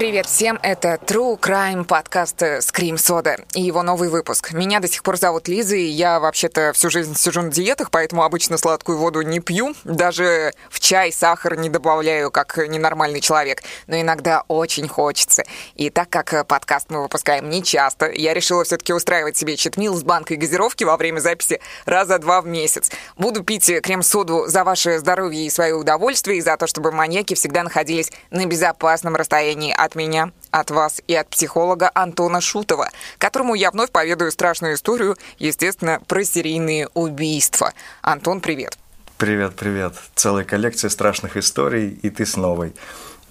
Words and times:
Привет 0.00 0.24
всем, 0.24 0.58
это 0.62 0.94
True 0.94 1.38
Crime 1.38 1.84
подкаст 1.84 2.40
Scream 2.40 2.94
Soda 2.94 3.44
и 3.54 3.60
его 3.60 3.82
новый 3.82 4.08
выпуск. 4.08 4.52
Меня 4.52 4.80
до 4.80 4.88
сих 4.88 5.02
пор 5.02 5.18
зовут 5.18 5.46
Лиза, 5.46 5.76
и 5.76 5.84
я 5.84 6.20
вообще-то 6.20 6.72
всю 6.72 6.88
жизнь 6.88 7.14
сижу 7.14 7.42
на 7.42 7.50
диетах, 7.50 7.90
поэтому 7.90 8.22
обычно 8.22 8.56
сладкую 8.56 8.96
воду 8.96 9.20
не 9.20 9.40
пью, 9.40 9.74
даже 9.84 10.54
в 10.70 10.80
чай 10.80 11.12
сахар 11.12 11.58
не 11.58 11.68
добавляю, 11.68 12.30
как 12.30 12.56
ненормальный 12.56 13.20
человек, 13.20 13.62
но 13.88 14.00
иногда 14.00 14.42
очень 14.48 14.88
хочется. 14.88 15.44
И 15.74 15.90
так 15.90 16.08
как 16.08 16.46
подкаст 16.46 16.86
мы 16.88 17.02
выпускаем 17.02 17.50
не 17.50 17.62
часто, 17.62 18.10
я 18.10 18.32
решила 18.32 18.64
все-таки 18.64 18.94
устраивать 18.94 19.36
себе 19.36 19.58
читмил 19.58 19.94
с 19.94 20.02
банкой 20.02 20.38
газировки 20.38 20.82
во 20.82 20.96
время 20.96 21.20
записи 21.20 21.60
раза 21.84 22.18
два 22.18 22.40
в 22.40 22.46
месяц. 22.46 22.90
Буду 23.18 23.44
пить 23.44 23.70
крем-соду 23.82 24.46
за 24.46 24.64
ваше 24.64 24.98
здоровье 24.98 25.44
и 25.44 25.50
свое 25.50 25.74
удовольствие, 25.74 26.38
и 26.38 26.40
за 26.40 26.56
то, 26.56 26.66
чтобы 26.66 26.90
маньяки 26.90 27.34
всегда 27.34 27.62
находились 27.62 28.10
на 28.30 28.46
безопасном 28.46 29.14
расстоянии 29.14 29.74
от 29.76 29.89
меня, 29.94 30.32
от 30.50 30.70
вас 30.70 31.00
и 31.06 31.14
от 31.14 31.28
психолога 31.28 31.90
Антона 31.94 32.40
Шутова, 32.40 32.90
которому 33.18 33.54
я 33.54 33.70
вновь 33.70 33.90
поведаю 33.90 34.32
страшную 34.32 34.74
историю, 34.74 35.16
естественно, 35.38 36.00
про 36.06 36.24
серийные 36.24 36.88
убийства. 36.94 37.72
Антон, 38.02 38.40
привет. 38.40 38.76
Привет, 39.18 39.54
привет. 39.54 39.94
Целая 40.14 40.44
коллекция 40.44 40.88
страшных 40.88 41.36
историй, 41.36 41.90
и 42.02 42.10
ты 42.10 42.24
с 42.24 42.36
новой. 42.36 42.74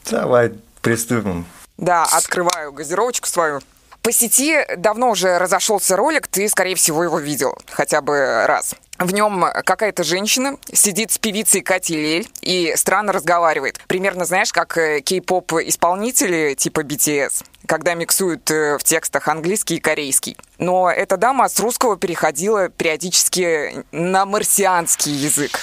Давай 0.10 0.54
приступим. 0.82 1.46
Да, 1.78 2.04
открываю 2.04 2.72
газировочку 2.74 3.28
свою. 3.28 3.62
По 4.02 4.12
сети 4.12 4.66
давно 4.78 5.10
уже 5.10 5.38
разошелся 5.38 5.96
ролик, 5.96 6.28
ты, 6.28 6.48
скорее 6.48 6.76
всего, 6.76 7.04
его 7.04 7.20
видел 7.20 7.58
хотя 7.70 8.02
бы 8.02 8.46
раз. 8.46 8.76
В 9.00 9.14
нем 9.14 9.46
какая-то 9.64 10.04
женщина 10.04 10.58
сидит 10.74 11.12
с 11.12 11.18
певицей 11.18 11.62
Катей 11.62 11.96
Лель 11.96 12.30
и 12.42 12.74
странно 12.76 13.14
разговаривает. 13.14 13.80
Примерно, 13.88 14.26
знаешь, 14.26 14.52
как 14.52 14.78
э, 14.78 15.00
кей-поп 15.00 15.54
исполнители 15.54 16.54
типа 16.54 16.82
BTS, 16.82 17.46
когда 17.66 17.94
миксуют 17.94 18.52
э, 18.52 18.78
в 18.78 18.84
текстах 18.84 19.30
английский 19.30 19.78
и 19.78 19.80
корейский. 19.80 20.36
Но 20.58 20.92
эта 20.92 21.16
дама 21.16 21.48
с 21.48 21.58
русского 21.62 21.96
переходила 21.96 22.68
периодически 22.68 23.86
на 23.94 24.26
марсианский 24.26 25.14
язык. 25.14 25.62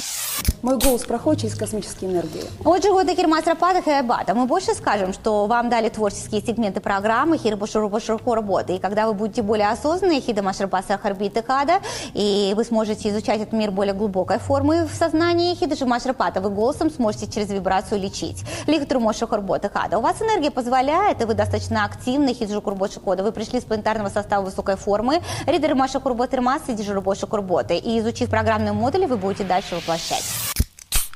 Мой 0.62 0.78
голос 0.78 1.04
проходит 1.04 1.42
через 1.42 1.54
космические 1.54 2.10
энергии. 2.10 2.42
Отже, 2.64 2.90
года 2.90 3.14
Кирмас 3.14 3.46
Рапата 3.46 3.82
Хайабата. 3.82 4.34
Мы 4.34 4.46
больше 4.46 4.74
скажем, 4.74 5.12
что 5.12 5.46
вам 5.46 5.68
дали 5.68 5.88
творческие 5.88 6.40
сегменты 6.40 6.80
программы 6.80 7.38
Хирбушуру 7.38 7.88
Бушурку 7.88 8.34
работы. 8.34 8.76
И 8.76 8.78
когда 8.78 9.06
вы 9.06 9.14
будете 9.14 9.42
более 9.42 9.68
осознанны, 9.68 10.20
Хида 10.20 10.42
Машарпаса 10.42 10.98
Харбита 10.98 11.42
Хада, 11.42 11.80
и 12.14 12.52
вы 12.56 12.64
сможете 12.64 13.10
изучать 13.26 13.40
этот 13.40 13.52
мир 13.52 13.70
более 13.70 13.94
глубокой 13.94 14.38
формы 14.38 14.86
в 14.86 14.94
сознании, 14.94 15.54
Хида 15.54 15.84
Машарпата, 15.84 16.40
вы 16.40 16.50
голосом 16.50 16.90
сможете 16.90 17.26
через 17.26 17.50
вибрацию 17.50 18.00
лечить. 18.00 18.44
Лихтру 18.66 19.00
Мошу 19.00 19.26
Харбота 19.26 19.68
Хада. 19.68 19.98
У 19.98 20.00
вас 20.00 20.22
энергия 20.22 20.50
позволяет, 20.50 21.20
и 21.20 21.24
вы 21.24 21.34
достаточно 21.34 21.84
активны, 21.84 22.34
Хиджу 22.34 22.60
Курбоши 22.60 23.00
Кода. 23.00 23.22
Вы 23.22 23.32
пришли 23.32 23.60
с 23.60 23.64
планетарного 23.64 24.10
состава 24.10 24.44
высокой 24.44 24.76
формы, 24.76 25.22
Ридер 25.46 25.74
Маша 25.74 25.98
Курбота 25.98 26.36
Ирмас 26.36 26.62
и 26.68 26.74
Дижу 26.74 27.00
Больше 27.00 27.26
Курботы. 27.26 27.76
И 27.76 27.98
изучив 27.98 28.30
программные 28.30 28.72
модули, 28.72 29.06
вы 29.06 29.16
будете 29.16 29.44
дальше 29.44 29.74
воплощать. 29.74 30.24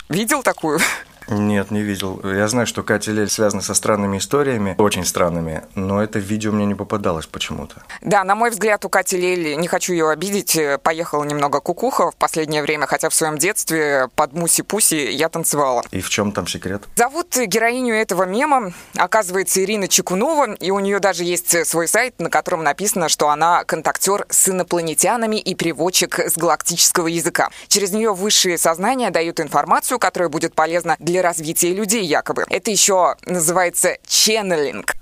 Видел 0.08 0.42
такую? 0.42 0.81
Нет, 1.31 1.70
не 1.70 1.83
видел. 1.83 2.20
Я 2.25 2.48
знаю, 2.48 2.67
что 2.67 2.83
Катя 2.83 3.12
Лель 3.12 3.31
связана 3.31 3.62
со 3.62 3.73
странными 3.75 4.19
историями, 4.19 4.75
очень 4.78 5.05
странными, 5.05 5.62
но 5.75 6.03
это 6.03 6.19
видео 6.19 6.53
мне 6.53 6.67
не 6.67 6.75
попадалось 6.75 7.27
почему-то. 7.27 7.83
Да, 8.03 8.25
на 8.25 8.34
мой 8.34 8.50
взгляд, 8.50 8.84
у 8.84 8.89
Кати 8.89 9.17
Лель, 9.17 9.56
не 9.56 9.69
хочу 9.69 9.92
ее 9.92 10.11
обидеть, 10.11 10.59
поехала 10.83 11.25
немного 11.25 11.61
кукуха 11.61 12.11
в 12.11 12.17
последнее 12.17 12.62
время, 12.62 12.87
хотя 12.87 13.09
в 13.09 13.14
своем 13.14 13.39
детстве 13.39 14.09
под 14.17 14.33
Муси-Пуси 14.33 15.11
я 15.12 15.28
танцевала. 15.28 15.84
И 15.92 16.00
в 16.00 16.11
чем 16.11 16.33
там 16.33 16.47
секрет? 16.47 16.83
Зовут 16.97 17.37
героиню 17.37 17.94
этого 17.94 18.25
мема, 18.25 18.72
оказывается, 18.97 19.62
Ирина 19.62 19.88
Чекунова, 19.88 20.54
и 20.54 20.71
у 20.71 20.81
нее 20.81 20.99
даже 20.99 21.25
есть 21.25 21.66
свой 21.66 21.87
сайт, 21.87 22.19
на 22.19 22.28
котором 22.28 22.65
написано, 22.65 23.09
что 23.09 23.28
она 23.28 23.65
контактер 23.65 24.27
с 24.28 24.49
инопланетянами 24.49 25.37
и 25.37 25.54
переводчик 25.54 26.19
с 26.19 26.37
галактического 26.37 27.06
языка. 27.06 27.50
Через 27.69 27.93
нее 27.93 28.12
высшие 28.12 28.59
сознания 28.59 29.10
дают 29.10 29.38
информацию, 29.38 29.99
которая 29.99 30.28
будет 30.28 30.54
полезна 30.54 30.97
для 30.99 31.19
развития 31.22 31.72
людей 31.72 32.04
якобы. 32.04 32.44
Это 32.48 32.70
еще 32.70 33.16
называется 33.26 33.97
ченнелинг. 34.06 34.94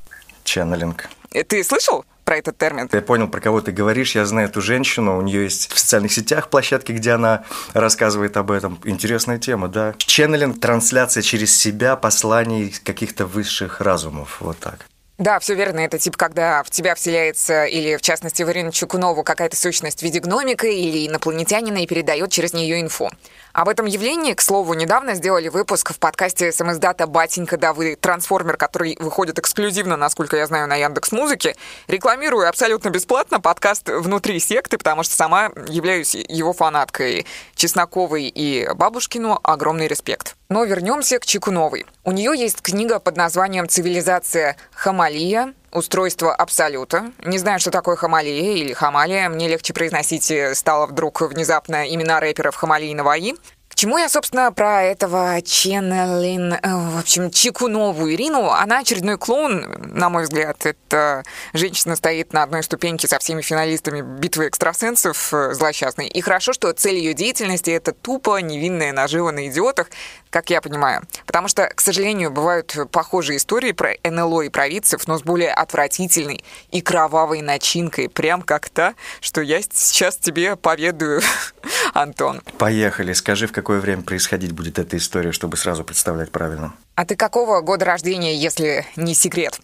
Ченнелинг. 0.44 1.08
Ты 1.48 1.62
слышал? 1.64 2.04
про 2.28 2.36
этот 2.36 2.58
термин. 2.58 2.90
Я 2.92 3.00
понял, 3.00 3.26
про 3.26 3.40
кого 3.40 3.62
ты 3.62 3.72
говоришь. 3.72 4.14
Я 4.14 4.26
знаю 4.26 4.48
эту 4.48 4.60
женщину. 4.60 5.16
У 5.16 5.22
нее 5.22 5.44
есть 5.44 5.72
в 5.72 5.78
социальных 5.78 6.12
сетях 6.12 6.50
площадки, 6.50 6.92
где 6.92 7.12
она 7.12 7.44
рассказывает 7.72 8.36
об 8.36 8.50
этом. 8.50 8.78
Интересная 8.84 9.38
тема, 9.38 9.68
да. 9.68 9.94
Ченнелинг– 9.96 10.60
трансляция 10.60 11.22
через 11.22 11.56
себя 11.56 11.96
посланий 11.96 12.74
каких-то 12.84 13.24
высших 13.24 13.80
разумов. 13.80 14.42
Вот 14.42 14.58
так. 14.58 14.84
Да, 15.16 15.38
все 15.38 15.54
верно. 15.54 15.80
Это 15.80 15.98
типа, 15.98 16.18
когда 16.18 16.62
в 16.64 16.70
тебя 16.70 16.94
вселяется, 16.94 17.64
или 17.64 17.96
в 17.96 18.02
частности 18.02 18.42
в 18.42 18.50
Ирину 18.50 18.72
Чукунову, 18.72 19.24
какая-то 19.24 19.56
сущность 19.56 20.00
в 20.00 20.02
виде 20.02 20.20
гномика 20.20 20.66
или 20.66 21.08
инопланетянина 21.08 21.78
и 21.78 21.86
передает 21.86 22.30
через 22.30 22.52
нее 22.52 22.82
инфу. 22.82 23.10
Об 23.58 23.68
этом 23.68 23.86
явлении, 23.86 24.34
к 24.34 24.40
слову, 24.40 24.74
недавно 24.74 25.14
сделали 25.14 25.48
выпуск 25.48 25.92
в 25.92 25.98
подкасте 25.98 26.52
самоиздата 26.52 27.08
«Батенька, 27.08 27.56
да 27.56 27.72
вы 27.72 27.96
трансформер», 27.96 28.56
который 28.56 28.96
выходит 29.00 29.40
эксклюзивно, 29.40 29.96
насколько 29.96 30.36
я 30.36 30.46
знаю, 30.46 30.68
на 30.68 30.76
Яндекс 30.76 31.10
Музыке. 31.10 31.56
Рекламирую 31.88 32.48
абсолютно 32.48 32.90
бесплатно 32.90 33.40
подкаст 33.40 33.88
«Внутри 33.88 34.38
секты», 34.38 34.78
потому 34.78 35.02
что 35.02 35.16
сама 35.16 35.50
являюсь 35.66 36.14
его 36.14 36.52
фанаткой. 36.52 37.26
Чесноковой 37.56 38.28
и 38.32 38.68
Бабушкину 38.76 39.40
огромный 39.42 39.88
респект. 39.88 40.36
Но 40.48 40.62
вернемся 40.62 41.18
к 41.18 41.26
Чекуновой. 41.26 41.84
У 42.04 42.12
нее 42.12 42.38
есть 42.38 42.62
книга 42.62 43.00
под 43.00 43.16
названием 43.16 43.68
«Цивилизация 43.68 44.56
Хамалия. 44.70 45.52
Устройство 45.72 46.34
Абсолюта». 46.34 47.12
Не 47.24 47.38
знаю, 47.38 47.58
что 47.58 47.70
такое 47.70 47.96
Хамалия 47.96 48.54
или 48.54 48.72
Хамалия. 48.72 49.28
Мне 49.28 49.48
легче 49.48 49.72
произносить 49.72 50.32
стало 50.54 50.86
вдруг 50.86 51.20
внезапно 51.20 51.88
имена 51.88 52.20
рэперов 52.20 52.56
Хамали 52.56 52.86
и 52.86 52.94
Наваи. 52.94 53.34
Чему 53.78 53.96
я, 53.96 54.08
собственно, 54.08 54.50
про 54.50 54.82
этого 54.82 55.40
Ченнелин, 55.40 56.54
э, 56.54 56.58
в 56.64 56.98
общем, 56.98 57.30
Чекунову 57.30 58.10
Ирину? 58.10 58.50
Она 58.50 58.80
очередной 58.80 59.18
клоун, 59.18 59.72
на 59.78 60.08
мой 60.08 60.24
взгляд. 60.24 60.66
Эта 60.66 61.22
женщина 61.52 61.94
стоит 61.94 62.32
на 62.32 62.42
одной 62.42 62.64
ступеньке 62.64 63.06
со 63.06 63.20
всеми 63.20 63.40
финалистами 63.40 64.00
битвы 64.00 64.48
экстрасенсов 64.48 65.32
э, 65.32 65.54
злосчастной. 65.54 66.08
И 66.08 66.20
хорошо, 66.20 66.52
что 66.52 66.72
цель 66.72 66.96
ее 66.96 67.14
деятельности— 67.14 67.70
это 67.70 67.92
тупо 67.92 68.38
невинная 68.38 68.92
нажива 68.92 69.30
на 69.30 69.46
идиотах, 69.46 69.90
как 70.30 70.50
я 70.50 70.60
понимаю. 70.60 71.02
Потому 71.24 71.46
что, 71.46 71.68
к 71.68 71.80
сожалению, 71.80 72.32
бывают 72.32 72.76
похожие 72.90 73.36
истории 73.36 73.70
про 73.70 73.94
НЛО 74.02 74.42
и 74.42 74.48
провидцев, 74.48 75.06
но 75.06 75.18
с 75.18 75.22
более 75.22 75.52
отвратительной 75.52 76.44
и 76.72 76.80
кровавой 76.80 77.42
начинкой, 77.42 78.08
прям 78.08 78.42
как 78.42 78.70
та, 78.70 78.94
что 79.20 79.40
я 79.40 79.62
сейчас 79.62 80.16
тебе 80.16 80.56
поведаю, 80.56 81.22
Антон. 81.94 82.40
Поехали. 82.58 83.12
Скажи, 83.12 83.46
в 83.46 83.52
какое 83.68 83.80
время 83.82 84.02
происходить 84.02 84.52
будет 84.52 84.78
эта 84.78 84.96
история, 84.96 85.30
чтобы 85.30 85.58
сразу 85.58 85.84
представлять 85.84 86.30
правильно. 86.30 86.72
А 86.94 87.04
ты 87.04 87.16
какого 87.16 87.60
года 87.60 87.84
рождения, 87.84 88.34
если 88.34 88.86
не 88.96 89.12
секрет? 89.12 89.60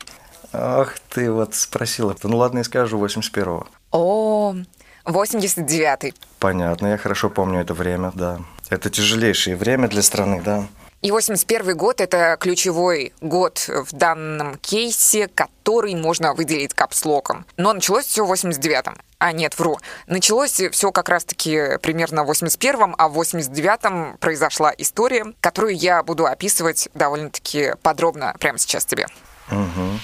Ах, 0.53 0.99
ты 1.09 1.33
вот 1.33 1.55
спросила. 1.55 2.15
Ну 2.23 2.37
ладно, 2.37 2.59
я 2.59 2.65
скажу, 2.65 3.03
81-го. 3.03 3.67
О, 3.93 4.55
89-й. 5.07 6.13
Понятно, 6.39 6.89
я 6.89 6.99
хорошо 6.99 7.31
помню 7.31 7.63
это 7.63 7.73
время, 7.73 8.13
да. 8.15 8.41
Это 8.69 8.91
тяжелейшее 8.91 9.57
время 9.57 9.89
для 9.89 10.03
страны, 10.03 10.43
да. 10.45 10.67
И 11.05 11.11
81 11.11 11.77
год– 11.77 12.01
это 12.01 12.39
ключевой 12.41 13.13
год 13.21 13.69
в 13.69 13.93
данном 13.93 14.57
кейсе, 14.57 15.29
который 15.29 15.95
можно 15.95 16.33
выделить 16.33 16.73
капслоком. 16.73 17.45
Но 17.59 17.75
началось 17.75 18.07
все 18.07 18.25
в 18.25 18.33
89-м. 18.33 18.97
А, 19.19 19.33
нет, 19.33 19.59
вру. 19.59 19.79
Началось 20.07 20.63
все 20.73 20.93
как 20.93 21.11
раз-таки 21.11 21.77
примерно 21.83 22.25
в 22.25 22.31
81-м, 22.31 22.95
а 22.97 23.09
в 23.11 23.21
89-м 23.21 24.17
произошла 24.17 24.73
история, 24.79 25.27
которую 25.43 25.77
я 25.77 26.03
буду 26.03 26.25
описывать 26.25 26.89
довольно-таки 26.95 27.75
подробно 27.83 28.35
прямо 28.41 28.59
сейчас 28.59 28.87
тебе. 28.87 29.07
Угу. 29.51 30.01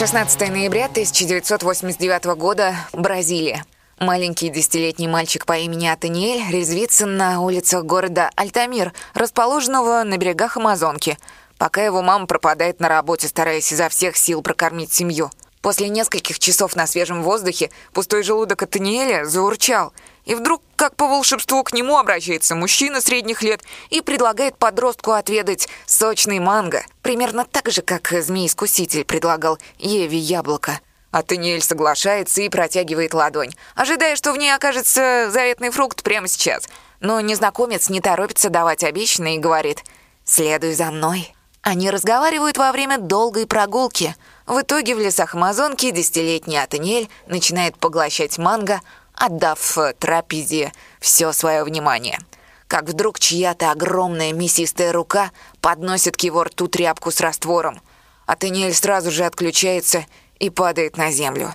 16 0.00 0.48
ноября 0.48 0.86
1989 0.86 2.24
года, 2.38 2.74
Бразилия. 2.94 3.66
Маленький 3.98 4.48
десятилетний 4.48 5.08
мальчик 5.08 5.44
по 5.44 5.58
имени 5.58 5.88
Атаниэль 5.88 6.50
резвится 6.50 7.04
на 7.04 7.42
улицах 7.42 7.84
города 7.84 8.30
Альтамир, 8.34 8.94
расположенного 9.12 10.02
на 10.04 10.16
берегах 10.16 10.56
Амазонки, 10.56 11.18
пока 11.58 11.84
его 11.84 12.00
мама 12.00 12.24
пропадает 12.24 12.80
на 12.80 12.88
работе, 12.88 13.28
стараясь 13.28 13.70
изо 13.74 13.90
всех 13.90 14.16
сил 14.16 14.40
прокормить 14.40 14.90
семью. 14.90 15.30
После 15.60 15.90
нескольких 15.90 16.38
часов 16.38 16.76
на 16.76 16.86
свежем 16.86 17.22
воздухе 17.22 17.70
пустой 17.92 18.22
желудок 18.22 18.62
Атаниэля 18.62 19.26
заурчал— 19.26 19.92
и 20.24 20.34
вдруг, 20.34 20.62
как 20.76 20.96
по 20.96 21.06
волшебству, 21.06 21.62
к 21.62 21.72
нему 21.72 21.96
обращается 21.96 22.54
мужчина 22.54 23.00
средних 23.00 23.42
лет 23.42 23.62
и 23.90 24.00
предлагает 24.00 24.56
подростку 24.56 25.12
отведать 25.12 25.68
сочный 25.86 26.38
манго. 26.38 26.84
Примерно 27.02 27.44
так 27.44 27.70
же, 27.70 27.82
как 27.82 28.10
змей-искуситель 28.10 29.04
предлагал 29.04 29.58
Еве 29.78 30.18
яблоко. 30.18 30.80
А 31.10 31.22
Таниэль 31.22 31.62
соглашается 31.62 32.40
и 32.42 32.48
протягивает 32.48 33.14
ладонь, 33.14 33.50
ожидая, 33.74 34.14
что 34.14 34.32
в 34.32 34.38
ней 34.38 34.54
окажется 34.54 35.28
заветный 35.30 35.70
фрукт 35.70 36.02
прямо 36.04 36.28
сейчас. 36.28 36.68
Но 37.00 37.20
незнакомец 37.20 37.88
не 37.88 38.00
торопится 38.00 38.48
давать 38.48 38.84
обещанное 38.84 39.34
и 39.34 39.38
говорит 39.38 39.82
«Следуй 40.24 40.74
за 40.74 40.90
мной». 40.92 41.34
Они 41.62 41.90
разговаривают 41.90 42.56
во 42.56 42.72
время 42.72 42.98
долгой 42.98 43.46
прогулки. 43.46 44.14
В 44.46 44.62
итоге 44.62 44.94
в 44.94 44.98
лесах 44.98 45.34
Амазонки 45.34 45.90
десятилетний 45.90 46.62
Атаниэль 46.62 47.10
начинает 47.26 47.76
поглощать 47.76 48.38
манго, 48.38 48.80
отдав 49.20 49.78
трапезе 49.98 50.72
все 50.98 51.32
свое 51.32 51.62
внимание. 51.62 52.18
Как 52.66 52.88
вдруг 52.88 53.20
чья-то 53.20 53.70
огромная 53.70 54.32
мясистая 54.32 54.92
рука 54.92 55.30
подносит 55.60 56.16
к 56.16 56.20
его 56.22 56.44
рту 56.44 56.68
тряпку 56.68 57.10
с 57.10 57.20
раствором. 57.20 57.80
Атаниэль 58.26 58.74
сразу 58.74 59.10
же 59.10 59.24
отключается 59.24 60.06
и 60.38 60.48
падает 60.48 60.96
на 60.96 61.10
землю. 61.10 61.54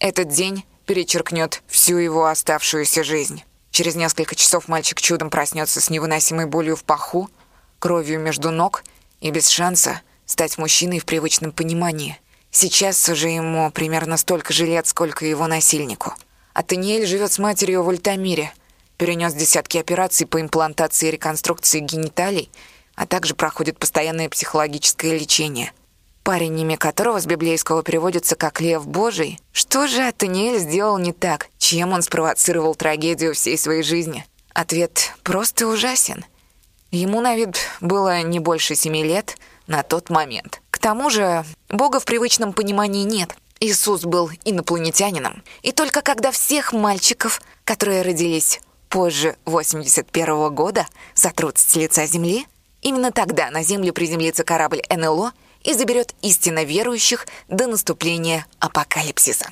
Этот 0.00 0.28
день 0.28 0.64
перечеркнет 0.86 1.62
всю 1.68 1.98
его 1.98 2.26
оставшуюся 2.26 3.04
жизнь. 3.04 3.44
Через 3.70 3.94
несколько 3.94 4.34
часов 4.34 4.66
мальчик 4.66 5.00
чудом 5.00 5.30
проснется 5.30 5.80
с 5.80 5.90
невыносимой 5.90 6.46
болью 6.46 6.74
в 6.74 6.82
паху, 6.82 7.30
кровью 7.78 8.18
между 8.18 8.50
ног 8.50 8.82
и 9.20 9.30
без 9.30 9.48
шанса 9.48 10.00
стать 10.26 10.58
мужчиной 10.58 10.98
в 10.98 11.04
привычном 11.04 11.52
понимании. 11.52 12.18
Сейчас 12.50 13.08
уже 13.08 13.28
ему 13.28 13.70
примерно 13.70 14.16
столько 14.16 14.52
же 14.52 14.66
лет, 14.66 14.86
сколько 14.86 15.26
его 15.26 15.46
насильнику. 15.46 16.14
А 16.58 16.64
Таниэль 16.64 17.06
живет 17.06 17.30
с 17.30 17.38
матерью 17.38 17.84
в 17.84 17.86
Ультамире, 17.86 18.52
перенес 18.96 19.32
десятки 19.32 19.78
операций 19.78 20.26
по 20.26 20.40
имплантации 20.40 21.06
и 21.06 21.12
реконструкции 21.12 21.78
гениталий, 21.78 22.50
а 22.96 23.06
также 23.06 23.36
проходит 23.36 23.78
постоянное 23.78 24.28
психологическое 24.28 25.16
лечение— 25.16 25.72
парень, 26.24 26.58
имя 26.58 26.76
которого 26.76 27.20
с 27.20 27.26
библейского 27.26 27.84
переводится 27.84 28.34
как 28.34 28.60
«Лев 28.60 28.88
Божий». 28.88 29.38
Что 29.52 29.86
же 29.86 30.02
Атаниэль 30.02 30.58
сделал 30.58 30.98
не 30.98 31.12
так? 31.12 31.46
Чем 31.58 31.92
он 31.92 32.02
спровоцировал 32.02 32.74
трагедию 32.74 33.34
всей 33.34 33.56
своей 33.56 33.84
жизни? 33.84 34.26
Ответ 34.52 35.12
просто 35.22 35.68
ужасен. 35.68 36.24
Ему 36.90 37.20
на 37.20 37.36
вид 37.36 37.56
было 37.80 38.20
не 38.22 38.40
больше 38.40 38.74
семи 38.74 39.04
лет 39.04 39.36
на 39.68 39.84
тот 39.84 40.10
момент. 40.10 40.60
К 40.72 40.80
тому 40.80 41.08
же 41.08 41.44
Бога 41.68 42.00
в 42.00 42.04
привычном 42.04 42.52
понимании 42.52 43.04
нет. 43.04 43.36
Иисус 43.60 44.04
был 44.04 44.30
инопланетянином. 44.44 45.42
И 45.62 45.72
только 45.72 46.02
когда 46.02 46.30
всех 46.30 46.72
мальчиков, 46.72 47.40
которые 47.64 48.02
родились 48.02 48.60
позже 48.88 49.36
81 49.44 50.34
-го 50.34 50.50
года, 50.50 50.86
сотрут 51.14 51.58
с 51.58 51.76
лица 51.76 52.06
Земли, 52.06 52.46
именно 52.82 53.12
тогда 53.12 53.50
на 53.50 53.62
Землю 53.62 53.92
приземлится 53.92 54.44
корабль 54.44 54.82
НЛО— 54.90 55.32
и 55.64 55.74
заберет 55.74 56.14
истинно 56.22 56.64
верующих 56.64 57.26
до 57.48 57.66
наступления 57.66 58.46
апокалипсиса. 58.58 59.46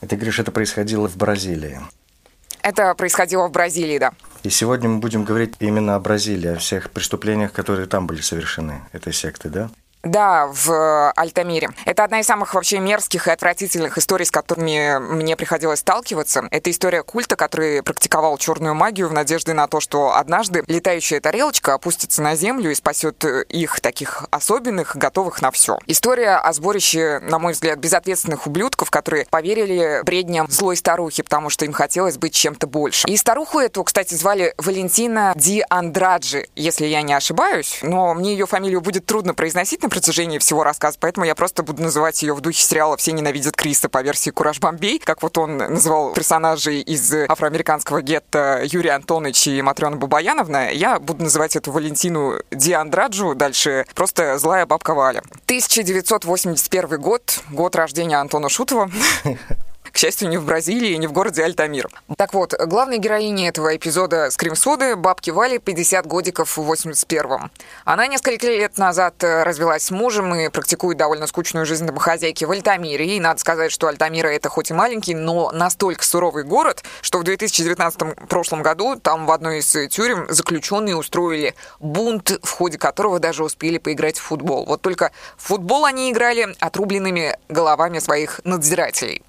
Ты 0.00 0.16
говоришь, 0.16 0.38
это 0.38 0.50
происходило 0.52 1.08
в 1.08 1.16
Бразилии. 1.16 1.80
Это 2.62 2.94
происходило 2.94 3.48
в 3.48 3.52
Бразилии, 3.52 3.98
да. 3.98 4.12
И 4.42 4.50
сегодня 4.50 4.88
мы 4.88 4.98
будем 4.98 5.24
говорить 5.24 5.54
именно 5.60 5.96
о 5.96 6.00
Бразилии, 6.00 6.48
о 6.48 6.56
всех 6.56 6.90
преступлениях, 6.90 7.52
которые 7.52 7.86
там 7.86 8.06
были 8.06 8.20
совершены, 8.20 8.82
этой 8.92 9.12
секты, 9.12 9.48
да? 9.48 9.70
Да, 10.02 10.48
в 10.50 10.70
э, 10.70 11.12
Альтамире. 11.14 11.70
Это 11.84 12.04
одна 12.04 12.20
из 12.20 12.26
самых 12.26 12.54
вообще 12.54 12.78
мерзких 12.78 13.28
и 13.28 13.30
отвратительных 13.30 13.98
историй, 13.98 14.24
с 14.24 14.30
которыми 14.30 14.98
мне 14.98 15.36
приходилось 15.36 15.80
сталкиваться. 15.80 16.48
Это 16.50 16.70
история 16.70 17.02
культа, 17.02 17.36
который 17.36 17.82
практиковал 17.82 18.38
черную 18.38 18.74
магию 18.74 19.08
в 19.08 19.12
надежде 19.12 19.52
на 19.52 19.68
то, 19.68 19.80
что 19.80 20.16
однажды 20.16 20.64
летающая 20.66 21.20
тарелочка 21.20 21.74
опустится 21.74 22.22
на 22.22 22.34
землю 22.34 22.70
и 22.70 22.74
спасет 22.74 23.22
э, 23.26 23.44
их, 23.50 23.80
таких 23.80 24.24
особенных, 24.30 24.96
готовых 24.96 25.42
на 25.42 25.50
все. 25.50 25.78
История 25.86 26.36
о 26.36 26.52
сборище, 26.54 27.18
на 27.20 27.38
мой 27.38 27.52
взгляд, 27.52 27.78
безответственных 27.78 28.46
ублюдков, 28.46 28.90
которые 28.90 29.26
поверили 29.28 30.00
бредням 30.04 30.46
злой 30.50 30.76
старухи, 30.76 31.22
потому 31.22 31.50
что 31.50 31.66
им 31.66 31.72
хотелось 31.72 32.16
быть 32.16 32.32
чем-то 32.32 32.66
больше. 32.66 33.06
И 33.06 33.18
старуху 33.18 33.58
эту, 33.58 33.84
кстати, 33.84 34.14
звали 34.14 34.54
Валентина 34.56 35.34
Ди 35.36 35.62
Андраджи, 35.68 36.48
если 36.56 36.86
я 36.86 37.02
не 37.02 37.12
ошибаюсь, 37.12 37.80
но 37.82 38.14
мне 38.14 38.32
ее 38.32 38.46
фамилию 38.46 38.80
будет 38.80 39.04
трудно 39.04 39.34
произносить, 39.34 39.84
протяжении 39.90 40.38
всего 40.38 40.64
рассказа, 40.64 40.96
поэтому 41.00 41.26
я 41.26 41.34
просто 41.34 41.62
буду 41.62 41.82
называть 41.82 42.22
ее 42.22 42.34
в 42.34 42.40
духе 42.40 42.62
сериала 42.62 42.96
«Все 42.96 43.12
ненавидят 43.12 43.56
Криса» 43.56 43.88
по 43.88 44.02
версии 44.02 44.30
«Кураж 44.30 44.60
Бомбей», 44.60 44.98
как 44.98 45.22
вот 45.22 45.36
он 45.38 45.58
называл 45.58 46.12
персонажей 46.12 46.80
из 46.80 47.12
афроамериканского 47.12 48.02
гетто 48.02 48.62
Юрия 48.64 48.92
Антонович 48.92 49.48
и 49.48 49.62
Матрена 49.62 49.96
Бабаяновна. 49.96 50.72
Я 50.72 50.98
буду 50.98 51.24
называть 51.24 51.56
эту 51.56 51.72
Валентину 51.72 52.40
Диандраджу, 52.50 53.34
дальше 53.34 53.86
просто 53.94 54.38
«Злая 54.38 54.66
бабка 54.66 54.94
Валя». 54.94 55.22
1981 55.44 57.00
год, 57.00 57.40
год 57.50 57.76
рождения 57.76 58.16
Антона 58.16 58.48
Шутова. 58.48 58.90
К 59.92 59.96
счастью, 59.96 60.28
не 60.28 60.38
в 60.38 60.44
Бразилии, 60.44 60.94
не 60.94 61.06
в 61.06 61.12
городе 61.12 61.42
Альтамир. 61.42 61.88
Так 62.16 62.32
вот, 62.34 62.54
главной 62.66 62.98
героиней 62.98 63.48
этого 63.48 63.76
эпизода 63.76 64.30
«Скримсоды» 64.30 64.96
бабки 64.96 65.30
Вали 65.30 65.58
50 65.58 66.06
годиков 66.06 66.56
в 66.56 66.72
81-м. 66.72 67.50
Она 67.84 68.06
несколько 68.06 68.46
лет 68.46 68.78
назад 68.78 69.22
э, 69.24 69.42
развелась 69.42 69.84
с 69.84 69.90
мужем 69.90 70.34
и 70.34 70.48
практикует 70.48 70.98
довольно 70.98 71.26
скучную 71.26 71.66
жизнь 71.66 71.86
домохозяйки 71.86 72.44
в 72.44 72.50
Альтамире. 72.50 73.16
И 73.16 73.20
надо 73.20 73.40
сказать, 73.40 73.72
что 73.72 73.88
Альтамира 73.88 74.28
это 74.28 74.48
хоть 74.48 74.70
и 74.70 74.74
маленький, 74.74 75.14
но 75.14 75.50
настолько 75.52 76.04
суровый 76.04 76.44
город, 76.44 76.84
что 77.00 77.18
в 77.18 77.24
2019 77.24 78.28
прошлом 78.28 78.62
году 78.62 78.96
там 78.96 79.26
в 79.26 79.32
одной 79.32 79.58
из 79.58 79.70
тюрем 79.90 80.26
заключенные 80.28 80.96
устроили 80.96 81.54
бунт, 81.80 82.38
в 82.42 82.50
ходе 82.50 82.78
которого 82.78 83.18
даже 83.18 83.44
успели 83.44 83.78
поиграть 83.78 84.18
в 84.18 84.22
футбол. 84.22 84.64
Вот 84.66 84.82
только 84.82 85.12
в 85.36 85.48
футбол 85.48 85.84
они 85.84 86.10
играли 86.10 86.54
отрубленными 86.60 87.36
головами 87.48 87.98
своих 87.98 88.40
надзирателей. 88.44 89.22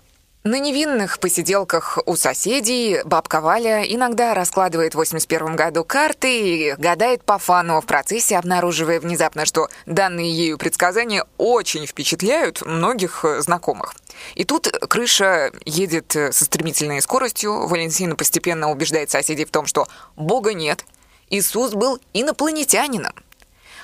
На 0.44 0.58
невинных 0.58 1.20
посиделках 1.20 2.00
у 2.08 2.16
соседей 2.16 3.04
бабка 3.06 3.42
Валя 3.42 3.84
иногда 3.84 4.34
раскладывает 4.34 4.94
в 4.94 4.98
81 4.98 5.56
году 5.56 5.84
карты 5.84 6.40
и 6.40 6.74
гадает 6.80 7.24
по 7.24 7.38
фану 7.38 7.80
в 7.80 7.86
процессе, 7.86 8.40
обнаруживая 8.40 9.00
внезапно, 9.00 9.46
что 9.46 9.70
данные 9.86 10.32
ею 10.32 10.58
предсказания 10.58 11.28
очень 11.38 11.86
впечатляют 11.86 12.66
многих 12.66 13.24
знакомых. 13.38 13.94
И 14.34 14.44
тут 14.44 14.68
крыша 14.68 15.52
едет 15.64 16.12
со 16.12 16.44
стремительной 16.46 17.04
скоростью, 17.04 17.68
Валентина 17.68 18.16
постепенно 18.16 18.72
убеждает 18.72 19.12
соседей 19.12 19.46
в 19.46 19.52
том, 19.52 19.68
что 19.68 19.88
Бога 20.16 20.56
нет, 20.56 20.86
Иисус 21.30 21.74
был 21.74 22.00
инопланетянином. 22.14 23.14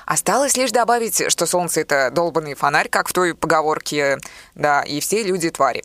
Осталось 0.07 0.55
лишь 0.55 0.71
добавить, 0.71 1.29
что 1.29 1.45
солнце— 1.45 1.81
это 1.81 2.09
долбанный 2.11 2.55
фонарь, 2.55 2.87
как 2.87 3.09
в 3.09 3.13
той 3.13 3.35
поговорке, 3.35 4.17
да, 4.55 4.81
и 4.81 5.01
все 5.01 5.21
люди— 5.21 5.49
твари. 5.51 5.83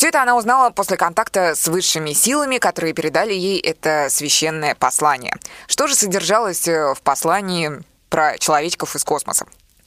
Все 0.00 0.08
это 0.08 0.22
она 0.22 0.34
узнала 0.34 0.70
после 0.70 0.96
контакта 0.96 1.54
с 1.54 1.68
высшими 1.68 2.14
силами, 2.14 2.56
которые 2.56 2.94
передали 2.94 3.34
ей 3.34 3.60
это 3.60 4.06
священное 4.08 4.74
послание. 4.74 5.36
Что 5.66 5.88
же 5.88 5.94
содержалось 5.94 6.66
э, 6.66 6.94
в 6.94 7.02
послании 7.02 7.70
про 8.08 8.38
человечков 8.38 8.96
из 8.96 9.04
космоса? 9.04 9.44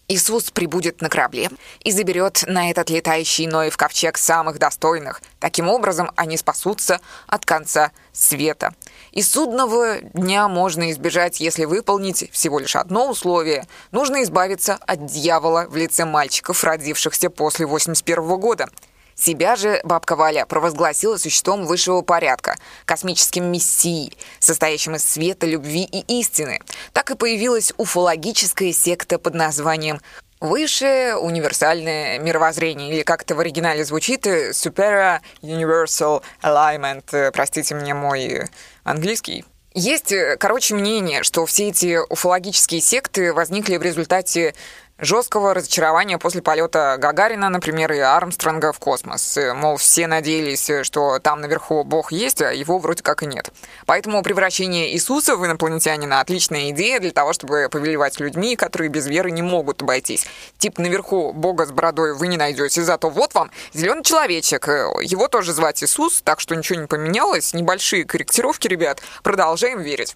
Иисус 0.08 0.52
прибудет 0.52 1.02
на 1.02 1.10
корабле 1.10 1.50
и 1.80 1.92
заберет 1.92 2.44
на 2.46 2.70
этот 2.70 2.92
летающий 2.92 3.48
Ноев 3.48 3.76
ковчег 3.76 4.20
самых 4.20 4.60
достойных. 4.60 5.20
Таким 5.40 5.68
образом, 5.68 6.12
они 6.16 6.38
спасутся 6.38 7.02
от 7.26 7.44
конца 7.48 7.92
света. 8.12 8.76
И 9.14 9.24
судного 9.24 10.00
дня 10.14 10.48
можно 10.48 10.92
избежать, 10.92 11.40
если 11.40 11.66
выполнить 11.66 12.32
всего 12.32 12.60
лишь 12.60 12.76
одно 12.76 13.10
условие. 13.10 13.66
Нужно 13.90 14.22
избавиться 14.22 14.78
от 14.86 15.08
дьявола 15.08 15.66
в 15.68 15.76
лице 15.76 16.06
мальчиков, 16.06 16.64
родившихся 16.64 17.32
после 17.32 17.66
81 17.66 18.38
года. 18.40 18.70
Себя 19.16 19.56
же 19.56 19.80
бабка 19.84 20.16
Валя 20.16 20.46
провозгласила 20.46 21.18
существом 21.18 21.66
высшего 21.66 22.02
порядка, 22.02 22.58
космическим 22.86 23.46
мессией, 23.46 24.18
состоящим 24.40 24.96
из 24.96 25.04
света, 25.04 25.46
любви 25.46 25.84
и 25.84 26.20
истины. 26.20 26.60
Так 26.94 27.12
и 27.12 27.16
появилась 27.16 27.74
уфологическая 27.78 28.74
секта 28.74 29.20
под 29.20 29.36
названием 29.36 30.00
Высшее 30.44 31.16
универсальное 31.16 32.20
мировоззрение, 32.20 32.94
или 32.94 33.04
как 33.04 33.22
это 33.22 33.34
в 33.34 33.40
оригинале 33.40 33.86
звучит, 33.86 34.28
Superior 34.28 35.22
Universal 35.42 36.22
Alignment, 36.42 37.06
э, 37.14 37.32
простите 37.32 37.76
мне 37.76 37.94
мой 37.94 38.50
английский. 38.84 39.46
Есть, 39.74 40.12
э, 40.12 40.36
короче, 40.38 40.76
мнение, 40.76 41.24
что 41.24 41.46
все 41.46 41.70
эти 41.70 41.98
уфологические 42.10 42.82
секты 42.82 43.34
возникли 43.34 43.78
в 43.78 43.84
результате 43.84 44.54
жесткого 45.00 45.54
разочарования 45.54 46.18
после 46.18 46.42
полета 46.42 46.98
Гагарина, 47.00 47.50
например, 47.50 47.92
и 47.94 48.00
Армстронга 48.00 48.72
в 48.72 48.80
космос. 48.80 49.38
Мол, 49.56 49.78
все 49.78 50.08
надеялись, 50.08 50.70
что 50.86 51.20
там 51.20 51.42
наверху 51.42 51.84
Бог 51.84 52.12
есть, 52.12 52.42
а 52.42 52.54
его 52.54 52.80
вроде 52.80 53.04
как 53.04 53.24
и 53.24 53.26
нет. 53.26 53.52
Поэтому 53.86 54.24
превращение 54.24 54.94
Иисуса 54.94 55.36
в 55.36 55.46
инопланетянина– 55.46 56.20
отличная 56.22 56.70
идея 56.70 57.00
для 57.00 57.12
того, 57.12 57.34
чтобы 57.34 57.68
повелевать 57.70 58.20
людьми, 58.20 58.56
которые 58.56 58.90
без 58.90 59.08
веры 59.08 59.32
не 59.32 59.42
могут 59.42 59.82
обойтись. 59.82 60.26
Тип 60.58 60.78
наверху 60.78 61.34
Бога 61.34 61.66
с 61.66 61.72
бородой 61.72 62.14
вы 62.14 62.28
не 62.28 62.38
найдете, 62.38 62.82
зато 62.84 63.10
вот 63.10 63.34
вам 63.34 63.52
зеленый 63.74 64.04
человечек. 64.04 64.68
Его 64.68 65.28
тоже 65.28 65.54
звать 65.54 65.84
Иисус, 65.84 66.22
так 66.22 66.40
что 66.40 66.56
ничего 66.56 66.80
не 66.80 66.88
поменялось. 66.88 67.54
Небольшие 67.54 68.06
корректировки, 68.06 68.68
ребят. 68.68 69.02
Продолжаем 69.24 69.82
верить. 69.82 70.16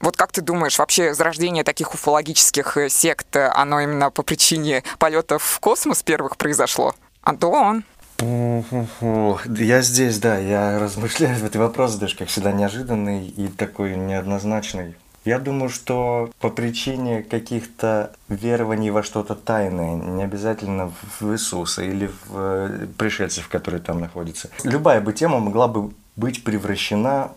Вот 0.00 0.16
как 0.16 0.32
ты 0.32 0.40
думаешь, 0.40 0.78
вообще 0.78 1.12
зарождение 1.12 1.62
таких 1.62 1.92
уфологических 1.94 2.76
э, 2.78 2.88
сект, 2.88 3.36
э, 3.36 3.48
оно 3.54 3.80
именно 3.80 4.10
по 4.10 4.22
причине 4.22 4.82
полетов 4.98 5.42
в 5.42 5.60
космос 5.60 6.02
первых 6.02 6.38
произошло? 6.38 6.94
Антон? 7.22 7.84
Я 8.18 9.82
здесь, 9.82 10.18
да, 10.18 10.38
я 10.38 10.78
размышляю 10.78 11.36
в 11.36 11.44
этот 11.44 11.56
вопрос, 11.56 11.94
даже 11.96 12.16
как 12.16 12.28
всегда 12.28 12.52
неожиданный 12.52 13.26
и 13.26 13.48
такой 13.48 13.94
неоднозначный. 13.96 14.94
Я 15.26 15.38
думаю, 15.38 15.68
что 15.68 16.30
по 16.40 16.48
причине 16.48 17.22
каких-то 17.22 18.12
верований 18.28 18.90
во 18.90 19.02
что-то 19.02 19.34
тайное, 19.34 19.94
не 19.94 20.22
обязательно 20.22 20.92
в 21.20 21.32
Иисуса 21.32 21.82
или 21.82 22.06
в 22.06 22.30
э, 22.32 22.86
пришельцев, 22.96 23.48
которые 23.48 23.82
там 23.82 24.00
находятся. 24.00 24.48
Любая 24.64 25.02
бы 25.02 25.12
тема 25.12 25.38
могла 25.40 25.68
бы 25.68 25.92
быть 26.16 26.42
превращена 26.42 27.32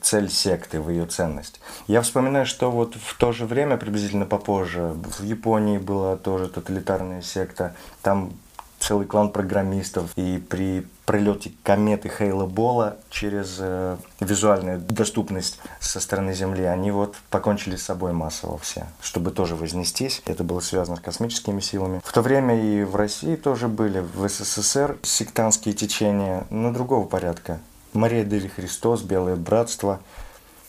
цель 0.00 0.30
секты, 0.30 0.80
в 0.80 0.90
ее 0.90 1.06
ценность. 1.06 1.60
Я 1.86 2.02
вспоминаю, 2.02 2.46
что 2.46 2.70
вот 2.70 2.94
в 2.94 3.16
то 3.18 3.32
же 3.32 3.46
время, 3.46 3.76
приблизительно 3.76 4.26
попозже, 4.26 4.94
в 5.18 5.22
Японии 5.22 5.78
была 5.78 6.16
тоже 6.16 6.48
тоталитарная 6.48 7.22
секта. 7.22 7.74
Там 8.02 8.32
целый 8.82 9.06
клан 9.06 9.30
программистов. 9.30 10.10
И 10.16 10.38
при 10.38 10.86
пролете 11.06 11.52
кометы 11.62 12.08
Хейла 12.08 12.46
Бола 12.46 12.96
через 13.10 13.56
э, 13.58 13.96
визуальную 14.20 14.80
доступность 14.80 15.58
со 15.80 16.00
стороны 16.00 16.34
Земли, 16.34 16.64
они 16.64 16.90
вот 16.90 17.16
покончили 17.30 17.76
с 17.76 17.84
собой 17.84 18.12
массово 18.12 18.58
все, 18.58 18.86
чтобы 19.00 19.30
тоже 19.30 19.56
вознестись. 19.56 20.22
Это 20.26 20.44
было 20.44 20.60
связано 20.60 20.96
с 20.96 21.00
космическими 21.00 21.60
силами. 21.60 22.00
В 22.04 22.12
то 22.12 22.22
время 22.22 22.60
и 22.60 22.82
в 22.84 22.96
России 22.96 23.36
тоже 23.36 23.68
были, 23.68 24.00
в 24.00 24.28
СССР 24.28 24.98
сектантские 25.02 25.74
течения, 25.74 26.44
но 26.50 26.72
другого 26.72 27.06
порядка. 27.06 27.60
Мария 27.92 28.24
Дели 28.24 28.48
Христос, 28.48 29.02
Белое 29.02 29.36
Братство– 29.36 30.00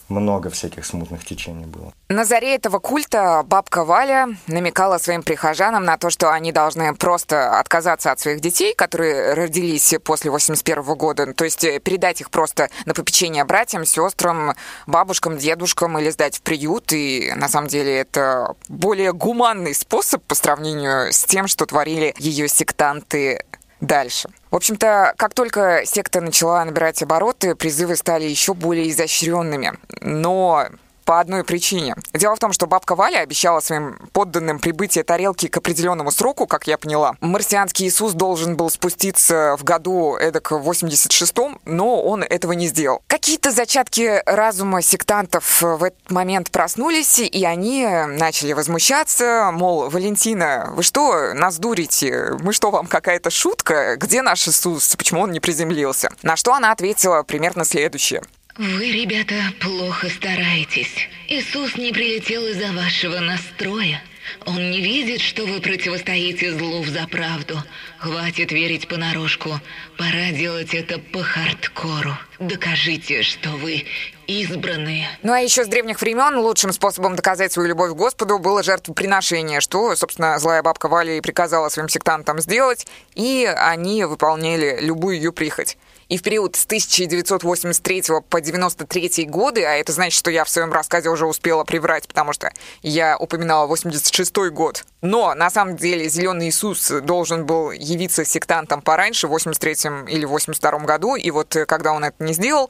много 0.10 0.50
всяких 0.50 0.86
смутных 0.86 1.26
течений 1.26 1.66
было. 1.66 1.94
На 2.10 2.26
заре 2.26 2.56
этого 2.56 2.80
культа 2.80 3.44
бабка 3.46 3.84
Валя 3.84 4.28
намекала 4.48 4.98
своим 4.98 5.24
прихожанам 5.24 5.84
на 5.84 5.98
то, 5.98 6.10
что 6.10 6.32
они 6.32 6.52
должны 6.52 6.94
просто 6.96 7.60
отказаться 7.60 8.12
от 8.12 8.20
своих 8.20 8.40
детей, 8.40 8.76
которые 8.76 9.34
родились 9.34 9.96
после 10.04 10.30
81 10.30 10.84
года, 10.96 11.34
то 11.34 11.44
есть 11.44 11.62
передать 11.84 12.22
их 12.22 12.30
просто 12.30 12.70
на 12.86 12.94
попечение 12.94 13.44
братьям, 13.46 13.86
сестрам, 13.86 14.54
бабушкам, 14.86 15.38
дедушкам 15.38 15.98
или 16.00 16.10
сдать 16.10 16.38
в 16.38 16.42
приют. 16.42 16.94
И 16.94 17.32
на 17.36 17.48
самом 17.48 17.68
деле 17.68 17.98
это 17.98 18.56
более 18.68 19.14
гуманный 19.14 19.74
способ 19.74 20.24
по 20.24 20.36
сравнению 20.36 21.12
с 21.12 21.24
тем, 21.24 21.48
что 21.48 21.66
творили 21.66 22.14
ее 22.20 22.48
сектанты 22.48 23.44
дальше. 23.84 24.30
В 24.50 24.56
общем-то, 24.56 25.14
как 25.18 25.34
только 25.34 25.82
секта 25.86 26.22
начала 26.22 26.64
набирать 26.64 27.02
обороты, 27.04 27.56
призывы 27.56 27.96
стали 27.96 28.26
еще 28.26 28.54
более 28.54 28.90
изощренными. 28.90 29.74
Но 30.02 30.68
по 31.04 31.20
одной 31.20 31.44
причине. 31.44 31.96
Дело 32.14 32.36
в 32.36 32.40
том, 32.40 32.54
что 32.54 32.68
бабка 32.68 32.96
Валя 32.96 33.20
обещала 33.20 33.60
своим 33.60 33.98
подданным 34.12 34.60
прибытие 34.60 35.04
тарелки 35.04 35.48
к 35.48 35.58
определенному 35.58 36.12
сроку, 36.12 36.48
как 36.48 36.68
я 36.68 36.78
поняла. 36.78 37.16
Марсианский 37.22 37.88
Иисус 37.88 38.14
должен 38.14 38.56
был 38.56 38.70
спуститься 38.70 39.56
в 39.58 39.64
году 39.64 40.16
эдак 40.16 40.52
в 40.52 40.70
86-м, 40.70 41.60
но 41.66 42.02
он 42.02 42.24
этого 42.24 42.54
не 42.54 42.68
сделал. 42.68 43.02
Какие-то 43.08 43.52
зачатки 43.52 44.22
разума 44.26 44.82
сектантов 44.82 45.62
в 45.62 45.84
этот 45.84 46.12
момент 46.12 46.52
проснулись, 46.52 47.20
и 47.20 47.46
они 47.46 47.88
начали 48.08 48.54
возмущаться, 48.54 49.50
мол, 49.54 49.90
Валентина, 49.90 50.72
вы 50.76 50.84
что, 50.84 51.34
нас 51.34 51.58
дурите? 51.58 52.38
Мы 52.40 52.54
что, 52.54 52.72
вам 52.72 52.88
какая-то 52.88 53.30
шутка? 53.30 53.98
Где 53.98 54.22
наш 54.22 54.48
Иисус? 54.48 54.96
Почему 54.96 55.22
он 55.22 55.32
не 55.32 55.40
приземлился? 55.40 56.10
На 56.22 56.36
что 56.36 56.54
она 56.54 56.72
ответила 56.72 57.24
примерно 57.24 57.66
следующее. 57.66 58.24
Вы, 58.56 58.92
ребята, 58.92 59.34
плохо 59.60 60.10
стараетесь. 60.10 61.10
Иисус 61.28 61.76
не 61.76 61.92
прилетел 61.92 62.46
из-за 62.46 62.72
вашего 62.72 63.20
настроя. 63.20 64.00
Он 64.46 64.70
не 64.70 64.80
видит, 64.80 65.22
что 65.22 65.48
вы 65.48 65.60
противостоите 65.60 66.52
злу 66.52 66.84
за 66.84 67.08
правду. 67.08 67.58
Хватит 67.98 68.52
верить 68.52 68.88
понарошку. 68.88 69.60
Пора 69.98 70.30
делать 70.34 70.76
это 70.76 71.00
по 71.00 71.24
хардкору. 71.24 72.16
Докажите, 72.38 73.24
что 73.24 73.50
вы 73.50 73.86
избранные. 74.28 75.08
Ну 75.24 75.34
а 75.34 75.40
еще 75.40 75.66
с 75.66 75.68
древних 75.68 76.00
времен 76.00 76.38
лучшим 76.38 76.74
способом 76.74 77.16
доказать 77.16 77.52
свою 77.52 77.70
любовь 77.70 77.94
к 77.94 77.96
Господу 77.96 78.38
было 78.38 78.62
жертвоприношение, 78.62 79.62
что, 79.62 79.96
собственно, 79.96 80.38
злая 80.38 80.62
бабка 80.62 80.90
Валя 80.90 81.18
и 81.18 81.22
приказала 81.22 81.70
своим 81.70 81.90
сектантам 81.90 82.40
сделать, 82.40 82.86
и 83.16 83.52
они 83.58 84.06
выполняли 84.06 84.78
любую 84.80 85.16
ее 85.16 85.32
прихоть 85.32 85.76
и 86.14 86.18
в 86.18 86.22
период 86.22 86.56
с 86.56 86.66
1983 86.66 88.04
по 88.30 88.40
93 88.40 89.26
годы, 89.26 89.66
а 89.66 89.72
это 89.72 89.92
значит, 89.92 90.16
что 90.16 90.30
я 90.30 90.44
в 90.44 90.50
своем 90.50 90.72
рассказе 90.72 91.10
уже 91.10 91.26
успела 91.26 91.64
приврать, 91.64 92.08
потому 92.08 92.34
что 92.34 92.52
я 92.84 93.18
упоминала 93.18 93.66
86 93.66 94.32
год. 94.52 94.86
Но 95.02 95.34
на 95.34 95.50
самом 95.50 95.76
деле 95.76 96.08
Зеленый 96.08 96.50
Иисус 96.50 96.92
должен 97.02 97.48
был 97.48 97.72
явиться 97.72 98.26
сектантом 98.26 98.84
пораньше, 98.84 99.26
в 99.26 99.32
83 99.32 99.74
или 100.08 100.26
82 100.26 100.80
году, 100.82 101.16
и 101.16 101.32
вот 101.32 101.56
э, 101.56 101.66
когда 101.66 101.94
он 101.94 102.06
это 102.06 102.24
не 102.24 102.34
сделал, 102.34 102.70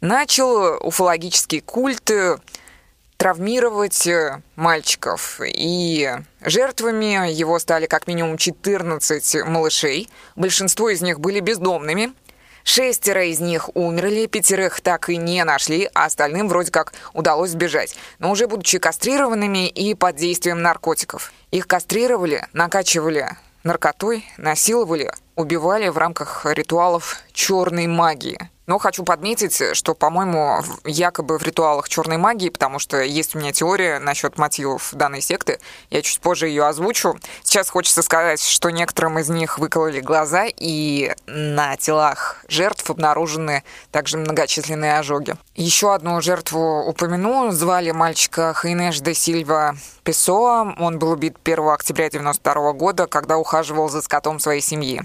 начал 0.00 0.78
уфологический 0.80 1.60
культ 1.60 2.10
э, 2.10 2.38
травмировать 3.18 4.06
э, 4.06 4.40
мальчиков. 4.56 5.42
И 5.44 6.10
жертвами 6.40 7.30
его 7.30 7.58
стали 7.58 7.84
как 7.84 8.06
минимум 8.06 8.38
14 8.38 9.44
малышей. 9.44 10.08
Большинство 10.36 10.88
из 10.88 11.02
них 11.02 11.20
были 11.20 11.40
бездомными. 11.40 12.14
Шестеро 12.70 13.24
из 13.24 13.40
них 13.40 13.70
умерли, 13.74 14.26
пятерых 14.26 14.82
так 14.82 15.08
и 15.08 15.16
не 15.16 15.42
нашли, 15.42 15.88
а 15.94 16.04
остальным 16.04 16.48
вроде 16.48 16.70
как 16.70 16.92
удалось 17.14 17.52
сбежать, 17.52 17.96
но 18.18 18.30
уже 18.30 18.46
будучи 18.46 18.78
кастрированными 18.78 19.68
и 19.68 19.94
под 19.94 20.16
действием 20.16 20.60
наркотиков. 20.60 21.32
Их 21.50 21.66
кастрировали, 21.66 22.46
накачивали 22.52 23.38
наркотой, 23.64 24.26
насиловали, 24.36 25.10
убивали 25.34 25.88
в 25.88 25.96
рамках 25.96 26.44
ритуалов 26.44 27.16
черной 27.32 27.86
магии. 27.86 28.50
Но 28.68 28.78
хочу 28.78 29.02
подметить, 29.02 29.74
что, 29.74 29.94
по-моему, 29.94 30.62
якобы 30.84 31.38
в 31.38 31.42
ритуалах 31.42 31.88
черной 31.88 32.18
магии, 32.18 32.50
потому 32.50 32.78
что 32.78 33.00
есть 33.00 33.34
у 33.34 33.38
меня 33.38 33.50
теория 33.50 33.98
насчет 33.98 34.36
мотивов 34.36 34.90
данной 34.92 35.22
секты, 35.22 35.58
я 35.88 36.02
чуть 36.02 36.20
позже 36.20 36.48
ее 36.48 36.66
озвучу. 36.66 37.18
Сейчас 37.42 37.70
хочется 37.70 38.02
сказать, 38.02 38.42
что 38.42 38.68
некоторым 38.68 39.18
из 39.18 39.30
них 39.30 39.58
выкололи 39.58 40.00
глаза, 40.00 40.44
и 40.54 41.14
на 41.26 41.78
телах 41.78 42.44
жертв 42.46 42.90
обнаружены 42.90 43.64
также 43.90 44.18
многочисленные 44.18 44.98
ожоги. 44.98 45.36
Еще 45.54 45.94
одну 45.94 46.20
жертву 46.20 46.84
упомяну. 46.86 47.50
Звали 47.52 47.90
мальчика 47.90 48.52
Хайнеш 48.52 49.00
де 49.00 49.14
Сильва 49.14 49.76
Песоа. 50.04 50.74
Он 50.78 50.98
был 50.98 51.12
убит 51.12 51.38
1 51.42 51.68
октября 51.68 52.08
1992 52.08 52.72
года, 52.74 53.06
когда 53.06 53.38
ухаживал 53.38 53.88
за 53.88 54.02
скотом 54.02 54.38
своей 54.38 54.60
семьи 54.60 55.00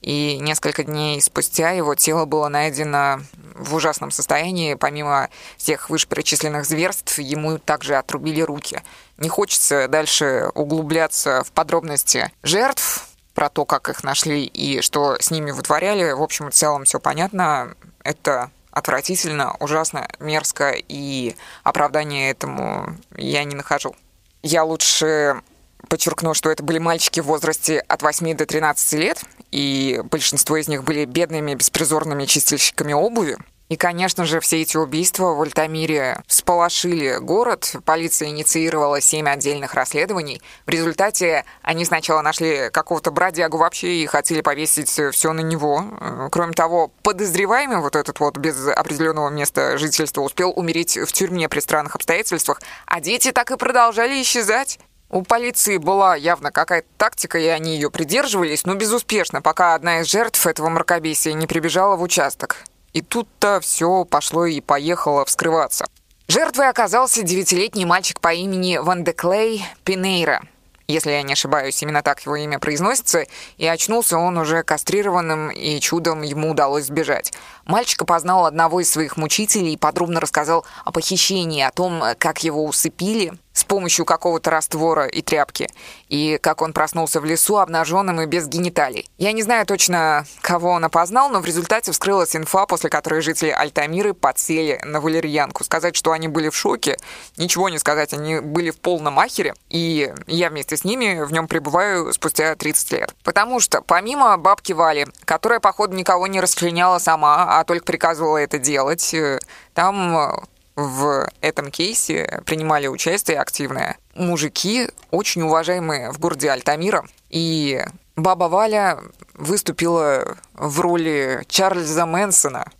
и 0.00 0.38
несколько 0.40 0.84
дней 0.84 1.20
спустя 1.20 1.70
его 1.70 1.94
тело 1.94 2.24
было 2.24 2.48
найдено 2.48 3.20
в 3.54 3.74
ужасном 3.74 4.10
состоянии. 4.10 4.74
Помимо 4.74 5.28
всех 5.56 5.90
вышеперечисленных 5.90 6.64
зверств, 6.64 7.18
ему 7.18 7.58
также 7.58 7.96
отрубили 7.96 8.40
руки. 8.40 8.80
Не 9.18 9.28
хочется 9.28 9.88
дальше 9.88 10.50
углубляться 10.54 11.42
в 11.44 11.52
подробности 11.52 12.32
жертв, 12.42 13.06
про 13.34 13.48
то, 13.48 13.64
как 13.64 13.88
их 13.88 14.04
нашли 14.04 14.44
и 14.44 14.80
что 14.82 15.16
с 15.20 15.30
ними 15.30 15.50
вытворяли. 15.50 16.12
В 16.12 16.22
общем 16.22 16.48
и 16.48 16.52
целом 16.52 16.84
все 16.84 17.00
понятно. 17.00 17.74
Это 18.02 18.50
отвратительно, 18.70 19.56
ужасно, 19.60 20.08
мерзко, 20.18 20.74
и 20.76 21.36
оправдания 21.62 22.30
этому 22.30 22.96
я 23.16 23.44
не 23.44 23.54
нахожу. 23.54 23.94
Я 24.42 24.64
лучше 24.64 25.42
подчеркну, 25.88 26.34
что 26.34 26.50
это 26.50 26.62
были 26.62 26.78
мальчики 26.78 27.20
в 27.20 27.24
возрасте 27.24 27.80
от 27.80 28.02
8 28.02 28.36
до 28.36 28.46
13 28.46 28.92
лет, 28.94 29.22
и 29.50 30.00
большинство 30.10 30.56
из 30.56 30.68
них 30.68 30.84
были 30.84 31.04
бедными, 31.04 31.54
беспризорными 31.54 32.24
чистильщиками 32.26 32.92
обуви. 32.92 33.36
И, 33.70 33.76
конечно 33.76 34.24
же, 34.24 34.40
все 34.40 34.62
эти 34.62 34.76
убийства 34.76 35.26
в 35.26 35.42
Альтамире 35.42 36.24
сполошили 36.26 37.18
город. 37.20 37.76
Полиция 37.84 38.30
инициировала 38.30 39.00
семь 39.00 39.28
отдельных 39.28 39.74
расследований. 39.74 40.42
В 40.66 40.70
результате 40.70 41.44
они 41.62 41.84
сначала 41.84 42.20
нашли 42.20 42.68
какого-то 42.72 43.12
бродягу 43.12 43.58
вообще 43.58 44.02
и 44.02 44.06
хотели 44.06 44.40
повесить 44.40 44.90
все 45.12 45.32
на 45.32 45.40
него. 45.40 45.84
Кроме 46.32 46.52
того, 46.52 46.90
подозреваемый 47.04 47.78
вот 47.78 47.94
этот 47.94 48.18
вот 48.18 48.36
без 48.38 48.66
определенного 48.66 49.28
места 49.28 49.78
жительства 49.78 50.22
успел 50.22 50.52
умереть 50.56 50.98
в 50.98 51.12
тюрьме 51.12 51.48
при 51.48 51.60
странных 51.60 51.94
обстоятельствах, 51.94 52.60
а 52.86 53.00
дети 53.00 53.30
так 53.30 53.52
и 53.52 53.56
продолжали 53.56 54.20
исчезать. 54.20 54.80
У 55.10 55.22
полиции 55.22 55.76
была 55.76 56.14
явно 56.14 56.52
какая-то 56.52 56.86
тактика, 56.96 57.36
и 57.38 57.46
они 57.46 57.74
ее 57.74 57.90
придерживались, 57.90 58.64
но 58.64 58.76
безуспешно, 58.76 59.42
пока 59.42 59.74
одна 59.74 60.00
из 60.00 60.06
жертв 60.06 60.46
этого 60.46 60.68
мракобесия 60.68 61.32
не 61.32 61.48
прибежала 61.48 61.96
в 61.96 62.02
участок. 62.02 62.58
И 62.92 63.02
тут-то 63.02 63.58
все 63.60 64.04
пошло 64.04 64.46
и 64.46 64.60
поехало 64.60 65.24
вскрываться. 65.24 65.86
Жертвой 66.28 66.68
оказался 66.68 67.22
девятилетний 67.22 67.84
мальчик 67.84 68.20
по 68.20 68.32
имени 68.32 68.76
Вандеклей 68.76 69.64
Пинейра– 69.84 70.42
если 70.90 71.12
я 71.12 71.22
не 71.22 71.34
ошибаюсь, 71.34 71.80
именно 71.82 72.02
так 72.02 72.20
его 72.26 72.34
имя 72.34 72.58
произносится, 72.58 73.24
и 73.58 73.66
очнулся 73.66 74.18
он 74.18 74.36
уже 74.38 74.64
кастрированным, 74.64 75.50
и 75.50 75.78
чудом 75.78 76.22
ему 76.22 76.50
удалось 76.50 76.86
сбежать. 76.86 77.32
Мальчик 77.70 78.02
опознал 78.02 78.46
одного 78.46 78.80
из 78.80 78.90
своих 78.90 79.16
мучителей 79.16 79.74
и 79.74 79.76
подробно 79.76 80.18
рассказал 80.18 80.66
о 80.84 80.90
похищении, 80.90 81.62
о 81.62 81.70
том, 81.70 82.02
как 82.18 82.42
его 82.42 82.64
усыпили. 82.64 83.32
с 83.52 83.64
помощью 83.64 84.04
какого-то 84.04 84.50
раствора 84.50 85.06
и 85.06 85.22
тряпки, 85.22 85.68
и 86.08 86.38
как 86.40 86.62
он 86.62 86.72
проснулся 86.72 87.20
в 87.20 87.24
лесу 87.24 87.58
обнаженным 87.58 88.20
и 88.20 88.26
без 88.26 88.46
гениталий. 88.46 89.08
Я 89.18 89.32
не 89.32 89.42
знаю 89.42 89.66
точно, 89.66 90.24
кого 90.40 90.70
он 90.70 90.84
опознал, 90.84 91.28
но 91.30 91.40
в 91.40 91.44
результате 91.44 91.92
вскрылась 91.92 92.34
инфа, 92.36 92.66
после 92.66 92.90
которой 92.90 93.20
жители 93.20 93.50
Альтамиры 93.50 94.14
подсели 94.14 94.80
на 94.84 95.00
валерьянку. 95.00 95.64
Сказать, 95.64 95.96
что 95.96 96.12
они 96.12 96.28
были 96.28 96.48
в 96.48 96.56
шоке, 96.56 96.96
ничего 97.36 97.68
не 97.68 97.78
сказать, 97.78 98.14
они 98.14 98.40
были 98.40 98.70
в 98.70 98.78
полном 98.78 99.18
ахере, 99.18 99.54
и 99.68 100.12
я 100.26 100.48
вместе 100.48 100.76
с 100.76 100.84
ними 100.84 101.22
в 101.22 101.32
нем 101.32 101.46
пребываю 101.48 102.12
спустя 102.12 102.54
30 102.54 102.92
лет. 102.92 103.14
Потому 103.24 103.60
что 103.60 103.82
помимо 103.82 104.36
бабки 104.38 104.72
Вали, 104.72 105.06
которая, 105.24 105.60
походу, 105.60 105.94
никого 105.96 106.26
не 106.28 106.40
расчленяла 106.40 106.98
сама, 106.98 107.58
а 107.59 107.59
только 107.64 107.84
приказывала 107.84 108.38
это 108.38 108.58
делать, 108.58 109.14
э, 109.14 109.38
там 109.74 110.46
в 110.76 111.28
этом 111.40 111.70
кейсе 111.70 112.42
принимали 112.46 112.86
участие 112.86 113.38
активные 113.38 113.96
мужики, 114.14 114.88
очень 115.10 115.42
уважаемые 115.42 116.12
в 116.12 116.18
городе 116.18 116.50
Альтамира. 116.50 117.04
И 117.28 117.84
баба 118.16 118.44
Валя 118.44 118.98
выступила 119.34 120.36
в 120.54 120.80
роли 120.80 121.44
Чарльза 121.48 122.06
Мэнсона. 122.06 122.70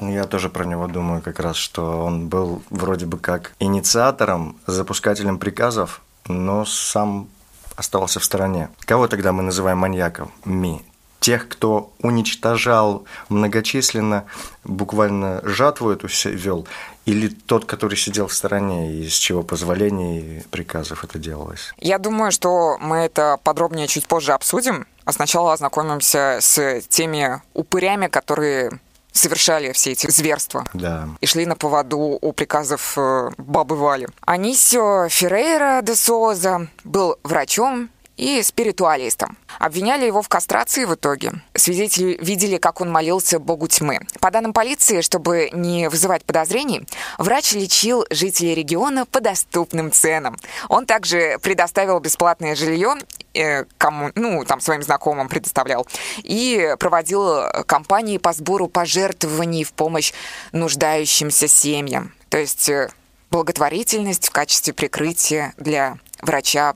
Я 0.00 0.24
тоже 0.24 0.48
про 0.48 0.64
него 0.64 0.86
думаю 0.86 1.22
как 1.22 1.40
раз, 1.40 1.56
что 1.56 2.04
он 2.04 2.28
был 2.28 2.62
вроде 2.70 3.06
бы 3.06 3.18
как 3.18 3.52
инициатором, 3.58 4.58
запускателем 4.66 5.38
приказов, 5.38 6.02
но 6.26 6.64
сам 6.64 7.28
оставался 7.74 8.20
в 8.20 8.24
стороне. 8.24 8.68
Кого 8.80 9.08
тогда 9.08 9.32
мы 9.32 9.42
называем 9.42 9.78
маньяком? 9.78 10.30
Ми 10.44 10.82
тех, 11.20 11.48
кто 11.48 11.92
уничтожал 12.00 13.04
многочисленно, 13.28 14.24
буквально 14.64 15.40
жатву 15.44 15.90
эту 15.90 16.08
вел, 16.24 16.66
или 17.06 17.28
тот, 17.28 17.64
который 17.64 17.96
сидел 17.96 18.26
в 18.26 18.34
стороне, 18.34 18.92
из 18.92 19.14
чего 19.14 19.42
позволений 19.42 20.20
и 20.20 20.42
приказов 20.48 21.04
это 21.04 21.18
делалось? 21.18 21.72
Я 21.78 21.98
думаю, 21.98 22.30
что 22.30 22.76
мы 22.80 22.98
это 22.98 23.38
подробнее 23.42 23.86
чуть 23.86 24.06
позже 24.06 24.32
обсудим, 24.32 24.86
а 25.04 25.12
сначала 25.12 25.54
ознакомимся 25.54 26.38
с 26.40 26.82
теми 26.88 27.40
упырями, 27.54 28.08
которые 28.08 28.78
совершали 29.12 29.72
все 29.72 29.92
эти 29.92 30.10
зверства. 30.10 30.64
Да. 30.74 31.08
И 31.20 31.26
шли 31.26 31.46
на 31.46 31.56
поводу 31.56 31.98
у 31.98 32.32
приказов 32.32 32.92
э, 32.96 33.30
бабы 33.38 33.76
Вали. 33.76 34.08
Анисио 34.20 35.08
Феррейра 35.08 35.80
де 35.82 35.94
Соза 35.94 36.68
был 36.84 37.16
врачом 37.24 37.88
и 38.18 38.42
спиритуалистом. 38.42 39.38
Обвиняли 39.58 40.04
его 40.04 40.22
в 40.22 40.28
кастрации 40.28 40.84
в 40.84 40.94
итоге. 40.94 41.32
Свидетели 41.54 42.18
видели, 42.20 42.58
как 42.58 42.80
он 42.80 42.90
молился 42.90 43.38
богу 43.38 43.68
тьмы. 43.68 44.00
По 44.20 44.30
данным 44.30 44.52
полиции, 44.52 45.00
чтобы 45.00 45.50
не 45.52 45.88
вызывать 45.88 46.24
подозрений, 46.24 46.86
врач 47.16 47.52
лечил 47.52 48.04
жителей 48.10 48.54
региона 48.54 49.06
по 49.06 49.20
доступным 49.20 49.92
ценам. 49.92 50.36
Он 50.68 50.84
также 50.84 51.38
предоставил 51.40 52.00
бесплатное 52.00 52.56
жилье 52.56 52.96
э, 53.34 53.64
кому, 53.78 54.10
ну, 54.16 54.44
там, 54.44 54.60
своим 54.60 54.82
знакомым 54.82 55.28
предоставлял, 55.28 55.86
и 56.18 56.74
проводил 56.78 57.44
кампании 57.66 58.18
по 58.18 58.32
сбору 58.32 58.68
пожертвований 58.68 59.62
в 59.62 59.72
помощь 59.72 60.12
нуждающимся 60.52 61.46
семьям. 61.46 62.12
То 62.30 62.38
есть 62.38 62.68
э, 62.68 62.90
благотворительность 63.30 64.28
в 64.28 64.32
качестве 64.32 64.72
прикрытия 64.72 65.54
для 65.56 65.98
врача 66.20 66.74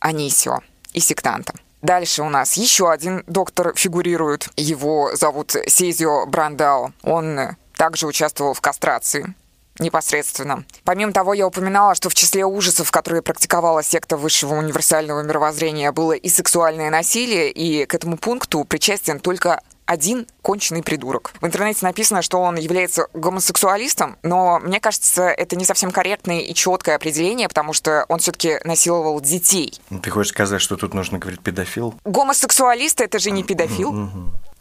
Анисио 0.00 0.60
и 0.92 1.00
сектантом. 1.00 1.56
Дальше 1.82 2.22
у 2.22 2.28
нас 2.28 2.56
еще 2.56 2.90
один 2.90 3.24
доктор 3.26 3.72
фигурирует. 3.74 4.48
Его 4.56 5.16
зовут 5.16 5.56
Сезио 5.66 6.26
Брандао. 6.26 6.92
Он 7.02 7.56
также 7.76 8.06
участвовал 8.06 8.54
в 8.54 8.60
кастрации 8.60 9.34
непосредственно. 9.78 10.64
Помимо 10.84 11.12
того, 11.12 11.34
я 11.34 11.46
упоминала, 11.46 11.94
что 11.94 12.08
в 12.08 12.14
числе 12.14 12.44
ужасов, 12.44 12.90
которые 12.90 13.22
практиковала 13.22 13.82
секта 13.82 14.16
высшего 14.16 14.54
универсального 14.54 15.22
мировоззрения, 15.22 15.92
было 15.92 16.12
и 16.12 16.28
сексуальное 16.28 16.90
насилие, 16.90 17.50
и 17.50 17.84
к 17.86 17.94
этому 17.94 18.16
пункту 18.16 18.64
причастен 18.64 19.18
только 19.18 19.60
один 19.92 20.26
конченый 20.40 20.82
придурок. 20.82 21.34
В 21.40 21.46
интернете 21.46 21.84
написано, 21.84 22.22
что 22.22 22.38
он 22.40 22.56
является 22.56 23.08
гомосексуалистом, 23.12 24.16
но 24.22 24.58
мне 24.58 24.80
кажется, 24.80 25.24
это 25.24 25.54
не 25.54 25.66
совсем 25.66 25.90
корректное 25.90 26.40
и 26.40 26.54
четкое 26.54 26.96
определение, 26.96 27.46
потому 27.46 27.74
что 27.74 28.06
он 28.08 28.18
все-таки 28.18 28.58
насиловал 28.64 29.20
детей. 29.20 29.78
Ты 30.02 30.10
хочешь 30.10 30.32
сказать, 30.32 30.62
что 30.62 30.76
тут 30.76 30.94
нужно 30.94 31.18
говорить 31.18 31.40
педофил? 31.40 31.94
Гомосексуалист 32.04 33.02
это 33.02 33.18
же 33.18 33.30
не 33.30 33.44
педофил. 33.44 34.08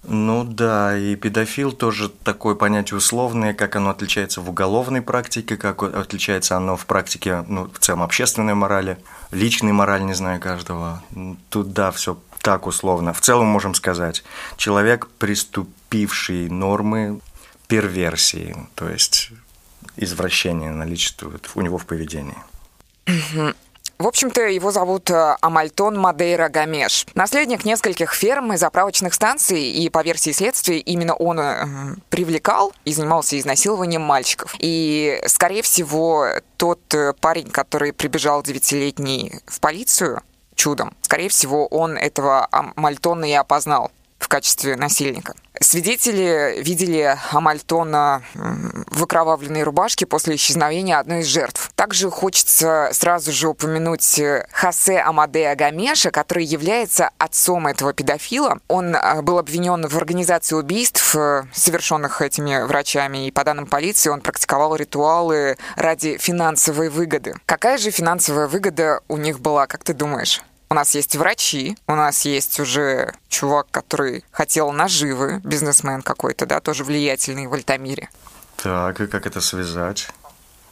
Ну 0.03 0.43
да, 0.43 0.97
и 0.97 1.15
педофил 1.15 1.71
тоже 1.71 2.09
такое 2.09 2.55
понятие 2.55 2.97
условное, 2.97 3.53
как 3.53 3.75
оно 3.75 3.91
отличается 3.91 4.41
в 4.41 4.49
уголовной 4.49 5.01
практике, 5.01 5.57
как 5.57 5.83
отличается 5.83 6.57
оно 6.57 6.75
в 6.75 6.87
практике, 6.87 7.45
ну, 7.47 7.69
в 7.71 7.77
целом 7.79 8.01
общественной 8.01 8.55
морали, 8.55 8.97
личной 9.29 9.71
морали, 9.73 10.01
не 10.03 10.15
знаю, 10.15 10.41
каждого. 10.41 11.03
Тут 11.49 11.73
да, 11.73 11.91
все 11.91 12.17
так 12.41 12.67
условно. 12.67 13.13
В 13.13 13.21
целом 13.21 13.47
можем 13.47 13.73
сказать, 13.73 14.23
человек, 14.57 15.07
приступивший 15.19 16.49
нормы 16.49 17.19
перверсии, 17.67 18.55
то 18.75 18.89
есть 18.89 19.31
извращение 19.95 20.71
наличествует 20.71 21.49
у 21.55 21.61
него 21.61 21.77
в 21.77 21.85
поведении. 21.85 22.37
В 24.01 24.07
общем-то, 24.07 24.41
его 24.47 24.71
зовут 24.71 25.11
э, 25.11 25.35
Амальтон 25.41 25.95
Мадейра 25.95 26.49
Гамеш. 26.49 27.05
Наследник 27.13 27.65
нескольких 27.65 28.15
ферм 28.15 28.51
и 28.51 28.57
заправочных 28.57 29.13
станций, 29.13 29.61
и 29.61 29.89
по 29.89 30.01
версии 30.01 30.31
следствия 30.31 30.79
именно 30.79 31.13
он 31.13 31.39
э, 31.39 31.67
привлекал 32.09 32.73
и 32.83 32.93
занимался 32.93 33.37
изнасилованием 33.37 34.01
мальчиков. 34.01 34.55
И, 34.57 35.21
скорее 35.27 35.61
всего, 35.61 36.29
тот 36.57 36.79
э, 36.95 37.13
парень, 37.21 37.51
который 37.51 37.93
прибежал 37.93 38.41
девятилетний 38.41 39.39
в 39.45 39.59
полицию, 39.59 40.23
чудом. 40.61 40.93
Скорее 41.01 41.29
всего, 41.29 41.65
он 41.65 41.97
этого 41.97 42.47
Мальтона 42.75 43.25
и 43.25 43.33
опознал 43.33 43.91
в 44.19 44.27
качестве 44.27 44.75
насильника. 44.75 45.33
Свидетели 45.59 46.61
видели 46.61 47.17
Амальтона 47.31 48.23
в 48.33 49.03
окровавленной 49.03 49.63
рубашке 49.63 50.05
после 50.05 50.35
исчезновения 50.35 50.97
одной 50.97 51.21
из 51.21 51.27
жертв. 51.27 51.71
Также 51.75 52.09
хочется 52.09 52.89
сразу 52.93 53.31
же 53.31 53.47
упомянуть 53.49 54.19
э, 54.19 54.47
Хосе 54.51 54.99
Амадея 54.99 55.55
Гамеша, 55.55 56.11
который 56.11 56.45
является 56.45 57.11
отцом 57.17 57.67
этого 57.67 57.93
педофила. 57.93 58.59
Он 58.67 58.95
э, 58.95 59.21
был 59.21 59.37
обвинен 59.37 59.87
в 59.87 59.95
организации 59.97 60.55
убийств, 60.55 61.15
э, 61.15 61.43
совершенных 61.53 62.21
этими 62.21 62.63
врачами, 62.63 63.27
и 63.27 63.31
по 63.31 63.43
данным 63.43 63.67
полиции 63.67 64.09
он 64.09 64.21
практиковал 64.21 64.75
ритуалы 64.75 65.57
ради 65.75 66.17
финансовой 66.17 66.89
выгоды. 66.89 67.35
Какая 67.45 67.77
же 67.77 67.91
финансовая 67.91 68.47
выгода 68.47 69.01
у 69.07 69.17
них 69.17 69.39
была, 69.39 69.67
как 69.67 69.83
ты 69.83 69.93
думаешь? 69.93 70.41
У 70.71 70.73
нас 70.73 70.95
есть 70.95 71.17
врачи, 71.17 71.75
у 71.85 71.95
нас 71.95 72.23
есть 72.23 72.57
уже 72.57 73.13
чувак, 73.27 73.67
который 73.71 74.23
хотел 74.31 74.71
наживы, 74.71 75.41
бизнесмен 75.43 76.01
какой-то, 76.01 76.45
да, 76.45 76.61
тоже 76.61 76.85
влиятельный 76.85 77.47
в 77.47 77.53
Альтамире. 77.53 78.07
Так, 78.55 79.01
и 79.01 79.07
как 79.07 79.25
это 79.25 79.41
связать? 79.41 80.07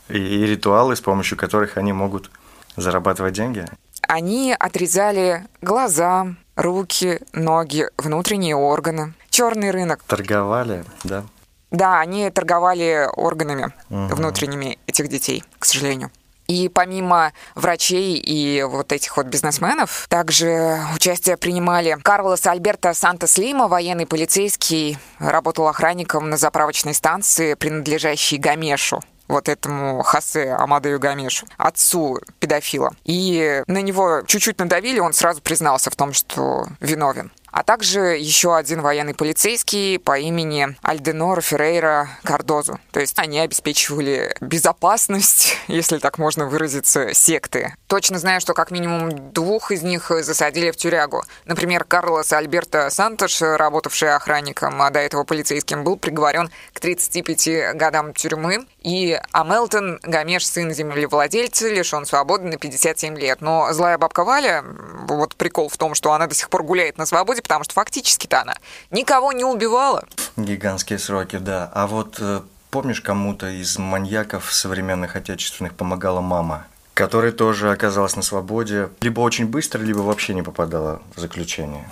И, 0.08 0.18
и 0.18 0.46
ритуалы, 0.46 0.96
с 0.96 1.02
помощью 1.02 1.38
которых 1.38 1.76
они 1.76 1.92
могут 1.92 2.32
зарабатывать 2.78 3.34
деньги? 3.34 3.66
Они 4.08 4.56
отрезали 4.58 5.46
глаза, 5.62 6.28
руки, 6.56 7.20
ноги, 7.34 7.90
внутренние 7.98 8.56
органы. 8.56 9.14
Черный 9.30 9.72
рынок. 9.72 10.02
Торговали, 10.08 10.86
да? 11.04 11.26
Да, 11.72 12.00
они 12.00 12.30
торговали 12.30 13.06
органами 13.18 13.74
угу. 13.90 14.16
внутренними 14.16 14.80
этих 14.88 15.10
детей, 15.10 15.44
к 15.60 15.66
сожалению. 15.66 16.10
И 16.50 16.68
помимо 16.68 17.32
врачей 17.54 18.18
и 18.18 18.64
вот 18.64 18.92
этих 18.92 19.18
вот 19.18 19.28
бизнесменов, 19.28 20.08
также 20.10 20.82
участие 20.96 21.38
принимали 21.38 21.96
Карлос 22.02 22.48
Альберто 22.48 22.96
Сантос 22.96 23.38
Лима, 23.38 23.68
военный 23.68 24.08
полицейский, 24.08 24.98
работал 25.20 25.68
охранником 25.68 26.32
на 26.32 26.38
заправочной 26.38 26.96
станции, 26.96 27.54
принадлежащей 27.54 28.40
Гамешу 28.40 29.00
вот 29.28 29.48
этому 29.48 30.02
Хосе 30.02 30.54
Амадею 30.54 31.00
Гамешу, 31.00 31.46
отцу 31.58 32.20
педофила. 32.40 32.94
И 33.06 33.64
на 33.68 33.84
него 33.84 34.24
чуть-чуть 34.26 34.58
надавили, 34.58 35.00
он 35.00 35.14
сразу 35.14 35.40
признался 35.40 35.92
в 35.92 35.96
том, 35.96 36.14
что 36.14 36.66
виновен 36.80 37.32
а 37.52 37.64
также 37.64 38.18
еще 38.18 38.56
один 38.56 38.82
военный 38.82 39.14
полицейский 39.14 40.00
по 40.00 40.18
имени 40.18 40.76
Альденор 40.82 41.42
Феррейра 41.42 42.10
Кардозу. 42.24 42.80
То 42.92 43.00
есть 43.00 43.18
они 43.18 43.40
обеспечивали 43.40 44.36
безопасность, 44.42 45.58
если 45.68 45.98
так 45.98 46.18
можно 46.18 46.48
выразиться, 46.48 47.14
секты. 47.14 47.76
Точно 47.88 48.20
знаю, 48.20 48.42
что 48.42 48.54
как 48.54 48.72
минимум 48.72 49.32
двух 49.34 49.72
из 49.72 49.82
них 49.82 50.12
засадили 50.22 50.72
в 50.72 50.78
тюрягу. 50.78 51.24
Например, 51.46 51.84
Карлос 51.84 52.32
Альберто 52.34 52.90
Сантош, 52.90 53.42
работавший 53.42 54.16
охранником, 54.16 54.82
а 54.82 54.90
до 54.90 55.00
этого 55.00 55.24
полицейским, 55.24 55.84
был 55.84 55.98
приговорен 55.98 56.50
к 56.74 56.80
35 56.80 57.76
годам 57.76 58.14
тюрьмы. 58.14 58.66
И 58.82 59.20
Амелтон 59.32 60.00
Гамеш, 60.04 60.48
сын 60.48 60.72
землевладельца, 60.74 61.68
лишен 61.68 62.06
свободы 62.06 62.46
на 62.46 62.58
57 62.58 63.18
лет. 63.18 63.42
Но 63.42 63.72
злая 63.74 63.98
бабка 63.98 64.24
Валя, 64.24 64.64
вот 65.08 65.36
прикол 65.36 65.70
в 65.70 65.78
том, 65.78 65.96
что 65.96 66.14
она 66.14 66.28
до 66.28 66.36
сих 66.36 66.50
пор 66.50 66.64
гуляет 66.64 66.98
на 66.98 67.06
свободе, 67.06 67.38
свободе, 67.39 67.41
потому 67.41 67.63
что 67.63 67.73
фактически-то 67.73 68.41
она 68.41 68.56
никого 68.91 69.32
не 69.34 69.43
убивала. 69.43 70.04
Гигантские 70.38 70.99
сроки, 70.99 71.38
да. 71.38 71.69
А 71.73 71.88
вот 71.88 72.17
э, 72.19 72.41
помнишь, 72.69 73.02
кому-то 73.02 73.47
из 73.47 73.78
маньяков 73.78 74.52
современных 74.54 75.15
отечественных 75.15 75.73
помогала 75.73 76.21
мама? 76.21 76.65
которая 76.95 77.32
тоже 77.32 77.71
оказалась 77.71 78.17
на 78.17 78.21
свободе. 78.21 78.89
Либо 78.99 79.21
очень 79.21 79.45
быстро, 79.45 79.82
либо 79.82 79.99
вообще 79.99 80.34
не 80.34 80.41
попадала 80.43 81.02
в 81.15 81.21
заключение. 81.21 81.88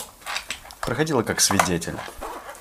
Проходила 0.82 1.24
как 1.24 1.40
свидетель. 1.40 1.96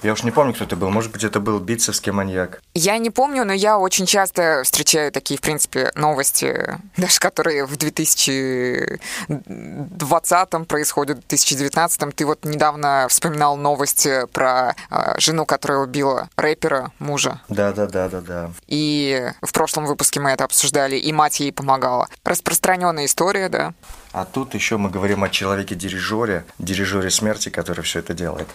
Я 0.02 0.12
уж 0.12 0.22
не 0.22 0.30
помню, 0.30 0.54
кто 0.54 0.64
это 0.64 0.76
был. 0.76 0.90
Может 0.90 1.12
быть, 1.12 1.24
это 1.24 1.40
был 1.40 1.58
битцевский 1.58 2.12
маньяк. 2.12 2.60
Я 2.74 2.98
не 2.98 3.08
помню, 3.10 3.44
но 3.44 3.52
я 3.52 3.78
очень 3.78 4.06
часто 4.06 4.62
встречаю 4.64 5.10
такие, 5.12 5.38
в 5.38 5.40
принципе, 5.40 5.90
новости, 5.94 6.78
даже 6.96 7.18
которые 7.18 7.64
в 7.64 7.76
2020 7.76 10.68
происходят, 10.68 11.18
в 11.18 11.28
2019. 11.28 12.14
Ты 12.14 12.26
вот 12.26 12.44
недавно 12.44 13.06
вспоминал 13.08 13.56
новости 13.56 14.26
про 14.32 14.74
э, 14.90 15.18
жену, 15.18 15.46
которая 15.46 15.78
убила 15.78 16.28
рэпера, 16.36 16.92
мужа. 16.98 17.40
Да, 17.48 17.72
да, 17.72 17.86
да, 17.86 18.08
да, 18.08 18.20
да. 18.20 18.50
И 18.66 19.32
в 19.42 19.52
прошлом 19.52 19.86
выпуске 19.86 20.20
мы 20.20 20.30
это 20.30 20.44
обсуждали, 20.44 20.96
и 20.96 21.12
мать 21.12 21.40
ей 21.40 21.52
помогала. 21.52 22.08
Распространенная 22.24 23.06
история, 23.06 23.48
да. 23.48 23.74
А 24.16 24.24
тут 24.24 24.54
еще 24.54 24.78
мы 24.78 24.88
говорим 24.88 25.24
о 25.24 25.28
человеке-дирижере, 25.28 26.46
дирижере 26.58 27.10
смерти, 27.10 27.50
который 27.50 27.82
все 27.82 27.98
это 27.98 28.14
делает. 28.14 28.48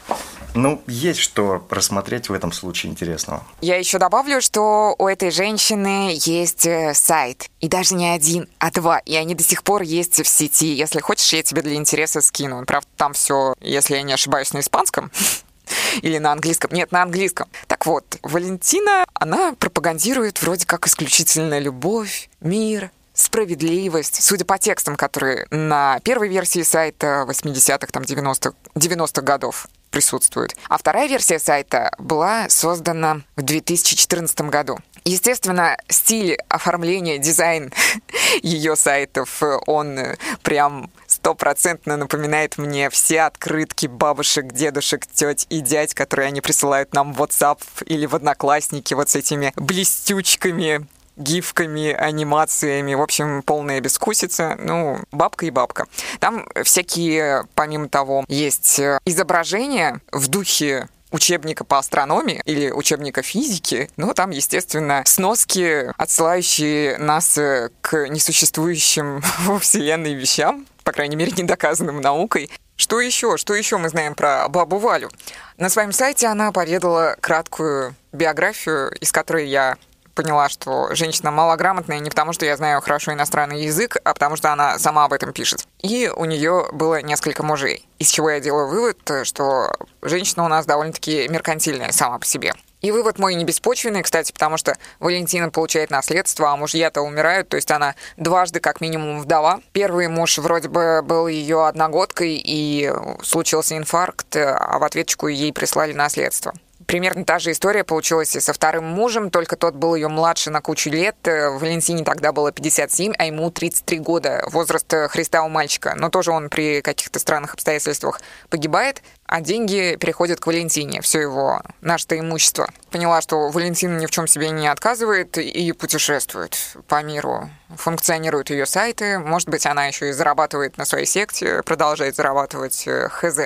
Ну, 0.56 0.82
есть 0.88 1.20
что 1.20 1.64
рассмотреть 1.70 2.30
в 2.30 2.34
этом 2.34 2.52
случае 2.52 2.92
интересного. 2.92 3.44
Я 3.62 3.78
еще 3.78 4.00
добавлю, 4.00 4.42
что 4.42 4.96
у 4.98 5.08
этой 5.08 5.30
женщины 5.30 6.18
есть 6.26 6.66
э, 6.66 6.96
сайт. 6.96 7.52
И 7.60 7.68
даже 7.68 7.94
не 7.94 8.10
один, 8.10 8.50
а 8.58 8.72
два. 8.72 8.98
И 9.06 9.16
они 9.16 9.36
до 9.36 9.44
сих 9.44 9.62
пор 9.64 9.84
есть 9.84 10.20
в 10.20 10.28
сети. 10.28 10.74
Если 10.74 11.00
хочешь, 11.00 11.32
я 11.32 11.44
тебе 11.44 11.62
для 11.62 11.76
интереса 11.76 12.22
скину. 12.22 12.66
Правда, 12.66 12.88
там 12.98 13.14
все, 13.14 13.54
если 13.62 13.98
я 13.98 14.02
не 14.02 14.14
ошибаюсь, 14.14 14.54
на 14.54 14.62
испанском. 14.62 15.12
Или 16.02 16.18
на 16.18 16.32
английском? 16.32 16.72
Нет, 16.74 16.92
на 16.92 17.04
английском. 17.04 17.48
Так 17.68 17.86
вот, 17.86 18.18
Валентина, 18.24 19.06
она 19.14 19.54
пропагандирует 19.54 20.42
вроде 20.42 20.66
как 20.66 20.88
исключительно 20.88 21.60
любовь, 21.60 22.32
мир, 22.40 22.90
справедливость, 23.22 24.24
судя 24.24 24.46
по 24.46 24.58
текстам, 24.58 24.96
которые 24.96 25.48
на 25.52 26.00
первой 26.04 26.30
версии 26.30 26.64
сайта 26.64 27.26
80-х, 27.28 27.88
там 27.88 28.04
90-х 28.04 28.56
90 28.76 29.22
годов 29.22 29.68
присутствуют. 29.92 30.56
А 30.70 30.78
вторая 30.78 31.08
версия 31.08 31.38
сайта 31.38 31.92
была 32.00 32.50
создана 32.50 33.22
в 33.36 33.42
2014 33.42 34.42
году. 34.42 34.80
Естественно, 35.04 35.78
стиль 35.90 36.38
оформления, 36.48 37.18
дизайн 37.18 37.72
ее 38.44 38.76
сайтов, 38.76 39.42
он 39.66 40.00
прям 40.44 40.92
стопроцентно 41.08 41.98
напоминает 41.98 42.58
мне 42.58 42.90
все 42.90 43.22
открытки 43.22 43.88
бабушек, 43.88 44.54
дедушек, 44.54 45.06
теть 45.08 45.48
и 45.50 45.60
дядь, 45.60 45.94
которые 45.94 46.28
они 46.28 46.40
присылают 46.42 46.94
нам 46.94 47.14
в 47.14 47.22
WhatsApp 47.22 47.60
или 47.86 48.06
в 48.06 48.16
Одноклассники 48.16 48.94
вот 48.94 49.10
с 49.10 49.16
этими 49.16 49.54
блестючками 49.56 50.88
гифками, 51.18 51.92
анимациями, 51.92 52.94
в 52.94 53.02
общем, 53.02 53.44
полная 53.44 53.80
бескусица, 53.82 54.56
ну, 54.60 55.00
бабка 55.12 55.46
и 55.46 55.52
бабка. 55.52 55.88
Там 56.20 56.48
всякие, 56.64 57.46
помимо 57.56 57.90
того, 57.90 58.26
есть 58.28 58.80
э, 58.80 59.00
изображения 59.06 60.02
в 60.12 60.28
духе 60.28 60.88
учебника 61.12 61.64
по 61.64 61.78
астрономии 61.78 62.42
или 62.46 62.72
учебника 62.72 63.22
физики, 63.22 63.90
но 63.98 64.14
там, 64.14 64.32
естественно, 64.32 65.04
сноски, 65.06 65.92
отсылающие 65.98 66.98
нас 66.98 67.38
э, 67.38 67.70
к 67.82 68.08
несуществующим 68.08 69.22
во 69.40 69.60
Вселенной 69.60 70.14
вещам, 70.14 70.66
по 70.84 70.92
крайней 70.92 71.16
мере, 71.16 71.32
недоказанным 71.32 72.02
наукой. 72.02 72.50
Что 72.78 73.00
еще? 73.00 73.38
Что 73.38 73.54
еще 73.54 73.78
мы 73.78 73.90
знаем 73.90 74.16
про 74.16 74.48
бабу 74.50 74.80
Валю? 74.80 75.12
На 75.58 75.70
своем 75.70 75.92
сайте 75.92 76.26
она 76.26 76.52
поведала 76.52 77.16
краткую 77.20 77.96
биографию, 78.12 78.92
из 79.00 79.12
которой 79.12 79.48
я 79.48 79.78
поняла, 80.14 80.50
что 80.50 80.94
женщина 80.94 81.32
малограмотная 81.32 82.00
не 82.00 82.10
потому, 82.10 82.34
что 82.34 82.46
я 82.46 82.58
знаю 82.58 82.82
хорошо 82.82 83.14
иностранный 83.14 83.64
язык, 83.64 83.98
а 84.04 84.14
потому 84.14 84.36
что 84.36 84.52
она 84.52 84.78
сама 84.80 85.06
об 85.06 85.14
этом 85.14 85.34
пишет. 85.34 85.66
И 85.80 86.12
у 86.16 86.26
нее 86.26 86.68
было 86.72 87.02
несколько 87.02 87.44
мужей. 87.44 87.88
Из 88.00 88.10
чего 88.10 88.30
я 88.30 88.40
делаю 88.40 88.68
вывод, 88.68 88.98
что 89.24 89.74
женщина 90.02 90.46
у 90.46 90.48
нас 90.48 90.66
довольно-таки 90.66 91.28
меркантильная 91.28 91.92
сама 91.92 92.20
по 92.20 92.26
себе. 92.26 92.54
И 92.82 92.92
вывод 92.92 93.20
мой 93.20 93.36
не 93.36 93.46
беспочвенный, 93.46 94.02
кстати, 94.02 94.32
потому 94.32 94.58
что 94.58 94.76
Валентина 95.00 95.52
получает 95.52 95.92
наследство, 95.92 96.52
а 96.52 96.58
мужья-то 96.58 97.02
умирают, 97.02 97.48
то 97.50 97.56
есть 97.56 97.70
она 97.70 97.94
дважды 98.18 98.60
как 98.60 98.82
минимум 98.82 99.22
вдова. 99.22 99.62
Первый 99.72 100.08
муж 100.08 100.40
вроде 100.40 100.68
бы 100.68 101.04
был 101.04 101.28
ее 101.28 101.68
одногодкой, 101.68 102.42
и 102.44 102.92
случился 103.22 103.78
инфаркт, 103.78 104.36
а 104.36 104.80
в 104.80 104.84
ответчику 104.84 105.28
ей 105.28 105.54
прислали 105.54 105.94
наследство. 105.94 106.54
Примерно 106.92 107.24
та 107.24 107.40
же 107.40 107.52
история 107.52 107.86
получилась 107.86 108.36
и 108.36 108.42
со 108.42 108.52
вторым 108.52 108.84
мужем, 108.84 109.30
только 109.30 109.56
тот 109.56 109.76
был 109.76 109.96
ее 109.96 110.10
младше 110.10 110.50
на 110.50 110.60
кучу 110.60 110.90
лет. 110.90 111.16
Валентине 111.24 112.04
тогда 112.04 112.34
было 112.34 112.52
57, 112.52 113.14
а 113.18 113.28
ему 113.28 113.50
33 113.50 114.00
года, 114.00 114.44
возраст 114.48 114.94
Христа 115.08 115.44
у 115.44 115.48
мальчика. 115.48 115.94
Но 115.96 116.10
тоже 116.10 116.32
он 116.32 116.50
при 116.50 116.82
каких-то 116.82 117.18
странных 117.20 117.54
обстоятельствах 117.54 118.20
погибает, 118.50 119.04
а 119.26 119.40
деньги 119.40 119.96
переходят 120.02 120.42
к 120.42 120.48
Валентине, 120.48 121.00
все 121.00 121.22
его 121.22 121.62
наше-то 121.80 122.20
имущество. 122.20 122.68
Поняла, 122.90 123.22
что 123.22 123.48
Валентина 123.48 123.98
ни 123.98 124.06
в 124.06 124.12
чем 124.12 124.28
себе 124.28 124.50
не 124.50 124.68
отказывает 124.68 125.38
и 125.38 125.72
путешествует 125.72 126.58
по 126.90 127.02
миру. 127.04 127.50
Функционируют 127.74 128.50
ее 128.50 128.66
сайты, 128.66 129.18
может 129.18 129.48
быть, 129.48 129.66
она 129.66 129.86
еще 129.86 130.10
и 130.10 130.12
зарабатывает 130.12 130.78
на 130.78 130.84
своей 130.84 131.06
секте, 131.06 131.64
продолжает 131.64 132.18
зарабатывать 132.18 132.86
э, 132.86 133.08
хз. 133.08 133.40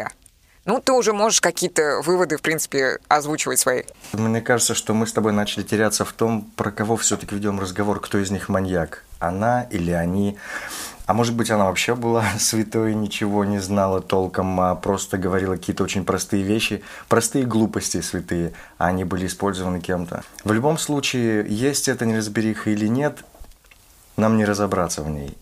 Ну, 0.65 0.81
ты 0.81 0.93
уже 0.93 1.13
можешь 1.13 1.41
какие-то 1.41 2.01
выводы, 2.03 2.37
в 2.37 2.41
принципе, 2.41 2.97
озвучивать 3.07 3.59
свои. 3.59 3.83
Мне 4.13 4.41
кажется, 4.41 4.73
что 4.73 4.95
мы 4.95 5.05
с 5.05 5.13
тобой 5.13 5.31
начали 5.31 5.63
теряться 5.63 6.05
в 6.05 6.11
том, 6.11 6.49
про 6.55 6.71
кого 6.71 6.97
все-таки 6.97 7.35
ведем 7.35 7.59
разговор, 7.59 7.99
кто 7.99 8.17
из 8.17 8.31
них 8.31 8.49
маньяк. 8.49 9.03
Она 9.19 9.63
или 9.63 9.91
они. 9.91 10.37
А 11.05 11.13
может 11.13 11.35
быть, 11.35 11.51
она 11.51 11.65
вообще 11.65 11.93
была 11.93 12.25
святой, 12.39 12.95
ничего 12.95 13.45
не 13.45 13.59
знала 13.59 14.01
толком, 14.01 14.59
а 14.59 14.73
просто 14.73 15.19
говорила 15.19 15.55
какие-то 15.55 15.83
очень 15.83 16.03
простые 16.03 16.41
вещи, 16.41 16.83
простые 17.09 17.45
глупости 17.45 18.01
святые, 18.01 18.53
а 18.79 18.87
они 18.87 19.03
были 19.03 19.27
использованы 19.27 19.79
кем-то. 19.81 20.23
В 20.43 20.51
любом 20.51 20.79
случае, 20.79 21.45
есть 21.47 21.87
это 21.87 22.07
неразбериха 22.07 22.71
или 22.71 22.87
нет, 22.87 23.19
нам 24.17 24.35
не 24.35 24.45
разобраться 24.45 25.03
в 25.03 25.09
ней. 25.11 25.37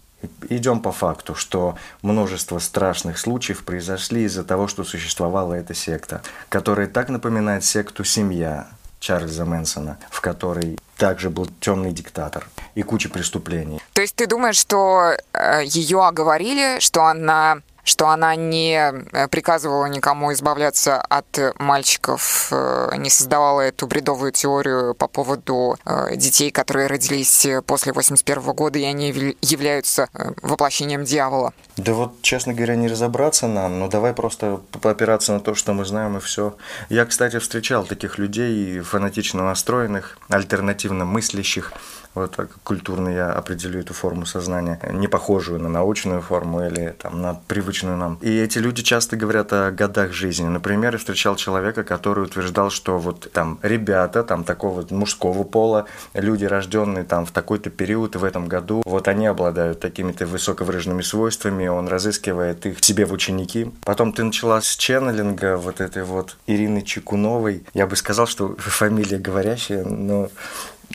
Идем 0.50 0.82
по 0.82 0.92
факту, 0.92 1.36
что 1.36 1.76
множество 2.02 2.60
страшных 2.60 3.18
случаев 3.18 3.64
произошли 3.64 4.24
из-за 4.24 4.44
того, 4.44 4.68
что 4.68 4.84
существовала 4.84 5.54
эта 5.54 5.74
секта, 5.74 6.22
которая 6.50 6.88
так 6.88 7.10
напоминает 7.10 7.64
секту 7.64 8.04
«Семья» 8.04 8.68
Чарльза 9.00 9.44
Мэнсона, 9.44 9.98
в 10.10 10.22
которой 10.22 10.78
также 10.98 11.30
был 11.30 11.48
темный 11.60 11.92
диктатор 11.92 12.48
и 12.76 12.84
куча 12.84 13.10
преступлений. 13.10 13.82
То 13.92 14.02
есть 14.02 14.16
ты 14.16 14.28
думаешь, 14.28 14.56
что 14.56 15.18
э, 15.34 15.66
ее 15.66 16.06
оговорили, 16.06 16.80
что 16.80 17.04
она 17.04 17.58
что 17.84 18.08
она 18.10 18.36
не 18.36 18.76
э, 18.76 19.28
приказывала 19.28 19.86
никому 19.86 20.32
избавляться 20.34 21.02
от 21.02 21.26
мальчиков, 21.60 22.48
э, 22.52 22.92
не 22.98 23.10
создавала 23.10 23.62
эту 23.62 23.88
бредовую 23.88 24.32
теорию 24.32 24.96
по 24.96 25.08
поводу 25.08 25.78
э, 25.86 26.16
детей, 26.16 26.52
которые 26.52 26.88
родились 26.88 27.46
после 27.66 27.94
81 27.94 28.42
года, 28.54 28.80
и 28.80 28.84
они 28.84 29.36
являются 29.42 30.10
воплощением 30.42 31.04
дьявола. 31.04 31.54
Да 31.78 31.94
вот, 31.94 32.22
честно 32.22 32.54
говоря, 32.54 32.76
не 32.76 32.88
разобраться 32.88 33.48
нам, 33.48 33.80
но 33.80 33.88
давай 33.88 34.14
просто 34.14 34.62
поопираться 34.82 35.34
на 35.34 35.40
то, 35.40 35.56
что 35.56 35.74
мы 35.74 35.86
знаем, 35.86 36.18
и 36.18 36.20
все. 36.20 36.56
Я, 36.90 37.06
кстати, 37.06 37.40
встречал 37.40 37.86
таких 37.86 38.18
людей, 38.18 38.80
фанатично 38.80 39.44
настроенных, 39.44 40.18
альтернативно 40.30 41.06
мыслящих, 41.06 41.74
вот 42.16 42.36
так 42.36 42.50
культурно 42.64 43.10
я 43.10 43.32
определю 43.32 43.80
эту 43.80 43.94
форму 43.94 44.26
сознания, 44.26 44.80
не 44.92 45.08
похожую 45.08 45.60
на 45.60 45.70
научную 45.70 46.22
форму 46.22 46.66
или 46.66 46.96
там, 47.00 47.22
на 47.22 47.40
привычную 47.48 47.98
нам. 47.98 48.18
И 48.22 48.30
эти 48.30 48.60
люди 48.60 48.84
часто 48.84 49.18
говорят 49.18 49.52
о 49.54 49.72
годах 49.72 50.14
жизни. 50.14 50.48
Например, 50.48 50.94
я 50.94 51.00
встречал 51.00 51.36
человека, 51.36 51.84
который 51.84 52.24
утверждал, 52.24 52.70
что 52.70 52.98
вот 52.98 53.32
там 53.32 53.60
ребята 53.62 54.24
там 54.24 54.44
такого 54.44 54.86
мужского 54.90 55.44
пола, 55.44 55.88
люди, 56.14 56.46
рожденные 56.46 57.04
там 57.04 57.26
в 57.26 57.32
такой-то 57.32 57.70
период 57.70 58.16
в 58.16 58.24
этом 58.24 58.48
году, 58.48 58.82
вот 58.86 59.08
они 59.08 59.28
обладают 59.28 59.80
такими-то 59.80 60.26
высоковыраженными 60.26 61.02
свойствами, 61.02 61.68
он 61.68 61.88
разыскивает 61.88 62.66
их 62.66 62.84
себе 62.84 63.06
в 63.06 63.14
ученики. 63.14 63.72
Потом 63.84 64.14
ты 64.14 64.24
начала 64.24 64.62
с 64.62 64.76
ченнелинга 64.76 65.58
вот 65.58 65.82
этой 65.82 66.04
вот 66.04 66.38
Ирины 66.48 66.82
Чекуновой. 66.82 67.64
Я 67.74 67.88
бы 67.88 67.96
сказал, 67.96 68.28
что 68.28 68.56
фамилия 68.58 69.18
говорящая, 69.18 69.84
но 69.84 70.30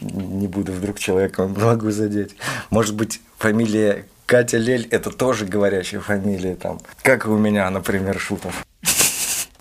не 0.00 0.46
буду 0.46 0.72
вдруг 0.72 0.98
человека 0.98 1.46
могу 1.46 1.90
задеть. 1.90 2.36
Может 2.70 2.94
быть, 2.94 3.20
фамилия 3.38 4.06
Катя 4.26 4.58
Лель– 4.58 4.86
это 4.90 5.10
тоже 5.10 5.46
говорящая 5.46 6.00
фамилия, 6.00 6.54
там, 6.54 6.80
как 7.02 7.26
и 7.26 7.28
у 7.28 7.38
меня, 7.38 7.68
например, 7.70 8.18
Шутов. 8.18 8.66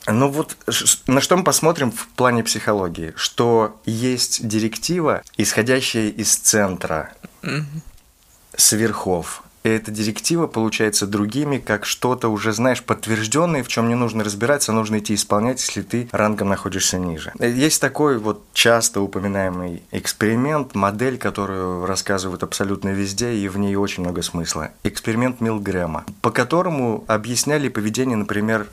Ну 0.08 0.30
вот 0.30 0.56
на 1.08 1.20
что 1.20 1.36
мы 1.36 1.44
посмотрим 1.44 1.92
в 1.92 2.08
плане 2.10 2.44
психологии, 2.44 3.14
что 3.16 3.80
есть 3.86 4.48
директива, 4.48 5.22
исходящая 5.36 6.10
из 6.10 6.36
центра, 6.36 7.14
mm-hmm. 7.42 7.64
с 8.56 8.72
верхов. 8.72 9.44
И 9.68 9.70
эта 9.70 9.92
директива 9.92 10.48
получается 10.48 11.06
другими, 11.06 11.58
как 11.58 11.86
что-то 11.86 12.30
уже, 12.30 12.54
знаешь, 12.54 12.82
подтвержденное, 12.82 13.64
в 13.64 13.68
чем 13.68 13.90
не 13.90 13.96
нужно 13.96 14.24
разбираться, 14.24 14.72
нужно 14.72 15.00
идти 15.00 15.14
исполнять, 15.14 15.60
если 15.60 15.82
ты 15.82 16.08
рангом 16.14 16.48
находишься 16.48 16.98
ниже. 16.98 17.34
Есть 17.38 17.82
такой 17.82 18.18
вот 18.18 18.46
часто 18.54 19.02
упоминаемый 19.02 19.84
эксперимент, 19.92 20.74
модель, 20.74 21.18
которую 21.18 21.86
рассказывают 21.86 22.44
абсолютно 22.44 22.90
везде, 22.90 23.34
и 23.34 23.50
в 23.50 23.58
ней 23.58 23.76
очень 23.76 24.04
много 24.04 24.22
смысла. 24.22 24.72
Эксперимент 24.84 25.42
Милгрэма, 25.42 26.06
по 26.22 26.32
которому 26.32 27.04
объясняли 27.08 27.68
поведение, 27.68 28.16
например, 28.16 28.68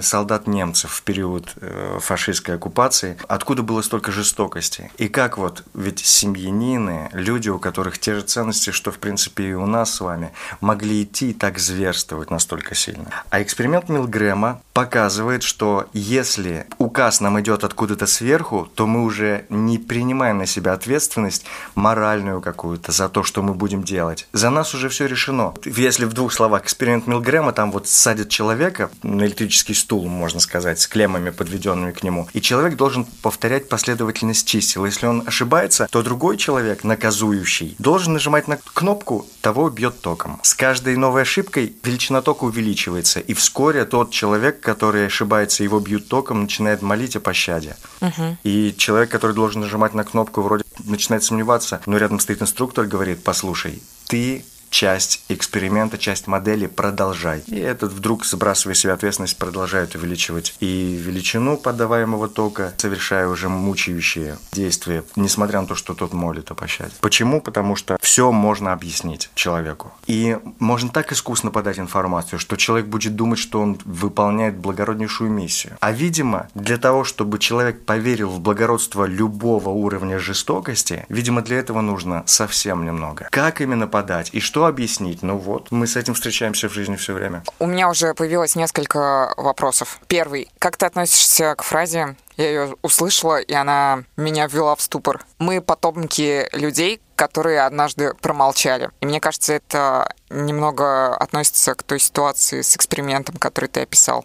солдат 0.00 0.46
немцев 0.46 0.92
в 0.92 1.02
период 1.02 1.54
э, 1.60 1.98
фашистской 2.00 2.56
оккупации, 2.56 3.16
откуда 3.28 3.62
было 3.62 3.82
столько 3.82 4.12
жестокости. 4.12 4.90
И 4.98 5.08
как 5.08 5.38
вот, 5.38 5.64
ведь 5.74 6.00
семьянины, 6.00 7.10
люди, 7.12 7.48
у 7.48 7.58
которых 7.58 7.98
те 7.98 8.14
же 8.14 8.22
ценности, 8.22 8.70
что 8.70 8.90
в 8.90 8.98
принципе 8.98 9.50
и 9.50 9.54
у 9.54 9.66
нас 9.66 9.94
с 9.94 10.00
вами, 10.00 10.32
могли 10.60 11.02
идти 11.02 11.30
и 11.30 11.34
так 11.34 11.58
зверствовать 11.58 12.30
настолько 12.30 12.74
сильно. 12.74 13.10
А 13.30 13.42
эксперимент 13.42 13.88
Милгрэма 13.88 14.60
показывает, 14.72 15.42
что 15.42 15.88
если 15.92 16.66
указ 16.78 17.20
нам 17.20 17.40
идет 17.40 17.64
откуда-то 17.64 18.06
сверху, 18.06 18.68
то 18.74 18.86
мы 18.86 19.04
уже 19.04 19.46
не 19.48 19.78
принимаем 19.78 20.38
на 20.38 20.46
себя 20.46 20.72
ответственность 20.72 21.44
моральную 21.74 22.40
какую-то 22.40 22.92
за 22.92 23.08
то, 23.08 23.22
что 23.22 23.42
мы 23.42 23.54
будем 23.54 23.82
делать. 23.82 24.28
За 24.32 24.50
нас 24.50 24.74
уже 24.74 24.88
все 24.88 25.06
решено. 25.06 25.54
Если 25.64 26.04
в 26.04 26.12
двух 26.12 26.32
словах 26.32 26.64
эксперимент 26.64 27.06
Милгрэма, 27.06 27.52
там 27.52 27.72
вот 27.72 27.88
садят 27.88 28.28
человека 28.28 28.90
на 29.02 29.24
электрический 29.24 29.61
электрический 29.62 29.74
стул, 29.74 30.08
можно 30.08 30.40
сказать, 30.40 30.80
с 30.80 30.86
клеммами, 30.86 31.30
подведенными 31.30 31.92
к 31.92 32.02
нему. 32.02 32.28
И 32.32 32.40
человек 32.40 32.76
должен 32.76 33.04
повторять 33.22 33.68
последовательность 33.68 34.46
чисел. 34.46 34.84
Если 34.84 35.06
он 35.06 35.22
ошибается, 35.26 35.86
то 35.90 36.02
другой 36.02 36.36
человек, 36.36 36.84
наказующий, 36.84 37.76
должен 37.78 38.12
нажимать 38.12 38.48
на 38.48 38.56
кнопку, 38.56 39.26
того 39.40 39.70
бьет 39.70 40.00
током. 40.00 40.40
С 40.42 40.54
каждой 40.54 40.96
новой 40.96 41.22
ошибкой 41.22 41.74
величина 41.84 42.22
тока 42.22 42.44
увеличивается, 42.44 43.20
и 43.20 43.34
вскоре 43.34 43.84
тот 43.84 44.10
человек, 44.10 44.60
который 44.60 45.06
ошибается, 45.06 45.64
его 45.64 45.80
бьют 45.80 46.08
током, 46.08 46.42
начинает 46.42 46.82
молить 46.82 47.16
о 47.16 47.20
пощаде. 47.20 47.76
Угу. 48.00 48.36
И 48.44 48.74
человек, 48.76 49.10
который 49.10 49.34
должен 49.34 49.60
нажимать 49.60 49.94
на 49.94 50.04
кнопку, 50.04 50.42
вроде 50.42 50.64
начинает 50.84 51.22
сомневаться, 51.22 51.80
но 51.86 51.96
рядом 51.98 52.20
стоит 52.20 52.42
инструктор, 52.42 52.86
говорит, 52.86 53.22
послушай, 53.24 53.82
ты 54.08 54.44
часть 54.72 55.22
эксперимента, 55.28 55.98
часть 55.98 56.26
модели, 56.26 56.66
продолжай. 56.66 57.44
И 57.46 57.58
этот 57.58 57.92
вдруг, 57.92 58.24
сбрасывая 58.24 58.74
себе 58.74 58.94
ответственность, 58.94 59.36
продолжает 59.36 59.94
увеличивать 59.94 60.56
и 60.60 60.98
величину 61.00 61.58
подаваемого 61.58 62.28
тока, 62.28 62.72
совершая 62.78 63.28
уже 63.28 63.48
мучающие 63.48 64.38
действия, 64.50 65.04
несмотря 65.14 65.60
на 65.60 65.66
то, 65.66 65.74
что 65.74 65.94
тот 65.94 66.14
молит 66.14 66.50
о 66.50 66.54
пощаде. 66.54 66.92
Почему? 67.00 67.40
Потому 67.40 67.76
что 67.76 67.98
все 68.00 68.32
можно 68.32 68.72
объяснить 68.72 69.30
человеку. 69.34 69.92
И 70.06 70.38
можно 70.58 70.88
так 70.88 71.12
искусно 71.12 71.50
подать 71.50 71.78
информацию, 71.78 72.38
что 72.38 72.56
человек 72.56 72.86
будет 72.86 73.14
думать, 73.14 73.38
что 73.38 73.60
он 73.60 73.78
выполняет 73.84 74.56
благороднейшую 74.56 75.30
миссию. 75.30 75.76
А 75.80 75.92
видимо, 75.92 76.48
для 76.54 76.78
того, 76.78 77.04
чтобы 77.04 77.38
человек 77.38 77.84
поверил 77.84 78.30
в 78.30 78.40
благородство 78.40 79.04
любого 79.04 79.68
уровня 79.68 80.18
жестокости, 80.18 81.04
видимо, 81.10 81.42
для 81.42 81.58
этого 81.58 81.82
нужно 81.82 82.22
совсем 82.26 82.86
немного. 82.86 83.28
Как 83.30 83.60
именно 83.60 83.86
подать 83.86 84.30
и 84.32 84.40
что 84.40 84.61
объяснить? 84.66 85.22
Ну 85.22 85.38
вот, 85.38 85.70
мы 85.70 85.86
с 85.86 85.96
этим 85.96 86.14
встречаемся 86.14 86.68
в 86.68 86.72
жизни 86.72 86.96
все 86.96 87.12
время. 87.12 87.42
У 87.58 87.66
меня 87.66 87.88
уже 87.88 88.14
появилось 88.14 88.56
несколько 88.56 89.34
вопросов. 89.36 90.00
Первый. 90.08 90.48
Как 90.58 90.76
ты 90.76 90.86
относишься 90.86 91.54
к 91.54 91.62
фразе 91.62 92.16
я 92.36 92.48
ее 92.48 92.76
услышала, 92.82 93.40
и 93.40 93.52
она 93.52 94.04
меня 94.16 94.46
ввела 94.46 94.74
в 94.74 94.80
ступор. 94.80 95.24
Мы 95.38 95.60
потомки 95.60 96.48
людей, 96.56 97.00
которые 97.14 97.62
однажды 97.62 98.14
промолчали. 98.14 98.90
И 99.00 99.06
мне 99.06 99.20
кажется, 99.20 99.52
это 99.52 100.14
немного 100.30 101.14
относится 101.14 101.74
к 101.74 101.82
той 101.82 102.00
ситуации 102.00 102.62
с 102.62 102.76
экспериментом, 102.76 103.36
который 103.36 103.68
ты 103.68 103.80
описал. 103.82 104.24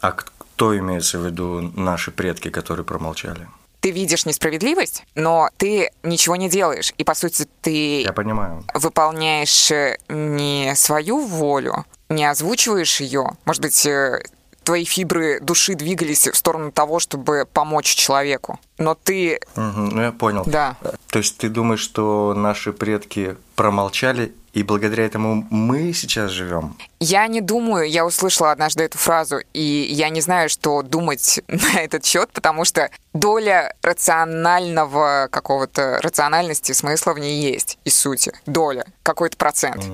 А 0.00 0.12
кто 0.12 0.76
имеется 0.76 1.18
в 1.18 1.26
виду 1.26 1.72
наши 1.76 2.10
предки, 2.10 2.50
которые 2.50 2.84
промолчали? 2.84 3.48
Ты 3.80 3.90
видишь 3.90 4.26
несправедливость, 4.26 5.04
но 5.14 5.50
ты 5.56 5.90
ничего 6.02 6.36
не 6.36 6.48
делаешь. 6.48 6.92
И, 6.98 7.04
по 7.04 7.14
сути, 7.14 7.46
ты 7.60 8.02
Я 8.02 8.12
понимаю. 8.12 8.64
выполняешь 8.74 9.70
э, 9.70 9.96
не 10.08 10.74
свою 10.74 11.20
волю, 11.20 11.84
не 12.08 12.24
озвучиваешь 12.24 13.00
ее. 13.00 13.30
Может 13.44 13.62
быть, 13.62 13.86
э, 13.86 14.20
твои 14.64 14.84
фибры 14.84 15.40
души 15.40 15.74
двигались 15.74 16.26
в 16.28 16.36
сторону 16.36 16.72
того, 16.72 16.98
чтобы 16.98 17.46
помочь 17.52 17.94
человеку. 17.94 18.58
Но 18.76 18.94
ты... 18.94 19.40
Угу, 19.56 19.62
ну, 19.80 20.02
я 20.02 20.12
понял. 20.12 20.42
Да. 20.46 20.76
То 21.08 21.20
есть 21.20 21.38
ты 21.38 21.48
думаешь, 21.48 21.80
что 21.80 22.34
наши 22.34 22.72
предки 22.72 23.36
промолчали 23.56 24.34
и 24.52 24.62
благодаря 24.62 25.04
этому 25.04 25.46
мы 25.50 25.92
сейчас 25.92 26.30
живем? 26.30 26.76
Я 27.00 27.26
не 27.26 27.40
думаю, 27.40 27.88
я 27.88 28.04
услышала 28.04 28.52
однажды 28.52 28.84
эту 28.84 28.98
фразу, 28.98 29.38
и 29.52 29.60
я 29.90 30.08
не 30.08 30.20
знаю, 30.20 30.48
что 30.48 30.82
думать 30.82 31.40
на 31.48 31.80
этот 31.80 32.04
счет, 32.04 32.30
потому 32.32 32.64
что 32.64 32.90
доля 33.12 33.74
рационального 33.82 35.28
какого-то 35.30 36.00
рациональности 36.02 36.72
смысла 36.72 37.12
в 37.12 37.18
ней 37.18 37.40
есть 37.40 37.78
и 37.84 37.90
сути. 37.90 38.32
Доля, 38.46 38.86
какой-то 39.02 39.36
процент. 39.36 39.84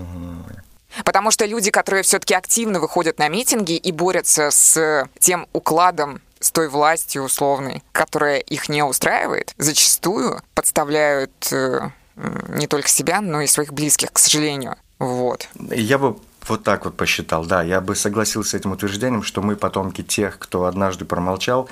Потому 1.05 1.31
что 1.31 1.45
люди, 1.45 1.71
которые 1.71 2.05
все-таки 2.05 2.35
активно 2.35 2.79
выходят 2.79 3.19
на 3.19 3.29
митинги 3.29 3.77
и 3.77 3.91
борются 3.91 4.51
с 4.51 5.09
тем 5.19 5.49
укладом 5.53 6.21
с 6.45 6.51
той 6.53 6.69
властью 6.69 7.23
условной, 7.23 7.83
которая 7.93 8.39
их 8.39 8.69
не 8.69 8.83
устраивает, 8.83 9.55
зачастую 9.57 10.43
подставляют 10.55 11.33
э, 11.53 11.89
не 12.17 12.67
только 12.67 12.89
себя, 12.89 13.21
но 13.21 13.41
и 13.41 13.47
своих 13.47 13.73
близких, 13.73 14.13
к 14.13 14.19
сожалению. 14.19 14.77
Вот. 14.99 15.49
Я 15.71 15.99
бы 15.99 16.17
вот 16.49 16.63
так 16.63 16.85
вот 16.85 16.97
посчитал, 16.97 17.45
да. 17.45 17.63
Я 17.63 17.81
бы 17.81 17.95
согласился 17.95 18.51
с 18.51 18.55
этим 18.55 18.73
утверждением, 18.73 19.23
что 19.23 19.43
мы 19.43 19.57
потомки 19.57 20.03
тех, 20.03 20.39
кто 20.39 20.65
однажды 20.65 21.05
промолчал, 21.05 21.69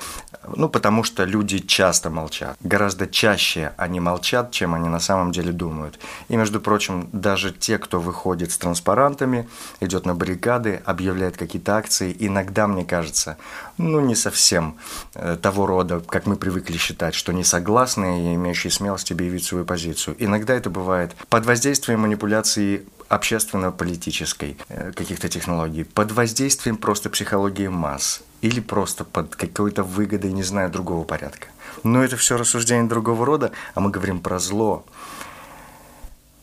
ну, 0.55 0.69
потому 0.69 1.03
что 1.03 1.23
люди 1.23 1.59
часто 1.59 2.09
молчат. 2.09 2.57
Гораздо 2.61 3.07
чаще 3.07 3.73
они 3.77 3.99
молчат, 3.99 4.51
чем 4.51 4.73
они 4.73 4.89
на 4.89 4.99
самом 4.99 5.31
деле 5.31 5.51
думают. 5.51 5.99
И, 6.29 6.35
между 6.35 6.59
прочим, 6.59 7.09
даже 7.11 7.51
те, 7.51 7.77
кто 7.77 7.99
выходит 7.99 8.51
с 8.51 8.57
транспарантами, 8.57 9.47
идет 9.79 10.05
на 10.05 10.15
баррикады, 10.15 10.81
объявляет 10.85 11.37
какие-то 11.37 11.77
акции, 11.77 12.15
иногда, 12.19 12.67
мне 12.67 12.85
кажется, 12.85 13.37
ну, 13.77 13.99
не 14.01 14.15
совсем 14.15 14.77
э, 15.15 15.37
того 15.41 15.65
рода, 15.65 15.99
как 15.99 16.25
мы 16.25 16.35
привыкли 16.35 16.77
считать, 16.77 17.13
что 17.15 17.31
не 17.33 17.43
согласны 17.43 18.31
и 18.31 18.35
имеющие 18.35 18.71
смелость 18.71 19.11
объявить 19.11 19.45
свою 19.45 19.65
позицию. 19.65 20.15
Иногда 20.19 20.53
это 20.53 20.69
бывает 20.69 21.15
под 21.29 21.45
воздействием 21.45 22.01
манипуляции 22.01 22.85
общественно-политической 23.13 24.57
э, 24.69 24.91
каких-то 24.91 25.29
технологий, 25.29 25.83
под 25.83 26.11
воздействием 26.11 26.77
просто 26.77 27.09
психологии 27.09 27.67
масс 27.67 28.23
или 28.41 28.59
просто 28.59 29.03
под 29.03 29.35
какой-то 29.35 29.83
выгодой, 29.83 30.31
не 30.31 30.43
знаю, 30.43 30.71
другого 30.71 31.03
порядка. 31.03 31.47
Но 31.83 32.03
это 32.03 32.17
все 32.17 32.37
рассуждение 32.37 32.89
другого 32.89 33.25
рода, 33.25 33.51
а 33.75 33.79
мы 33.79 33.91
говорим 33.91 34.19
про 34.19 34.39
зло. 34.39 34.85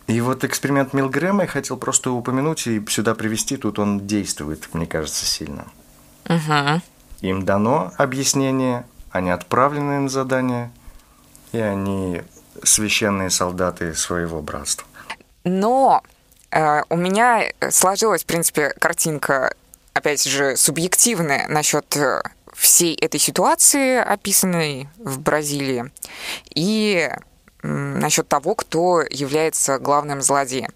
И 0.06 0.20
вот 0.20 0.44
эксперимент 0.44 0.92
Милгрэма 0.92 1.42
я 1.42 1.48
хотел 1.48 1.76
просто 1.76 2.11
упомянуть 2.11 2.66
и 2.66 2.85
сюда 2.88 3.14
привести, 3.14 3.56
тут 3.56 3.78
он 3.78 4.06
действует, 4.06 4.68
мне 4.72 4.87
кажется, 4.87 5.24
сильно. 5.26 5.66
Угу. 6.28 6.83
Им 7.22 7.44
дано 7.44 7.92
объяснение, 7.96 8.85
они 9.11 9.30
отправлены 9.30 10.00
на 10.00 10.09
задание, 10.09 10.70
и 11.52 11.59
они 11.59 12.22
священные 12.62 13.30
солдаты 13.30 13.94
своего 13.94 14.40
братства. 14.40 14.87
Но 15.44 16.02
у 16.52 16.96
меня 16.96 17.44
сложилась, 17.70 18.22
в 18.22 18.26
принципе, 18.26 18.70
картинка, 18.78 19.54
опять 19.92 20.24
же, 20.24 20.56
субъективная 20.56 21.46
насчет 21.48 21.96
э, 21.96 22.22
всей 22.54 22.94
этой 22.94 23.20
ситуации, 23.20 23.98
описанной 23.98 24.88
в 24.98 25.20
Бразилии, 25.20 25.90
и 26.54 27.10
насчет 27.62 28.26
того, 28.26 28.54
кто 28.54 29.02
является 29.02 29.78
главным 29.78 30.22
злодеем. 30.22 30.72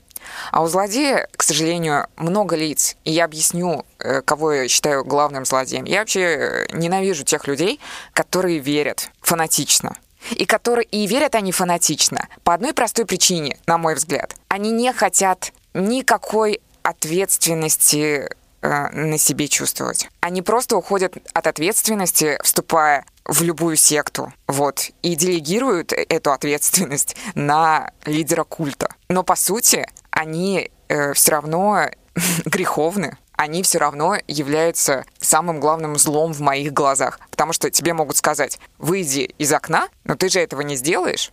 А 0.53 0.63
у 0.63 0.69
злодея, 0.69 1.29
к 1.37 1.43
сожалению, 1.43 2.07
много 2.17 2.57
лиц. 2.57 2.97
И 3.05 3.11
я 3.11 3.25
объясню, 3.25 3.85
э, 3.99 4.23
кого 4.23 4.53
я 4.53 4.69
считаю 4.69 5.05
главным 5.05 5.45
злодеем. 5.45 5.85
Я 5.85 6.01
вообще 6.01 6.67
ненавижу 6.73 7.25
тех 7.25 7.47
людей, 7.47 7.81
которые 8.13 8.59
верят 8.59 9.11
фанатично 9.21 9.97
и 10.31 10.47
которые 10.47 10.87
и 10.87 11.07
верят 11.07 11.35
они 11.35 11.53
фанатично 11.53 12.29
по 12.45 12.55
одной 12.55 12.73
простой 12.73 13.05
причине, 13.05 13.59
на 13.67 13.79
мой 13.79 13.95
взгляд. 13.95 14.35
Они 14.49 14.71
не 14.71 14.93
хотят 14.93 15.53
никакой 15.75 16.61
ответственности 16.83 18.29
э, 18.63 18.89
на 18.91 19.19
себе 19.19 19.49
чувствовать. 19.49 20.09
Они 20.21 20.43
просто 20.43 20.77
уходят 20.77 21.17
от 21.33 21.47
ответственности, 21.47 22.39
вступая 22.43 23.05
в 23.25 23.43
любую 23.43 23.77
секту, 23.77 24.33
вот, 24.47 24.91
и 25.03 25.15
делегируют 25.15 25.93
эту 25.93 26.33
ответственность 26.33 27.17
на 27.35 27.91
лидера 28.05 28.45
культа. 28.45 28.89
Но 29.09 29.23
по 29.23 29.35
сути 29.35 29.87
они 30.11 30.71
э, 30.89 31.13
все 31.15 31.33
равно 31.33 31.89
греховны, 32.45 33.17
они 33.37 33.63
все 33.63 33.79
равно 33.79 34.17
являются 34.29 35.05
самым 35.19 35.59
главным 35.59 35.99
злом 35.99 36.33
в 36.33 36.41
моих 36.41 36.73
глазах. 36.73 37.19
Потому 37.31 37.53
что 37.53 37.71
тебе 37.71 37.93
могут 37.93 38.17
сказать, 38.17 38.59
выйди 38.79 39.35
из 39.39 39.53
окна, 39.53 39.89
но 40.05 40.15
ты 40.15 40.29
же 40.29 40.41
этого 40.41 40.61
не 40.61 40.77
сделаешь, 40.77 41.33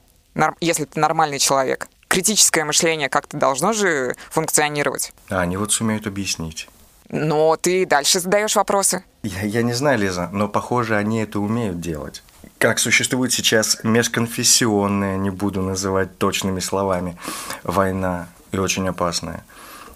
если 0.59 0.85
ты 0.85 0.99
нормальный 0.99 1.39
человек. 1.39 1.87
Критическое 2.11 2.65
мышление 2.65 3.07
как-то 3.07 3.37
должно 3.37 3.71
же 3.71 4.15
функционировать. 4.29 5.13
А 5.29 5.39
они 5.39 5.55
вот 5.55 5.71
сумеют 5.71 6.07
объяснить. 6.07 6.67
Но 7.07 7.55
ты 7.55 7.85
дальше 7.85 8.19
задаешь 8.19 8.55
вопросы. 8.55 9.03
Я, 9.23 9.43
я 9.43 9.63
не 9.63 9.73
знаю, 9.73 9.97
Лиза, 9.97 10.29
но 10.33 10.49
похоже, 10.49 10.97
они 10.97 11.21
это 11.21 11.39
умеют 11.39 11.79
делать. 11.79 12.21
Как 12.57 12.79
существует 12.79 13.31
сейчас 13.31 13.77
межконфессионная, 13.83 15.17
не 15.17 15.29
буду 15.29 15.61
называть 15.61 16.17
точными 16.17 16.59
словами, 16.59 17.17
война 17.63 18.27
и 18.51 18.57
очень 18.57 18.87
опасная. 18.89 19.45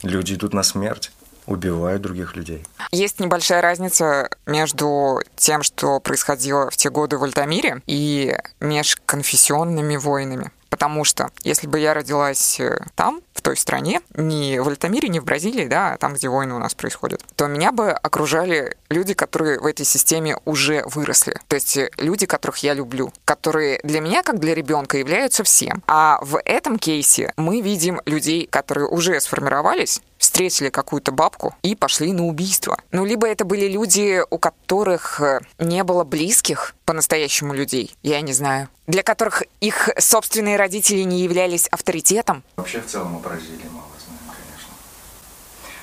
Люди 0.01 0.36
идут 0.36 0.54
на 0.54 0.63
смерть 0.63 1.12
убивают 1.47 2.01
других 2.01 2.36
людей. 2.36 2.65
Есть 2.91 3.19
небольшая 3.19 3.62
разница 3.62 4.30
между 4.45 5.21
тем, 5.36 5.63
что 5.63 5.99
происходило 5.99 6.69
в 6.69 6.78
те 6.78 6.89
годы 6.89 7.17
в 7.17 7.23
Альтамире, 7.23 7.82
и 7.86 8.36
межконфессионными 8.60 9.97
войнами. 9.97 10.51
Потому 10.75 11.05
что 11.05 11.29
если 11.45 11.67
бы 11.67 11.79
я 11.79 11.93
родилась 11.93 12.59
э, 12.59 12.77
там, 12.95 13.21
в 13.33 13.41
той 13.41 13.55
стране, 13.55 14.01
не 14.13 14.59
в 14.59 14.67
Альтамире, 14.67 15.07
не 15.07 15.21
в 15.21 15.23
Бразилии, 15.23 15.67
да, 15.67 15.93
а 15.93 15.97
там, 15.97 16.15
где 16.15 16.27
войны 16.27 16.53
у 16.53 16.59
нас 16.59 16.75
происходят, 16.75 17.23
то 17.38 17.47
меня 17.47 17.71
бы 17.71 17.91
окружали 17.91 18.75
люди, 18.89 19.13
которые 19.13 19.61
в 19.61 19.65
этой 19.65 19.85
системе 19.85 20.35
уже 20.43 20.83
выросли. 20.88 21.39
То 21.47 21.55
есть 21.55 21.77
э, 21.77 21.89
люди, 21.95 22.25
которых 22.25 22.57
я 22.57 22.73
люблю, 22.73 23.13
которые 23.23 23.79
для 23.83 24.01
меня, 24.01 24.21
как 24.21 24.39
для 24.39 24.53
ребенка, 24.53 24.97
являются 24.97 25.45
всем. 25.45 25.81
А 25.88 26.19
в 26.21 26.41
этом 26.43 26.77
кейсе 26.77 27.31
мы 27.38 27.61
видим 27.61 28.01
людей, 28.05 28.45
которые 28.45 28.88
уже 28.88 29.21
сформировались, 29.21 30.01
встретили 30.36 30.67
какую-то 30.67 31.13
бабку 31.13 31.56
и 31.63 31.76
пошли 31.76 32.12
на 32.12 32.26
убийство. 32.26 32.78
Ну, 32.91 33.06
либо 33.06 33.26
это 33.26 33.45
были 33.45 33.69
люди, 33.69 34.21
у 34.30 34.38
которых 34.38 35.21
э, 35.21 35.39
не 35.60 35.82
было 35.86 36.04
близких 36.04 36.76
по-настоящему 36.84 37.54
людей, 37.54 37.95
я 38.04 38.19
не 38.19 38.34
знаю, 38.34 38.67
для 38.86 39.02
которых 39.02 39.43
их 39.62 39.91
собственные 39.98 40.58
родители 40.58 41.04
не 41.04 41.21
являлись 41.21 41.67
авторитетом. 41.67 42.43
Вообще 42.58 42.82
в 42.82 42.86
целом 42.86 43.15
о 43.15 43.19
Бразилии 43.19 43.69
мало 43.71 43.88
знаем, 44.06 44.19
конечно. 44.28 44.74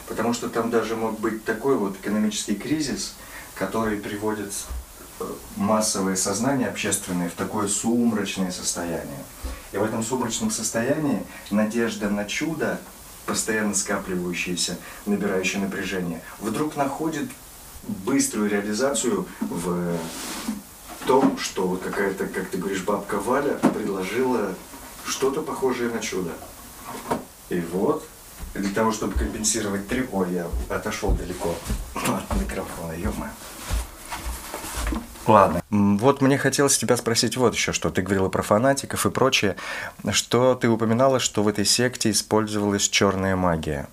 Потому 0.06 0.34
что 0.34 0.50
там 0.50 0.68
даже 0.70 0.96
мог 0.96 1.18
быть 1.18 1.46
такой 1.46 1.78
вот 1.78 1.96
экономический 1.96 2.54
кризис, 2.54 3.14
который 3.54 3.96
приводит 3.96 4.52
э, 5.20 5.24
массовое 5.56 6.14
сознание 6.14 6.68
общественное 6.68 7.30
в 7.30 7.32
такое 7.32 7.68
сумрачное 7.68 8.50
состояние. 8.50 9.24
И 9.72 9.78
в 9.78 9.82
этом 9.82 10.02
сумрачном 10.02 10.50
состоянии 10.50 11.22
надежда 11.50 12.10
на 12.10 12.26
чудо 12.26 12.78
постоянно 13.32 13.74
скапливающееся, 13.74 14.76
набирающее 15.06 15.62
напряжение, 15.62 16.20
вдруг 16.38 16.76
находит 16.76 17.30
быструю 18.04 18.50
реализацию 18.50 19.26
в 19.40 19.96
том, 21.06 21.38
что 21.38 21.66
вот 21.66 21.80
какая-то, 21.80 22.26
как 22.26 22.50
ты 22.50 22.58
говоришь, 22.58 22.82
бабка 22.82 23.18
Валя 23.18 23.54
предложила 23.54 24.54
что-то 25.06 25.40
похожее 25.40 25.88
на 25.88 26.00
чудо. 26.00 26.32
И 27.48 27.58
вот, 27.72 28.06
для 28.52 28.68
того, 28.74 28.92
чтобы 28.92 29.14
компенсировать. 29.14 29.80
Ой, 30.12 30.32
я 30.32 30.46
отошел 30.68 31.12
далеко 31.12 31.54
от 31.94 32.38
микрофона, 32.38 32.92
ё 32.92 33.08
-моё. 33.12 33.30
Ладно. 35.26 35.62
Вот 35.70 36.20
мне 36.20 36.38
хотелось 36.38 36.78
тебя 36.78 36.96
спросить 36.96 37.36
вот 37.36 37.54
еще 37.54 37.72
что. 37.72 37.90
Ты 37.90 38.02
говорила 38.02 38.28
про 38.28 38.42
фанатиков 38.42 39.06
и 39.06 39.10
прочее. 39.10 39.56
Что 40.10 40.54
ты 40.54 40.68
упоминала, 40.68 41.20
что 41.20 41.42
в 41.42 41.48
этой 41.48 41.64
секте 41.64 42.10
использовалась 42.10 42.88
черная 42.88 43.36
магия. 43.36 43.88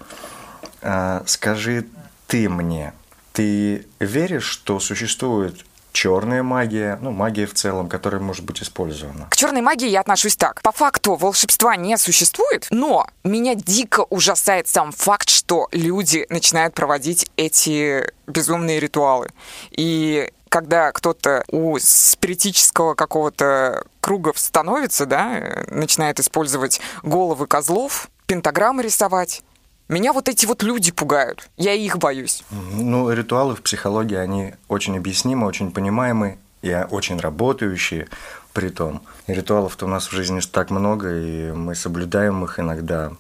А, 0.82 1.24
скажи 1.26 1.86
ты 2.28 2.48
мне, 2.50 2.94
ты 3.34 3.86
веришь, 4.00 4.46
что 4.46 4.80
существует 4.80 5.66
черная 5.92 6.44
магия, 6.44 6.98
ну, 7.02 7.12
магия 7.12 7.46
в 7.46 7.54
целом, 7.54 7.90
которая 7.90 8.22
может 8.22 8.46
быть 8.46 8.62
использована. 8.62 9.28
К 9.30 9.36
черной 9.36 9.62
магии 9.62 9.90
я 9.90 10.02
отношусь 10.02 10.36
так. 10.36 10.62
По 10.62 10.72
факту 10.72 11.16
волшебства 11.16 11.76
не 11.76 11.98
существует, 11.98 12.68
но 12.70 13.08
меня 13.24 13.56
дико 13.56 14.06
ужасает 14.10 14.68
сам 14.68 14.92
факт, 14.92 15.30
что 15.30 15.68
люди 15.72 16.26
начинают 16.30 16.74
проводить 16.74 17.30
эти 17.38 18.14
безумные 18.28 18.80
ритуалы. 18.80 19.30
И 19.72 20.32
когда 20.50 20.92
кто-то 20.92 21.44
у 21.48 21.78
спиритического 21.80 22.96
какого-то 22.96 23.84
круга 24.02 24.34
становится, 24.36 25.06
да, 25.06 25.64
начинает 25.68 26.20
использовать 26.20 26.82
головы 27.04 27.48
козлов, 27.48 28.10
пентаграммы 28.26 28.84
рисовать, 28.84 29.44
меня 29.88 30.14
вот 30.14 30.30
эти 30.30 30.46
вот 30.46 30.62
люди 30.62 30.92
пугают. 30.92 31.50
Я 31.58 31.74
их 31.74 31.98
боюсь. 31.98 32.44
Ну, 32.52 33.12
ритуалы 33.12 33.56
в 33.56 33.64
психологии, 33.64 34.18
они 34.18 34.54
очень 34.68 34.98
объяснимы, 34.98 35.48
очень 35.48 35.72
понимаемы 35.72 36.38
и 36.62 36.86
очень 36.92 37.20
работающие 37.20 38.08
при 38.54 38.70
том. 38.70 39.02
Ритуалов-то 39.26 39.86
у 39.86 39.90
нас 39.90 40.08
в 40.08 40.12
жизни 40.12 40.42
так 40.42 40.70
много, 40.70 41.16
и 41.16 41.52
мы 41.52 41.74
соблюдаем 41.74 42.44
их 42.44 42.60
иногда, 42.60 43.14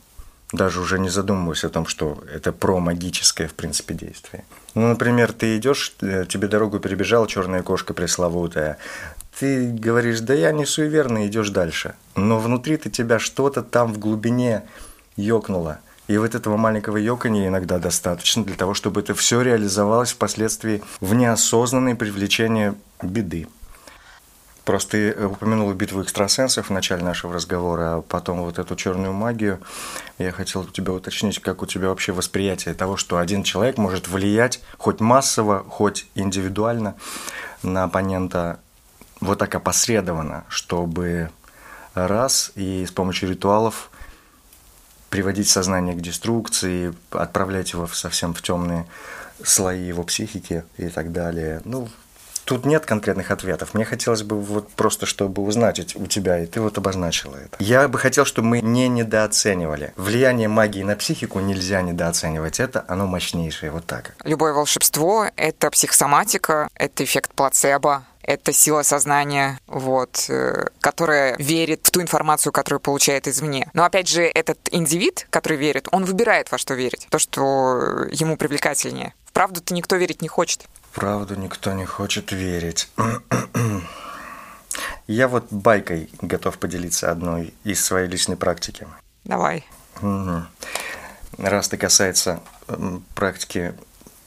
даже 0.51 0.79
уже 0.79 0.99
не 0.99 1.09
задумываясь 1.09 1.63
о 1.63 1.69
том, 1.69 1.87
что 1.87 2.23
это 2.31 2.51
про 2.51 2.79
магическое, 2.79 3.47
в 3.47 3.53
принципе, 3.53 3.95
действие. 3.95 4.43
Ну, 4.75 4.87
например, 4.87 5.33
ты 5.33 5.57
идешь, 5.57 5.95
э, 6.01 6.25
тебе 6.27 6.47
дорогу 6.47 6.79
перебежала 6.79 7.27
черная 7.27 7.63
кошка 7.63 7.93
пресловутая. 7.93 8.77
Ты 9.39 9.69
говоришь, 9.71 10.19
да 10.19 10.33
я 10.33 10.51
не 10.51 10.65
суеверный, 10.65 11.27
идешь 11.27 11.49
дальше. 11.49 11.95
Но 12.15 12.39
внутри-то 12.39 12.89
тебя 12.89 13.19
что-то 13.19 13.63
там 13.63 13.93
в 13.93 13.99
глубине 13.99 14.63
ёкнуло– 15.15 15.79
и 16.09 16.17
вот 16.17 16.33
этого 16.33 16.57
маленького 16.57 16.97
ёканья 16.97 17.47
иногда 17.47 17.77
достаточно 17.77 18.43
для 18.43 18.55
того, 18.55 18.73
чтобы 18.73 19.01
это 19.01 19.13
все 19.13 19.41
реализовалось 19.41 20.11
впоследствии 20.11 20.81
в 20.99 21.13
неосознанное 21.13 21.93
привлечение 21.95 22.73
беды. 23.03 23.47
Просто 24.65 24.91
ты 24.91 25.09
э, 25.09 25.25
упомянула 25.25 25.73
битву 25.73 26.01
экстрасенсов 26.01 26.69
в 26.69 26.73
начале 26.73 27.03
нашего 27.03 27.33
разговора, 27.33 27.95
а 27.95 28.01
потом 28.01 28.43
вот 28.43 28.59
эту 28.59 28.75
черную 28.75 29.13
магию. 29.13 29.59
Я 30.17 30.31
хотел 30.31 30.61
у 30.61 30.65
тебя 30.65 30.93
уточнить, 30.93 31.39
как 31.39 31.61
у 31.61 31.65
тебя 31.65 31.89
вообще 31.89 32.11
восприятие 32.11 32.73
того, 32.73 32.97
что 32.97 33.17
один 33.17 33.43
человек 33.43 33.77
может 33.77 34.07
влиять 34.07 34.61
хоть 34.77 34.99
массово, 34.99 35.63
хоть 35.67 36.07
индивидуально 36.15 36.95
на 37.63 37.85
оппонента 37.85 38.59
вот 39.21 39.39
так 39.39 39.53
опосредованно, 39.55 40.45
чтобы 40.49 41.29
раз 41.93 42.51
и 42.55 42.85
с 42.85 42.91
помощью 42.91 43.29
ритуалов 43.29 43.89
приводить 45.09 45.49
сознание 45.49 45.95
к 45.95 46.01
деструкции, 46.01 46.93
отправлять 47.11 47.73
его 47.73 47.87
совсем 47.87 48.33
в 48.33 48.41
темные 48.41 48.85
слои 49.43 49.81
его 49.81 50.03
психики 50.03 50.63
и 50.77 50.89
так 50.89 51.11
далее. 51.11 51.61
Ну, 51.65 51.89
тут 52.49 52.65
нет 52.65 52.83
конкретных 52.87 53.29
ответов. 53.29 53.75
Мне 53.75 53.85
хотелось 53.85 54.23
бы 54.23 54.39
вот 54.39 54.69
просто, 54.71 55.05
чтобы 55.05 55.43
узнать 55.43 55.95
у 55.95 56.07
тебя, 56.07 56.39
и 56.39 56.47
ты 56.47 56.61
вот 56.61 56.79
обозначила 56.79 57.35
это. 57.35 57.55
Я 57.59 57.87
бы 57.87 57.99
хотел, 57.99 58.25
чтобы 58.25 58.47
мы 58.47 58.61
не 58.61 58.87
недооценивали. 58.87 59.93
Влияние 59.97 60.47
магии 60.47 60.81
на 60.81 60.95
психику 60.95 61.39
нельзя 61.41 61.83
недооценивать. 61.83 62.59
Это 62.59 62.83
оно 62.87 63.05
мощнейшее, 63.05 63.71
вот 63.71 63.85
так. 63.85 64.15
Любое 64.23 64.53
волшебство— 64.53 65.27
это 65.35 65.69
психосоматика, 65.69 66.69
это 66.73 67.03
эффект 67.03 67.33
плацебо, 67.35 68.03
это 68.23 68.51
сила 68.51 68.81
сознания, 68.81 69.59
вот, 69.67 70.25
э, 70.29 70.69
которая 70.81 71.35
верит 71.37 71.81
в 71.83 71.91
ту 71.91 72.01
информацию, 72.01 72.51
которую 72.51 72.79
получает 72.79 73.27
извне. 73.27 73.69
Но 73.73 73.83
опять 73.83 74.07
же, 74.07 74.23
этот 74.23 74.57
индивид, 74.71 75.27
который 75.29 75.59
верит, 75.59 75.87
он 75.91 76.03
выбирает, 76.03 76.51
во 76.51 76.57
что 76.57 76.73
верить, 76.73 77.05
то, 77.11 77.19
что 77.19 78.07
ему 78.11 78.37
привлекательнее. 78.37 79.13
В 79.25 79.33
правду-то 79.33 79.75
никто 79.75 79.95
верить 79.97 80.23
не 80.23 80.27
хочет. 80.27 80.65
Правду 80.93 81.35
никто 81.35 81.73
не 81.73 81.85
хочет 81.85 82.31
верить. 82.31 82.89
Я 85.07 85.27
вот 85.27 85.51
байкой 85.51 86.09
готов 86.21 86.57
поделиться 86.57 87.11
одной 87.11 87.53
из 87.63 87.83
своей 87.83 88.07
личной 88.07 88.37
практики. 88.37 88.87
Давай. 89.23 89.65
Угу. 90.01 90.43
Раз 91.39 91.67
это 91.67 91.77
касается 91.77 92.41
практики 93.15 93.73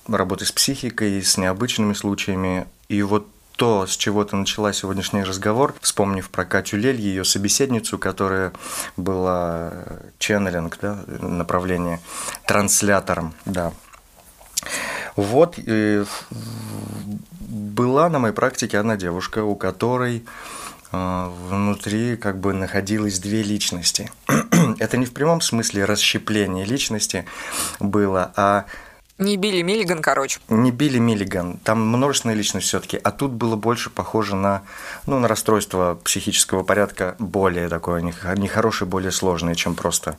работы 0.09 0.45
с 0.45 0.53
психикой, 0.53 1.23
с 1.23 1.37
необычными 1.37 1.93
случаями, 1.93 2.67
и 2.89 3.03
вот 3.03 3.29
то, 3.57 3.87
с 3.87 3.97
чего 3.97 4.25
ты 4.25 4.35
начала 4.35 4.73
сегодняшний 4.73 5.23
разговор, 5.23 5.75
вспомнив 5.81 6.29
про 6.31 6.45
Катю 6.45 6.79
Лель, 6.79 7.01
ее 7.01 7.25
собеседницу, 7.25 7.99
которая 7.99 8.53
была 8.97 9.73
ченнелинг, 10.19 10.79
да, 10.81 11.05
направление 11.07 12.01
транслятором, 12.47 13.35
да. 13.45 13.73
Вот 15.17 15.59
э, 15.59 16.05
была 17.41 18.09
на 18.09 18.19
моей 18.19 18.35
практике 18.35 18.79
одна 18.79 18.97
девушка, 18.97 19.45
у 19.45 19.55
которой 19.55 20.25
э, 20.93 21.31
внутри 21.49 22.17
как 22.17 22.39
бы 22.39 22.53
находилось 22.53 23.19
две 23.19 23.43
личности. 23.43 24.11
Это 24.79 24.97
не 24.97 25.07
в 25.07 25.13
прямом 25.13 25.41
смысле 25.41 25.85
расщепление 25.85 26.65
личности 26.65 27.25
было, 27.81 28.33
а 28.37 28.65
не 29.23 29.37
Билли 29.37 29.63
Миллиган, 29.63 30.03
короче. 30.03 30.41
Не 30.49 30.73
Билли 30.73 30.99
Миллиган. 30.99 31.59
Там 31.59 31.81
множественная 31.87 32.35
личность 32.35 32.67
все-таки. 32.67 32.99
А 33.03 33.13
тут 33.13 33.31
было 33.31 33.57
больше 33.57 33.89
похоже 33.91 34.35
на, 34.35 34.63
ну, 35.07 35.21
на 35.21 35.29
расстройство 35.29 35.99
психического 36.03 36.65
порядка 36.65 37.15
более 37.21 37.69
такое, 37.69 38.01
нехорошее, 38.01 38.89
более 38.89 39.13
сложное, 39.13 39.55
чем 39.55 39.77
просто 39.77 40.17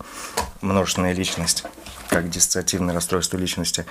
множественная 0.62 1.14
личность, 1.14 1.66
как 2.08 2.30
диссоциативное 2.30 2.94
расстройство 2.94 3.36
личности. 3.36 3.86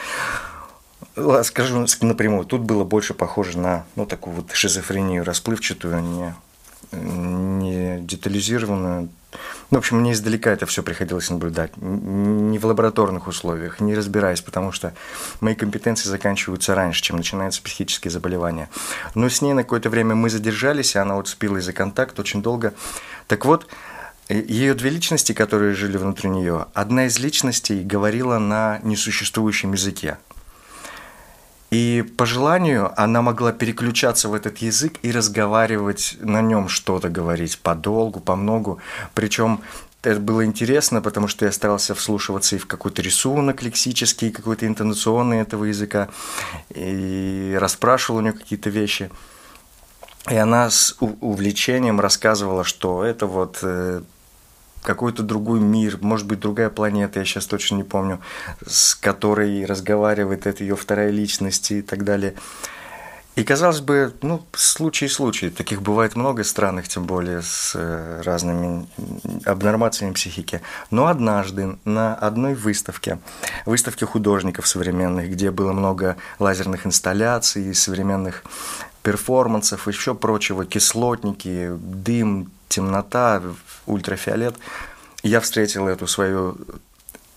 Скажу 1.15 1.87
напрямую, 2.01 2.47
тут 2.47 2.63
было 2.63 2.85
больше 2.85 3.13
похоже 3.13 3.59
на 3.59 3.85
ну, 3.97 4.07
такую 4.07 4.37
вот 4.37 4.53
шизофрению 4.53 5.25
расплывчатую, 5.25 6.03
не, 6.03 6.35
не 6.93 8.01
детализированную, 8.01 9.11
Ну, 9.71 9.77
в 9.77 9.79
общем, 9.79 9.99
мне 9.99 10.13
издалека 10.13 10.51
это 10.51 10.65
все 10.65 10.83
приходилось 10.83 11.29
наблюдать. 11.29 11.77
Не 11.77 12.59
в 12.59 12.65
лабораторных 12.65 13.27
условиях, 13.27 13.81
не 13.81 13.95
разбираясь, 13.95 14.41
потому 14.41 14.73
что 14.73 14.95
мои 15.41 15.55
компетенции 15.55 16.09
заканчиваются 16.09 16.75
раньше, 16.75 17.03
чем 17.03 17.19
начинаются 17.19 17.63
психические 17.63 18.11
заболевания. 18.11 18.71
Но 19.15 19.29
с 19.29 19.43
ней 19.43 19.53
на 19.53 19.65
какое-то 19.65 19.91
время 19.91 20.15
мы 20.15 20.31
задержались, 20.31 20.95
и 20.95 20.99
она 20.99 21.17
вот 21.17 21.29
спилась 21.29 21.65
за 21.65 21.75
контакт 21.75 22.19
очень 22.19 22.43
долго. 22.43 22.73
Так 23.27 23.45
вот, 23.45 23.67
ее 24.31 24.73
две 24.73 24.89
личности, 24.89 25.33
которые 25.33 25.75
жили 25.75 25.99
внутри 25.99 26.31
нее, 26.31 26.67
одна 26.73 27.07
из 27.07 27.19
личностей 27.19 27.83
говорила 27.83 28.39
на 28.39 28.81
несуществующем 28.83 29.73
языке. 29.73 30.17
И 31.73 32.03
по 32.19 32.27
желанию 32.27 32.93
она 33.01 33.23
могла 33.23 33.51
переключаться 33.51 34.29
в 34.29 34.35
этот 34.35 34.59
язык 34.59 34.99
и 35.01 35.11
разговаривать 35.11 36.19
на 36.21 36.43
нем 36.43 36.69
что-то 36.69 37.09
говорить 37.09 37.59
подолгу, 37.59 38.21
по 38.21 38.37
многу. 38.37 38.79
Причем 39.15 39.63
это 40.03 40.21
было 40.21 40.45
интересно, 40.45 41.01
потому 41.01 41.29
что 41.29 41.47
я 41.47 41.53
старался 41.53 41.95
вслушиваться 41.95 42.57
и 42.57 42.59
в 42.59 42.67
какой-то 42.67 43.01
рисунок 43.01 43.63
лексический, 43.63 44.31
какой-то 44.31 44.67
интонационный 44.67 45.41
этого 45.41 45.65
языка, 45.65 46.11
и 46.75 47.57
расспрашивал 47.59 48.19
у 48.19 48.21
нее 48.21 48.35
какие-то 48.35 48.69
вещи. 48.69 49.11
И 50.31 50.37
она 50.37 50.69
с 50.69 50.95
увлечением 50.99 52.01
рассказывала, 52.01 52.65
что 52.65 53.03
это 53.03 53.27
вот 53.27 53.61
э, 53.63 54.03
какой-то 54.83 55.23
другой 55.23 55.61
мир, 55.61 55.99
может 56.01 56.27
быть, 56.27 56.41
другая 56.41 56.71
планета, 56.71 57.21
я 57.21 57.25
сейчас 57.25 57.47
точно 57.47 57.77
не 57.77 57.85
помню, 57.85 58.21
с 58.67 58.95
которой 58.95 59.65
разговаривает, 59.65 60.47
это 60.47 60.65
ее 60.65 60.77
вторая 60.77 61.11
личность 61.11 61.71
и 61.71 61.83
так 61.83 62.05
далее. 62.05 62.35
И, 63.35 63.45
казалось 63.45 63.81
бы, 63.81 64.13
ну, 64.21 64.45
случай. 65.09 65.49
Таких 65.49 65.81
бывает 65.81 66.17
много 66.17 66.45
странных, 66.45 66.87
тем 66.87 67.07
более 67.07 67.41
с 67.41 67.73
э, 67.75 68.21
разными 68.23 68.87
обнормациями 69.47 70.13
психики. 70.13 70.61
Но 70.91 71.07
однажды 71.07 71.79
на 71.87 72.15
одной 72.15 72.55
выставке, 72.55 73.21
выставке 73.65 74.05
художников 74.05 74.69
современных, 74.69 75.31
где 75.31 75.51
было 75.51 75.73
много 75.73 76.17
лазерных 76.39 76.87
инсталляций, 76.87 77.75
современных 77.75 78.45
перформансов, 79.03 79.89
еще 79.89 80.15
прочего, 80.15 80.67
кислотники, 80.67 81.71
дым, 81.73 82.51
темнота, 82.73 83.43
ультрафиолет. 83.87 84.57
Я 85.23 85.41
встретил 85.41 85.87
эту 85.87 86.07
свою 86.07 86.57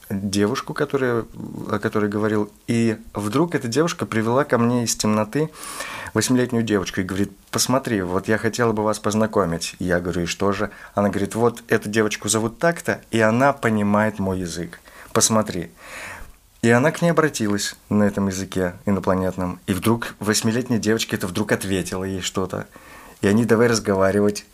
девушку, 0.09 0.73
которая, 0.73 1.25
о 1.69 1.79
которой 1.79 2.09
говорил, 2.09 2.51
и 2.67 2.97
вдруг 3.13 3.55
эта 3.55 3.67
девушка 3.67 4.05
привела 4.05 4.43
ко 4.43 4.57
мне 4.57 4.83
из 4.83 4.95
темноты 4.95 5.49
восьмилетнюю 6.13 6.63
девочку 6.63 7.01
и 7.01 7.03
говорит, 7.03 7.31
посмотри, 7.51 8.01
вот 8.01 8.27
я 8.27 8.37
хотела 8.37 8.71
бы 8.71 8.83
вас 8.83 8.99
познакомить. 8.99 9.75
Я 9.79 9.99
говорю, 9.99 10.21
и 10.23 10.25
что 10.25 10.51
же? 10.51 10.69
Она 10.93 11.09
говорит, 11.09 11.35
вот 11.35 11.63
эту 11.67 11.89
девочку 11.89 12.29
зовут 12.29 12.59
так-то, 12.59 13.01
и 13.11 13.19
она 13.19 13.51
понимает 13.51 14.19
мой 14.19 14.39
язык. 14.39 14.79
Посмотри. 15.11 15.71
И 16.61 16.69
она 16.69 16.91
к 16.91 17.01
ней 17.01 17.09
обратилась 17.09 17.75
на 17.89 18.03
этом 18.03 18.27
языке 18.27 18.75
инопланетном. 18.85 19.59
И 19.67 19.73
вдруг 19.73 20.15
восьмилетняя 20.19 20.79
девочка 20.79 21.15
это 21.15 21.27
вдруг 21.27 21.51
ответила 21.51 22.03
ей 22.03 22.21
что-то. 22.21 22.67
И 23.21 23.27
они 23.27 23.45
давай 23.45 23.67
разговаривать. 23.67 24.45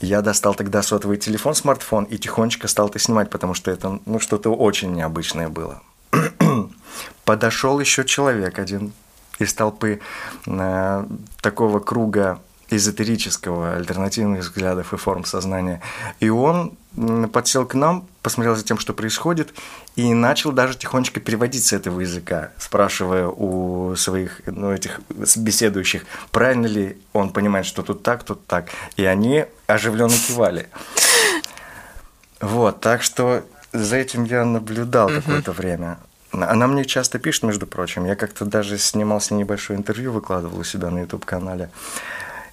Я 0.00 0.22
достал 0.22 0.54
тогда 0.54 0.82
сотовый 0.82 1.18
телефон, 1.18 1.54
смартфон, 1.54 2.04
и 2.04 2.16
тихонечко 2.16 2.68
стал 2.68 2.88
это 2.88 2.98
снимать, 2.98 3.28
потому 3.28 3.54
что 3.54 3.70
это 3.70 4.00
ну, 4.06 4.18
что-то 4.18 4.50
очень 4.54 4.92
необычное 4.94 5.48
было. 5.48 5.82
Подошел 7.24 7.78
еще 7.78 8.04
человек 8.04 8.58
один 8.58 8.92
из 9.38 9.52
толпы 9.52 10.00
э, 10.46 11.06
такого 11.42 11.80
круга 11.80 12.40
эзотерического, 12.70 13.74
альтернативных 13.74 14.40
взглядов 14.40 14.92
и 14.92 14.96
форм 14.96 15.24
сознания. 15.24 15.80
И 16.20 16.28
он 16.28 16.76
подсел 17.32 17.66
к 17.66 17.74
нам, 17.74 18.06
посмотрел 18.22 18.56
за 18.56 18.64
тем, 18.64 18.78
что 18.78 18.92
происходит, 18.94 19.54
и 19.96 20.12
начал 20.14 20.52
даже 20.52 20.76
тихонечко 20.76 21.20
переводить 21.20 21.64
с 21.64 21.72
этого 21.72 22.00
языка, 22.00 22.50
спрашивая 22.58 23.28
у 23.28 23.94
своих 23.96 24.40
ну, 24.46 24.72
этих 24.72 25.00
беседующих, 25.08 26.04
правильно 26.30 26.66
ли 26.66 26.98
он 27.12 27.30
понимает, 27.30 27.66
что 27.66 27.82
тут 27.82 28.02
так, 28.02 28.24
тут 28.24 28.46
так. 28.46 28.68
И 28.96 29.04
они 29.04 29.44
оживленно 29.66 30.14
кивали. 30.28 30.68
Вот, 32.40 32.80
так 32.80 33.02
что 33.02 33.44
за 33.72 33.96
этим 33.96 34.24
я 34.24 34.44
наблюдал 34.44 35.08
какое-то 35.08 35.52
время. 35.52 35.98
Она 36.32 36.66
мне 36.66 36.84
часто 36.84 37.18
пишет, 37.18 37.42
между 37.42 37.66
прочим. 37.66 38.04
Я 38.04 38.14
как-то 38.14 38.44
даже 38.44 38.78
снимал 38.78 39.20
с 39.20 39.30
ней 39.30 39.38
небольшое 39.38 39.78
интервью, 39.78 40.12
выкладывал 40.12 40.58
у 40.58 40.64
себя 40.64 40.90
на 40.90 41.00
YouTube-канале. 41.00 41.70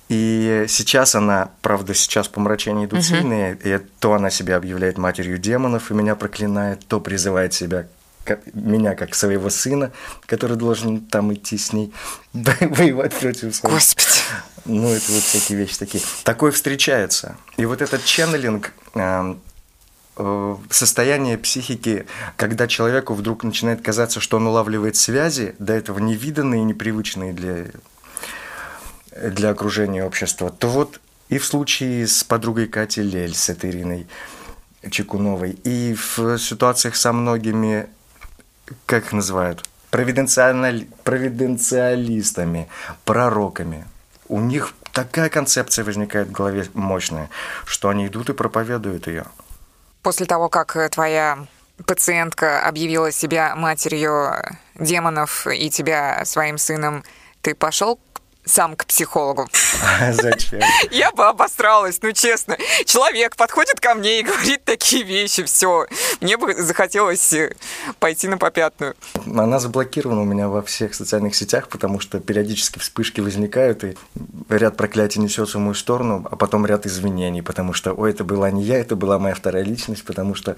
И 0.10 0.66
сейчас 0.70 1.16
она, 1.16 1.50
правда, 1.62 1.94
сейчас 1.94 2.28
помрачения 2.30 2.86
идут 2.86 3.00
uh-huh. 3.00 3.04
сильные, 3.04 3.58
и 3.62 3.78
то 4.00 4.14
она 4.14 4.30
себя 4.30 4.56
объявляет 4.56 4.98
матерью 4.98 5.38
демонов 5.38 5.92
и 5.92 5.94
меня 5.94 6.16
проклинает, 6.16 6.86
то 6.88 7.02
призывает 7.02 7.54
себя 7.54 7.88
как, 8.28 8.40
меня 8.54 8.96
как 8.96 9.16
своего 9.16 9.50
сына, 9.50 9.92
который 10.26 10.58
должен 10.58 11.02
там 11.02 11.34
идти 11.34 11.58
с 11.58 11.74
ней 11.74 11.94
воевать 12.34 13.14
против 13.14 13.56
своих. 13.56 13.74
Господи. 13.74 14.08
Ну, 14.66 14.90
это 14.90 15.12
вот 15.12 15.24
всякие 15.24 15.58
вещи 15.58 15.78
такие. 15.78 16.04
Такое 16.24 16.52
встречается. 16.52 17.38
И 17.56 17.66
вот 17.66 17.82
этот 17.82 18.04
ченнелинг, 18.04 18.74
э, 18.96 19.36
э, 20.18 20.56
состояние 20.70 21.38
психики, 21.38 22.06
когда 22.36 22.68
человеку 22.68 23.14
вдруг 23.14 23.44
начинает 23.44 23.82
казаться, 23.82 24.20
что 24.20 24.38
он 24.38 24.48
улавливает 24.48 24.98
связи, 24.98 25.56
до 25.58 25.74
этого 25.74 26.00
невиданные 26.00 26.64
непривычные 26.64 27.32
для 27.32 27.68
для 29.24 29.50
окружения 29.50 30.04
общества, 30.04 30.50
то 30.50 30.68
вот 30.68 31.00
и 31.30 31.38
в 31.38 31.46
случае 31.46 32.08
с 32.08 32.24
подругой 32.24 32.68
Катей 32.68 33.04
Лель, 33.04 33.36
с 33.36 33.50
этой 33.50 33.70
Ириной 33.70 34.08
Чекуновой, 34.90 35.52
и 35.52 35.94
в 35.94 36.38
ситуациях 36.38 36.96
со 36.96 37.12
многими, 37.12 37.88
как 38.86 39.06
их 39.06 39.14
называют, 39.14 39.68
провиденциаль... 39.92 40.88
провиденциалистами, 41.04 42.70
пророками. 43.04 43.86
У 44.30 44.40
них 44.40 44.74
такая 44.94 45.30
концепция 45.30 45.84
возникает 45.86 46.30
в 46.30 46.32
голове 46.32 46.68
мощная, 46.74 47.30
что 47.66 47.90
они 47.90 48.08
идут 48.08 48.30
и 48.30 48.34
проповедуют 48.34 49.08
ее. 49.08 49.26
После 50.02 50.26
того, 50.26 50.50
как 50.50 50.90
твоя 50.92 51.46
пациентка 51.86 52.66
объявила 52.66 53.12
себя 53.12 53.56
матерью 53.56 54.32
демонов 54.76 55.48
и 55.48 55.70
тебя 55.70 56.24
своим 56.26 56.58
сыном, 56.58 57.04
ты 57.42 57.54
пошел 57.56 58.00
сам 58.48 58.76
к 58.76 58.86
психологу. 58.86 59.48
Зачем? 60.12 60.62
Я 60.92 61.12
бы 61.12 61.26
обосралась, 61.26 62.00
ну 62.02 62.12
честно. 62.12 62.58
Человек 62.86 63.36
подходит 63.36 63.80
ко 63.80 63.96
мне 63.96 64.20
и 64.20 64.24
говорит 64.24 64.64
такие 64.64 65.04
вещи, 65.04 65.44
все. 65.44 65.88
Мне 66.22 66.38
бы 66.38 66.54
захотелось 66.56 67.34
э, 67.34 67.54
пойти 68.00 68.28
на 68.28 68.38
попятную. 68.38 68.96
Она 69.26 69.60
заблокирована 69.60 70.22
у 70.22 70.26
меня 70.26 70.48
во 70.48 70.62
всех 70.62 70.96
социальных 70.96 71.36
сетях, 71.36 71.68
потому 71.70 72.00
что 72.00 72.20
периодически 72.20 72.80
вспышки 72.80 73.22
возникают, 73.22 73.84
и 73.84 73.98
ряд 74.50 74.78
проклятий 74.78 75.22
несется 75.22 75.58
в 75.58 75.62
мою 75.62 75.74
сторону, 75.74 76.26
а 76.30 76.36
потом 76.36 76.66
ряд 76.66 76.86
извинений, 76.86 77.42
потому 77.42 77.74
что, 77.74 77.94
ой, 77.94 78.12
это 78.12 78.24
была 78.24 78.52
не 78.52 78.64
я, 78.64 78.80
это 78.80 78.96
была 78.96 79.20
моя 79.20 79.36
вторая 79.36 79.64
личность, 79.64 80.06
потому 80.06 80.36
что 80.36 80.56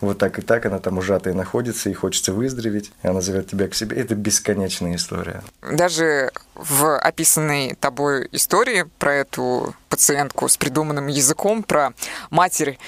вот 0.00 0.18
так 0.18 0.38
и 0.38 0.42
так 0.42 0.66
она 0.66 0.78
там 0.78 0.98
ужатая 0.98 1.34
находится, 1.34 1.90
и 1.90 1.94
хочется 1.94 2.32
выздороветь, 2.32 2.92
и 3.02 3.08
она 3.08 3.20
зовет 3.20 3.48
тебя 3.48 3.68
к 3.68 3.74
себе. 3.74 3.96
Это 3.96 4.14
бесконечная 4.14 4.96
история. 4.96 5.42
Даже 5.62 6.30
в 6.54 6.98
описанной 6.98 7.74
тобой 7.74 8.28
истории 8.32 8.84
про 8.98 9.14
эту 9.14 9.74
пациентку 9.88 10.48
с 10.48 10.56
придуманным 10.56 11.06
языком, 11.06 11.62
про 11.62 11.92
матерь 12.30 12.78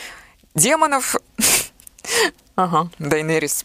демонов, 0.55 1.17
ага, 2.57 2.89
Дайнерис 2.99 3.65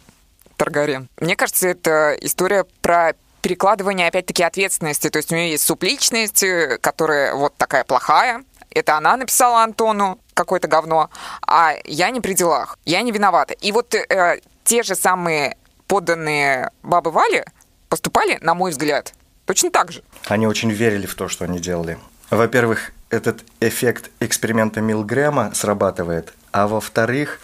Таргариен. 0.57 1.09
Мне 1.19 1.35
кажется, 1.35 1.67
это 1.67 2.15
история 2.21 2.65
про 2.81 3.13
перекладывание, 3.41 4.07
опять-таки, 4.07 4.43
ответственности. 4.43 5.09
То 5.09 5.17
есть 5.17 5.31
у 5.31 5.35
нее 5.35 5.51
есть 5.51 5.63
субличность, 5.63 6.43
которая 6.81 7.33
вот 7.35 7.55
такая 7.55 7.83
плохая. 7.83 8.43
Это 8.69 8.97
она 8.97 9.17
написала 9.17 9.63
Антону 9.63 10.19
какое-то 10.33 10.67
говно, 10.67 11.09
а 11.45 11.73
я 11.83 12.11
не 12.11 12.21
при 12.21 12.33
делах, 12.33 12.77
я 12.85 13.01
не 13.01 13.11
виновата. 13.11 13.53
И 13.55 13.71
вот 13.71 13.93
э, 13.95 14.39
те 14.63 14.83
же 14.83 14.95
самые 14.95 15.57
подданные 15.87 16.71
бабы 16.83 17.11
Вали 17.11 17.43
поступали, 17.89 18.37
на 18.41 18.53
мой 18.53 18.71
взгляд, 18.71 19.13
Точно 19.49 19.71
так 19.71 19.91
же. 19.91 20.03
Они 20.27 20.45
очень 20.45 20.69
верили 20.69 21.07
в 21.07 21.15
то, 21.15 21.27
что 21.27 21.43
они 21.43 21.57
делали. 21.57 21.97
Во-первых, 22.29 22.91
этот 23.09 23.43
эффект 23.59 24.11
эксперимента 24.19 24.79
Милгрэма 24.79 25.53
срабатывает, 25.55 26.35
а 26.51 26.67
во-вторых, 26.67 27.39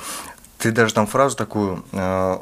ты 0.59 0.71
даже 0.71 0.93
там 0.93 1.07
фразу 1.07 1.35
такую 1.35 1.83
э, 1.91 2.37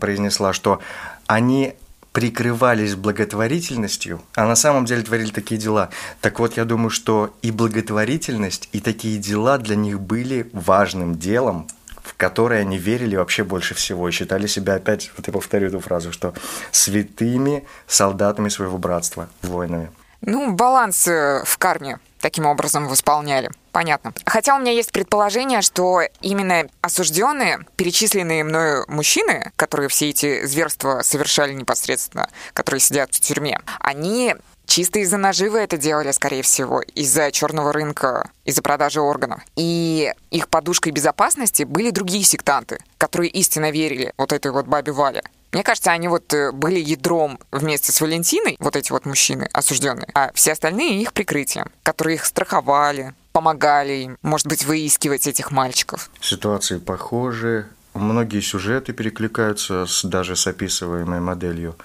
произнесла, 0.00 0.54
что 0.54 0.80
они 1.26 1.74
прикрывались 2.12 2.94
благотворительностью, 2.94 4.22
а 4.36 4.46
на 4.46 4.56
самом 4.56 4.86
деле 4.86 5.02
творили 5.02 5.32
такие 5.32 5.60
дела. 5.60 5.90
Так 6.22 6.40
вот, 6.40 6.56
я 6.56 6.64
думаю, 6.64 6.88
что 6.88 7.34
и 7.42 7.50
благотворительность, 7.50 8.70
и 8.72 8.80
такие 8.80 9.18
дела 9.18 9.58
для 9.58 9.76
них 9.76 10.00
были 10.00 10.48
важным 10.54 11.18
делом, 11.18 11.68
в 12.04 12.14
которые 12.14 12.60
они 12.60 12.78
верили 12.78 13.16
вообще 13.16 13.42
больше 13.42 13.74
всего 13.74 14.08
и 14.08 14.12
считали 14.12 14.46
себя, 14.46 14.74
опять, 14.74 15.10
вот 15.16 15.26
я 15.26 15.32
повторю 15.32 15.68
эту 15.68 15.80
фразу, 15.80 16.12
что 16.12 16.34
святыми 16.70 17.66
солдатами 17.86 18.48
своего 18.50 18.78
братства, 18.78 19.28
воинами. 19.42 19.90
Ну, 20.20 20.52
баланс 20.52 21.06
э, 21.08 21.42
в 21.44 21.58
карме. 21.58 21.98
таким 22.20 22.46
образом 22.46 22.88
восполняли. 22.88 23.50
Понятно. 23.72 24.14
Хотя 24.24 24.56
у 24.56 24.58
меня 24.58 24.72
есть 24.72 24.92
предположение, 24.92 25.60
что 25.60 26.00
именно 26.22 26.66
осужденные, 26.80 27.66
перечисленные 27.76 28.44
мною 28.44 28.84
мужчины, 28.88 29.52
которые 29.56 29.90
все 29.90 30.08
эти 30.08 30.46
зверства 30.46 31.02
совершали 31.02 31.52
непосредственно, 31.52 32.30
которые 32.54 32.80
сидят 32.80 33.12
в 33.12 33.20
тюрьме, 33.20 33.60
они 33.80 34.36
чисто 34.66 34.98
из-за 35.00 35.16
наживы 35.16 35.58
это 35.58 35.76
делали, 35.76 36.12
скорее 36.12 36.42
всего, 36.42 36.80
из-за 36.80 37.30
черного 37.32 37.72
рынка, 37.72 38.30
из-за 38.44 38.62
продажи 38.62 39.00
органов. 39.00 39.42
И 39.56 40.12
их 40.30 40.48
подушкой 40.48 40.92
безопасности 40.92 41.64
были 41.64 41.90
другие 41.90 42.24
сектанты, 42.24 42.78
которые 42.98 43.30
истинно 43.30 43.70
верили 43.70 44.12
вот 44.16 44.32
этой 44.32 44.52
вот 44.52 44.66
бабе 44.66 44.92
Вале. 44.92 45.22
Мне 45.52 45.62
кажется, 45.62 45.92
они 45.92 46.08
вот 46.08 46.34
э, 46.34 46.50
были 46.50 46.80
ядром 46.80 47.38
вместе 47.52 47.92
с 47.92 48.00
Валентиной, 48.00 48.56
вот 48.58 48.74
эти 48.74 48.90
вот 48.90 49.06
мужчины 49.06 49.48
осужденные, 49.52 50.08
а 50.12 50.32
все 50.34 50.50
остальные 50.50 51.00
их 51.00 51.12
прикрытием, 51.12 51.70
которые 51.84 52.16
их 52.16 52.24
страховали, 52.24 53.14
помогали 53.30 53.92
им, 53.92 54.18
может 54.22 54.48
быть, 54.48 54.64
выискивать 54.64 55.28
этих 55.28 55.52
мальчиков. 55.52 56.10
Ситуации 56.20 56.78
похожи, 56.78 57.68
многие 57.94 58.40
сюжеты 58.40 58.92
перекликаются 58.92 59.86
с, 59.86 60.04
даже 60.04 60.34
с 60.34 60.48
описываемой 60.48 61.20
моделью. 61.20 61.76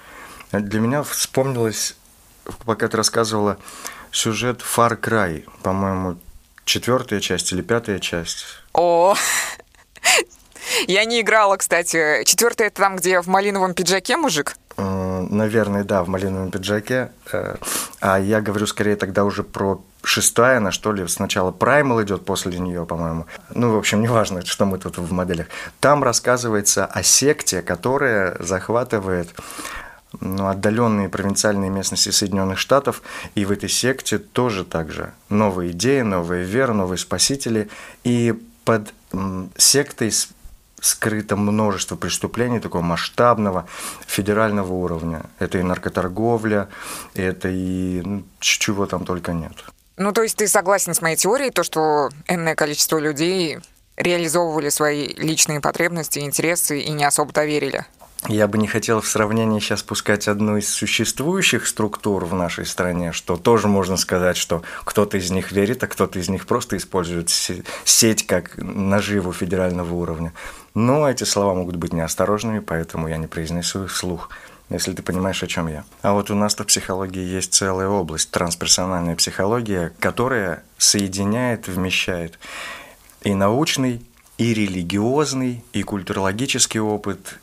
Для 0.51 0.79
меня 0.79 1.03
вспомнилось, 1.03 1.95
пока 2.65 2.87
ты 2.87 2.97
рассказывала, 2.97 3.57
сюжет 4.11 4.61
Far 4.61 4.99
Cry, 4.99 5.47
по-моему, 5.63 6.17
четвертая 6.65 7.19
часть 7.19 7.51
или 7.51 7.61
пятая 7.61 7.99
часть. 7.99 8.45
О, 8.73 9.15
я 10.87 11.05
не 11.05 11.21
играла, 11.21 11.57
кстати. 11.57 12.23
Четвертый 12.25 12.67
это 12.67 12.81
там, 12.81 12.95
где 12.95 13.21
в 13.21 13.27
малиновом 13.27 13.73
пиджаке 13.73 14.17
мужик? 14.17 14.55
Э, 14.77 15.25
наверное, 15.29 15.83
да, 15.83 16.03
в 16.03 16.09
малиновом 16.09 16.51
пиджаке. 16.51 17.11
Э, 17.31 17.55
а 17.99 18.19
я 18.19 18.41
говорю 18.41 18.67
скорее 18.67 18.95
тогда 18.95 19.25
уже 19.25 19.43
про 19.43 19.81
шестая, 20.03 20.57
она 20.57 20.71
что 20.71 20.93
ли, 20.93 21.07
сначала 21.07 21.51
Primal 21.51 22.03
идет 22.03 22.25
после 22.25 22.57
нее, 22.57 22.85
по-моему. 22.85 23.25
Ну, 23.53 23.73
в 23.73 23.77
общем, 23.77 24.01
неважно, 24.01 24.45
что 24.45 24.65
мы 24.65 24.77
тут 24.77 24.97
в 24.97 25.11
моделях. 25.11 25.47
Там 25.79 26.03
рассказывается 26.03 26.85
о 26.85 27.03
секте, 27.03 27.61
которая 27.61 28.37
захватывает 28.39 29.29
отдаленные 30.21 31.09
провинциальные 31.09 31.69
местности 31.69 32.09
Соединенных 32.09 32.57
Штатов, 32.57 33.01
и 33.35 33.45
в 33.45 33.51
этой 33.51 33.69
секте 33.69 34.17
тоже 34.17 34.65
так 34.65 34.91
же 34.91 35.13
новые 35.29 35.71
идеи, 35.71 36.01
новая 36.01 36.43
вера, 36.43 36.73
новые 36.73 36.97
спасители, 36.97 37.69
и 38.03 38.33
под 38.65 38.93
сектой 39.57 40.11
скрыто 40.81 41.35
множество 41.35 41.95
преступлений 41.95 42.59
такого 42.59 42.81
масштабного 42.81 43.67
федерального 44.07 44.73
уровня. 44.73 45.23
Это 45.39 45.57
и 45.57 45.63
наркоторговля, 45.63 46.69
это 47.13 47.49
и 47.49 48.01
ну, 48.01 48.23
чего 48.39 48.85
там 48.85 49.05
только 49.05 49.33
нет. 49.33 49.53
Ну, 49.97 50.13
то 50.13 50.23
есть 50.23 50.37
ты 50.37 50.47
согласен 50.47 50.93
с 50.93 51.01
моей 51.01 51.17
теорией, 51.17 51.51
то, 51.51 51.63
что 51.63 52.09
энное 52.27 52.55
количество 52.55 52.97
людей 52.97 53.59
реализовывали 53.97 54.69
свои 54.69 55.07
личные 55.07 55.59
потребности, 55.59 56.19
интересы 56.19 56.79
и 56.79 56.91
не 56.91 57.03
особо-то 57.03 57.43
верили? 57.43 57.85
Я 58.27 58.47
бы 58.47 58.57
не 58.57 58.67
хотел 58.67 58.99
в 58.99 59.07
сравнении 59.07 59.59
сейчас 59.59 59.81
пускать 59.81 60.27
одну 60.27 60.57
из 60.57 60.67
существующих 60.67 61.65
структур 61.65 62.25
в 62.25 62.33
нашей 62.33 62.65
стране, 62.65 63.13
что 63.13 63.37
тоже 63.37 63.69
можно 63.69 63.95
сказать, 63.95 64.35
что 64.35 64.61
кто-то 64.83 65.17
из 65.17 65.31
них 65.31 65.53
верит, 65.53 65.83
а 65.83 65.87
кто-то 65.87 66.19
из 66.19 66.27
них 66.27 66.45
просто 66.45 66.75
использует 66.75 67.29
сеть 67.29 68.27
как 68.27 68.57
наживу 68.57 69.31
федерального 69.31 69.93
уровня. 69.93 70.33
Но 70.75 71.09
эти 71.09 71.23
слова 71.23 71.53
могут 71.53 71.77
быть 71.77 71.93
неосторожными, 71.93 72.59
поэтому 72.59 73.07
я 73.07 73.17
не 73.17 73.27
произнесу 73.27 73.85
их 73.85 73.91
вслух 73.91 74.29
если 74.69 74.93
ты 74.93 75.01
понимаешь, 75.01 75.41
о 75.41 75.47
чем 75.47 75.67
я. 75.67 75.83
А 76.03 76.13
вот 76.13 76.29
у 76.29 76.35
нас 76.35 76.55
в 76.55 76.63
психологии 76.63 77.23
есть 77.23 77.53
целая 77.53 77.87
область, 77.87 78.29
трансперсональная 78.29 79.15
психология, 79.15 79.91
которая 79.99 80.63
соединяет, 80.77 81.67
вмещает 81.67 82.37
и 83.21 83.33
научный, 83.33 84.05
и 84.37 84.53
религиозный, 84.53 85.63
и 85.73 85.81
культурологический 85.81 86.79
опыт, 86.79 87.39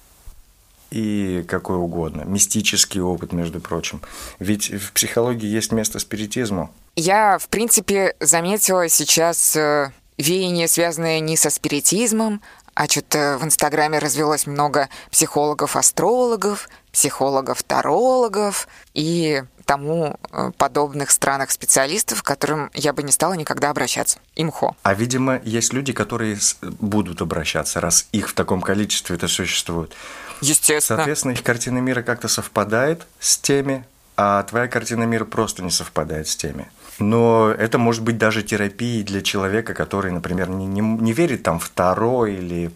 и 0.91 1.45
какой 1.49 1.77
угодно. 1.77 2.23
Мистический 2.23 3.01
опыт, 3.01 3.33
между 3.33 3.61
прочим. 3.61 4.01
Ведь 4.39 4.71
в 4.71 4.93
психологии 4.93 5.47
есть 5.47 5.73
место 5.73 5.99
спиритизму. 5.99 6.71
Я, 6.97 7.39
в 7.39 7.49
принципе, 7.49 8.15
заметила 8.21 8.89
сейчас 8.89 9.55
э, 9.57 9.93
веяние, 10.19 10.69
связанное 10.69 11.21
не 11.21 11.37
со 11.37 11.51
спиритизмом, 11.51 12.41
а 12.75 12.87
что-то 12.87 13.39
в 13.41 13.45
Инстаграме 13.45 13.99
развелось 13.99 14.47
много 14.47 14.89
психологов-астрологов, 15.11 16.69
психологов-тарологов 16.93 18.69
и 18.93 19.43
тому 19.67 20.19
э, 20.31 20.53
подобных 20.57 21.11
странах 21.11 21.51
специалистов, 21.51 22.23
к 22.23 22.27
которым 22.27 22.71
я 22.73 22.93
бы 22.93 23.03
не 23.03 23.13
стала 23.13 23.35
никогда 23.35 23.71
обращаться. 23.71 24.19
Имхо. 24.37 24.77
А, 24.83 24.95
видимо, 24.95 25.41
есть 25.45 25.73
люди, 25.73 25.93
которые 25.93 26.39
будут 26.63 27.21
обращаться, 27.21 27.81
раз 27.81 28.09
их 28.13 28.29
в 28.29 28.35
таком 28.35 28.63
количестве 28.63 29.17
это 29.17 29.27
существует. 29.27 29.93
Естественно. 30.41 30.99
Соответственно, 30.99 31.33
их 31.33 31.43
картина 31.43 31.79
мира 31.79 32.03
как-то 32.03 32.29
совпадает 32.29 33.07
с 33.21 33.39
теми, 33.39 33.85
а 34.17 34.43
твоя 34.45 34.69
картина 34.69 35.05
мира 35.05 35.25
просто 35.25 35.63
не 35.63 35.71
совпадает 35.71 36.29
с 36.29 36.37
теми. 36.37 36.69
Но 36.99 37.51
это 37.51 37.77
может 37.77 38.03
быть 38.03 38.17
даже 38.17 38.43
терапией 38.43 39.03
для 39.03 39.21
человека, 39.21 39.75
который, 39.75 40.11
например, 40.11 40.49
не, 40.49 40.67
не, 40.67 40.81
не 40.81 41.13
верит 41.13 41.43
там 41.43 41.59
в 41.59 41.69
Таро 41.69 42.27
или 42.27 42.71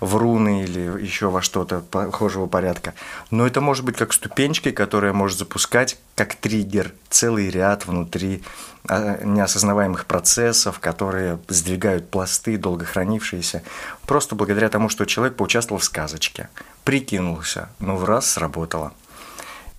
в 0.00 0.16
руны 0.16 0.64
или 0.64 1.02
еще 1.02 1.28
во 1.28 1.42
что-то 1.42 1.80
похожего 1.80 2.46
порядка. 2.46 2.94
Но 3.30 3.46
это 3.46 3.60
может 3.60 3.84
быть 3.84 3.96
как 3.96 4.14
ступенчкой, 4.14 4.72
которая 4.72 5.12
может 5.12 5.38
запускать 5.38 5.98
как 6.14 6.34
триггер 6.36 6.94
целый 7.10 7.50
ряд 7.50 7.86
внутри 7.86 8.42
а, 8.88 9.22
неосознаваемых 9.22 10.06
процессов, 10.06 10.78
которые 10.78 11.38
сдвигают 11.48 12.08
пласты, 12.08 12.56
долго 12.56 12.86
хранившиеся, 12.86 13.62
просто 14.06 14.34
благодаря 14.36 14.70
тому, 14.70 14.88
что 14.88 15.04
человек 15.04 15.36
поучаствовал 15.36 15.80
в 15.80 15.84
сказочке, 15.84 16.48
прикинулся, 16.86 17.68
но 17.80 17.96
в 17.96 18.04
раз 18.04 18.30
сработало 18.30 18.92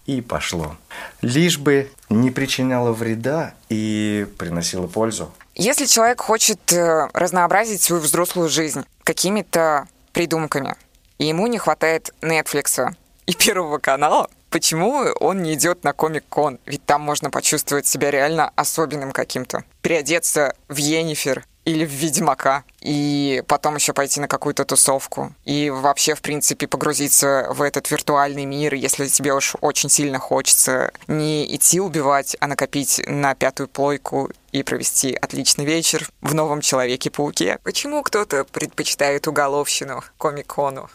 и 0.06 0.22
пошло. 0.22 0.76
Лишь 1.22 1.58
бы 1.58 1.90
не 2.10 2.32
причиняло 2.32 2.92
вреда 2.92 3.54
и 3.70 4.28
приносило 4.38 4.88
пользу. 4.88 5.32
Если 5.56 5.86
человек 5.86 6.20
хочет 6.22 6.60
э, 6.74 7.08
разнообразить 7.14 7.82
свою 7.82 8.02
взрослую 8.02 8.50
жизнь 8.50 8.84
какими-то 9.04 9.88
придумками, 10.12 10.76
и 11.18 11.26
ему 11.28 11.48
не 11.48 11.58
хватает 11.58 12.14
Netflix 12.22 12.94
и 13.26 13.34
Первого 13.34 13.78
канала, 13.78 14.30
почему 14.50 15.06
он 15.22 15.44
не 15.44 15.54
идет 15.54 15.86
на 15.86 15.94
Комик-кон? 15.94 16.60
Ведь 16.66 16.86
там 16.86 17.02
можно 17.02 17.30
почувствовать 17.30 17.88
себя 17.88 18.12
реально 18.12 18.52
особенным 18.56 19.14
каким-то. 19.14 19.64
Переодеться 19.82 20.56
в 20.68 20.76
Енифер 20.76 21.46
или 21.68 21.86
в 21.86 21.92
Ведьмака, 21.92 22.64
и 22.80 23.44
потом 23.46 23.76
еще 23.76 23.92
пойти 23.92 24.22
на 24.22 24.30
какую-то 24.30 24.64
тусовку, 24.64 25.34
и 25.44 25.70
вообще, 25.70 26.16
в 26.16 26.22
принципе, 26.22 26.66
погрузиться 26.66 27.48
в 27.50 27.62
этот 27.62 27.92
виртуальный 27.92 28.46
мир, 28.46 28.74
если 28.74 29.06
тебе 29.08 29.34
уж 29.34 29.58
очень 29.60 29.90
сильно 29.90 30.18
хочется 30.18 30.92
не 31.08 31.54
идти 31.54 31.82
убивать, 31.82 32.38
а 32.40 32.48
накопить 32.48 33.02
на 33.06 33.36
пятую 33.36 33.68
плойку 33.68 34.32
и 34.54 34.64
провести 34.64 35.14
отличный 35.14 35.66
вечер 35.66 36.08
в 36.22 36.34
новом 36.34 36.62
Человеке-пауке. 36.62 37.60
Почему 37.64 38.02
кто-то 38.02 38.46
предпочитает 38.46 39.28
уголовщину 39.28 40.06
комик-кону? 40.18 40.88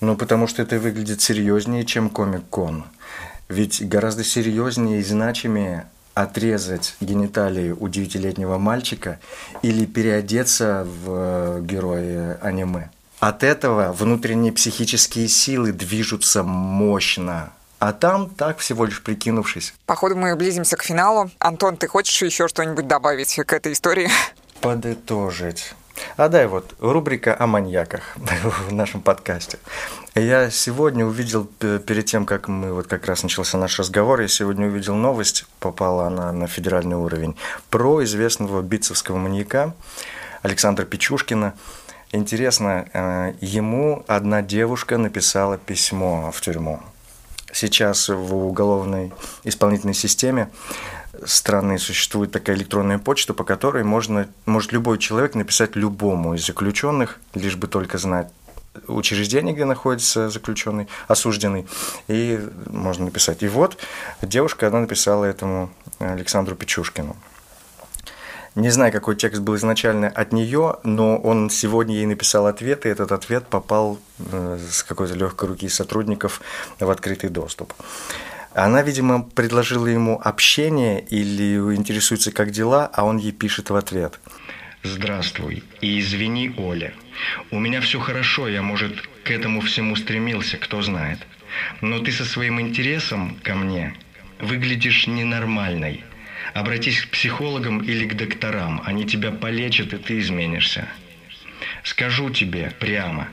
Ну, 0.00 0.16
потому 0.16 0.48
что 0.48 0.62
это 0.62 0.80
выглядит 0.80 1.22
серьезнее, 1.22 1.84
чем 1.84 2.10
комик-кон. 2.10 2.86
Ведь 3.48 3.88
гораздо 3.88 4.24
серьезнее 4.24 4.98
и 4.98 5.04
значимее 5.04 5.88
отрезать 6.22 6.96
гениталии 7.00 7.70
у 7.70 7.88
девятилетнего 7.88 8.58
мальчика 8.58 9.20
или 9.62 9.86
переодеться 9.86 10.84
в 10.84 11.06
э, 11.06 11.60
героя 11.62 12.38
аниме. 12.42 12.90
От 13.20 13.44
этого 13.44 13.92
внутренние 13.92 14.52
психические 14.52 15.28
силы 15.28 15.72
движутся 15.72 16.42
мощно. 16.42 17.52
А 17.78 17.92
там 17.92 18.30
так 18.30 18.58
всего 18.58 18.84
лишь 18.84 19.02
прикинувшись. 19.02 19.74
Походу 19.86 20.16
мы 20.16 20.34
близимся 20.34 20.76
к 20.76 20.82
финалу. 20.82 21.30
Антон, 21.38 21.76
ты 21.76 21.86
хочешь 21.86 22.20
еще 22.20 22.48
что-нибудь 22.48 22.88
добавить 22.88 23.36
к 23.36 23.52
этой 23.52 23.72
истории? 23.72 24.10
Подытожить. 24.60 25.74
А 26.16 26.28
дай 26.28 26.46
вот 26.46 26.74
рубрика 26.78 27.36
о 27.38 27.46
маньяках 27.46 28.16
в 28.68 28.72
нашем 28.72 29.00
подкасте. 29.00 29.58
Я 30.14 30.50
сегодня 30.50 31.06
увидел, 31.06 31.44
перед 31.44 32.06
тем, 32.06 32.26
как 32.26 32.48
мы 32.48 32.72
вот 32.72 32.86
как 32.86 33.06
раз 33.06 33.22
начался 33.22 33.58
наш 33.58 33.78
разговор, 33.78 34.20
я 34.20 34.28
сегодня 34.28 34.66
увидел 34.66 34.94
новость, 34.94 35.46
попала 35.60 36.06
она 36.06 36.32
на 36.32 36.46
федеральный 36.46 36.96
уровень, 36.96 37.36
про 37.70 38.02
известного 38.04 38.62
битцевского 38.62 39.16
маньяка 39.16 39.74
Александра 40.42 40.84
Печушкина. 40.84 41.54
Интересно, 42.10 42.88
э, 42.92 43.34
ему 43.40 44.04
одна 44.06 44.42
девушка 44.42 44.98
написала 44.98 45.58
письмо 45.58 46.32
в 46.32 46.40
тюрьму. 46.40 46.80
Сейчас 47.52 48.08
в 48.08 48.34
уголовной 48.34 49.12
исполнительной 49.44 49.94
системе 49.94 50.50
страны 51.24 51.78
существует 51.78 52.32
такая 52.32 52.56
электронная 52.56 52.98
почта, 52.98 53.34
по 53.34 53.44
которой 53.44 53.84
можно, 53.84 54.28
может 54.46 54.72
любой 54.72 54.98
человек 54.98 55.34
написать 55.34 55.76
любому 55.76 56.34
из 56.34 56.46
заключенных, 56.46 57.18
лишь 57.34 57.56
бы 57.56 57.66
только 57.66 57.98
знать 57.98 58.28
учреждение, 58.86 59.54
где 59.54 59.64
находится 59.64 60.30
заключенный, 60.30 60.88
осужденный, 61.08 61.66
и 62.06 62.40
можно 62.66 63.06
написать. 63.06 63.42
И 63.42 63.48
вот 63.48 63.78
девушка, 64.22 64.68
она 64.68 64.80
написала 64.80 65.24
этому 65.24 65.70
Александру 65.98 66.54
Печушкину. 66.54 67.16
Не 68.54 68.70
знаю, 68.70 68.90
какой 68.92 69.14
текст 69.14 69.40
был 69.40 69.54
изначально 69.56 70.08
от 70.08 70.32
нее, 70.32 70.78
но 70.82 71.16
он 71.16 71.48
сегодня 71.48 71.94
ей 71.94 72.06
написал 72.06 72.46
ответ, 72.46 72.86
и 72.86 72.88
этот 72.88 73.12
ответ 73.12 73.46
попал 73.46 73.98
э, 74.18 74.58
с 74.70 74.82
какой-то 74.82 75.14
легкой 75.14 75.50
руки 75.50 75.68
сотрудников 75.68 76.40
в 76.80 76.90
открытый 76.90 77.30
доступ. 77.30 77.72
Она, 78.54 78.82
видимо, 78.82 79.22
предложила 79.22 79.86
ему 79.86 80.20
общение 80.22 81.00
или 81.00 81.56
интересуется, 81.74 82.32
как 82.32 82.50
дела, 82.50 82.90
а 82.92 83.04
он 83.04 83.18
ей 83.18 83.32
пишет 83.32 83.70
в 83.70 83.76
ответ. 83.76 84.18
«Здравствуй, 84.82 85.64
и 85.80 85.98
извини, 85.98 86.54
Оля. 86.56 86.94
У 87.50 87.58
меня 87.58 87.80
все 87.80 87.98
хорошо, 87.98 88.48
я, 88.48 88.62
может, 88.62 89.08
к 89.24 89.30
этому 89.30 89.60
всему 89.60 89.96
стремился, 89.96 90.56
кто 90.56 90.82
знает. 90.82 91.18
Но 91.80 91.98
ты 91.98 92.12
со 92.12 92.24
своим 92.24 92.60
интересом 92.60 93.36
ко 93.42 93.54
мне 93.54 93.94
выглядишь 94.38 95.06
ненормальной. 95.06 96.04
Обратись 96.54 97.02
к 97.02 97.10
психологам 97.10 97.80
или 97.80 98.06
к 98.06 98.16
докторам, 98.16 98.80
они 98.84 99.04
тебя 99.04 99.32
полечат, 99.32 99.92
и 99.92 99.98
ты 99.98 100.20
изменишься. 100.20 100.88
Скажу 101.82 102.30
тебе 102.30 102.72
прямо, 102.78 103.28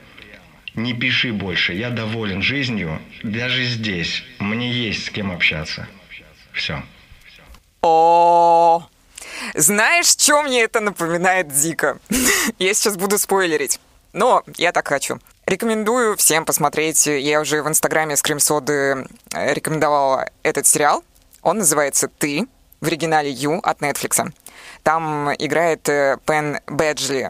не 0.75 0.93
пиши 0.93 1.33
больше, 1.33 1.73
я 1.73 1.89
доволен 1.89 2.41
жизнью, 2.41 3.01
даже 3.23 3.65
здесь, 3.65 4.23
мне 4.39 4.71
есть 4.71 5.05
с 5.05 5.09
кем 5.09 5.31
общаться. 5.31 5.87
Все. 6.53 6.83
О, 7.81 8.87
знаешь, 9.53 10.07
что 10.07 10.41
мне 10.43 10.61
это 10.61 10.79
напоминает 10.79 11.49
дико? 11.49 11.99
Я 12.59 12.73
сейчас 12.73 12.97
буду 12.97 13.17
спойлерить, 13.17 13.79
но 14.13 14.43
я 14.57 14.71
так 14.71 14.87
хочу. 14.87 15.19
Рекомендую 15.45 16.15
всем 16.17 16.45
посмотреть. 16.45 17.05
Я 17.05 17.41
уже 17.41 17.61
в 17.61 17.67
инстаграме 17.67 18.15
Скримсоды 18.15 19.05
рекомендовала 19.33 20.29
этот 20.41 20.65
сериал. 20.65 21.03
Он 21.41 21.57
называется 21.59 22.07
«Ты», 22.07 22.47
в 22.81 22.87
оригинале 22.87 23.29
«Ю» 23.29 23.59
от 23.61 23.81
Netflix. 23.81 24.33
Там 24.83 25.33
играет 25.33 25.87
э, 25.89 26.17
Пен 26.25 26.59
Бэджли, 26.67 27.29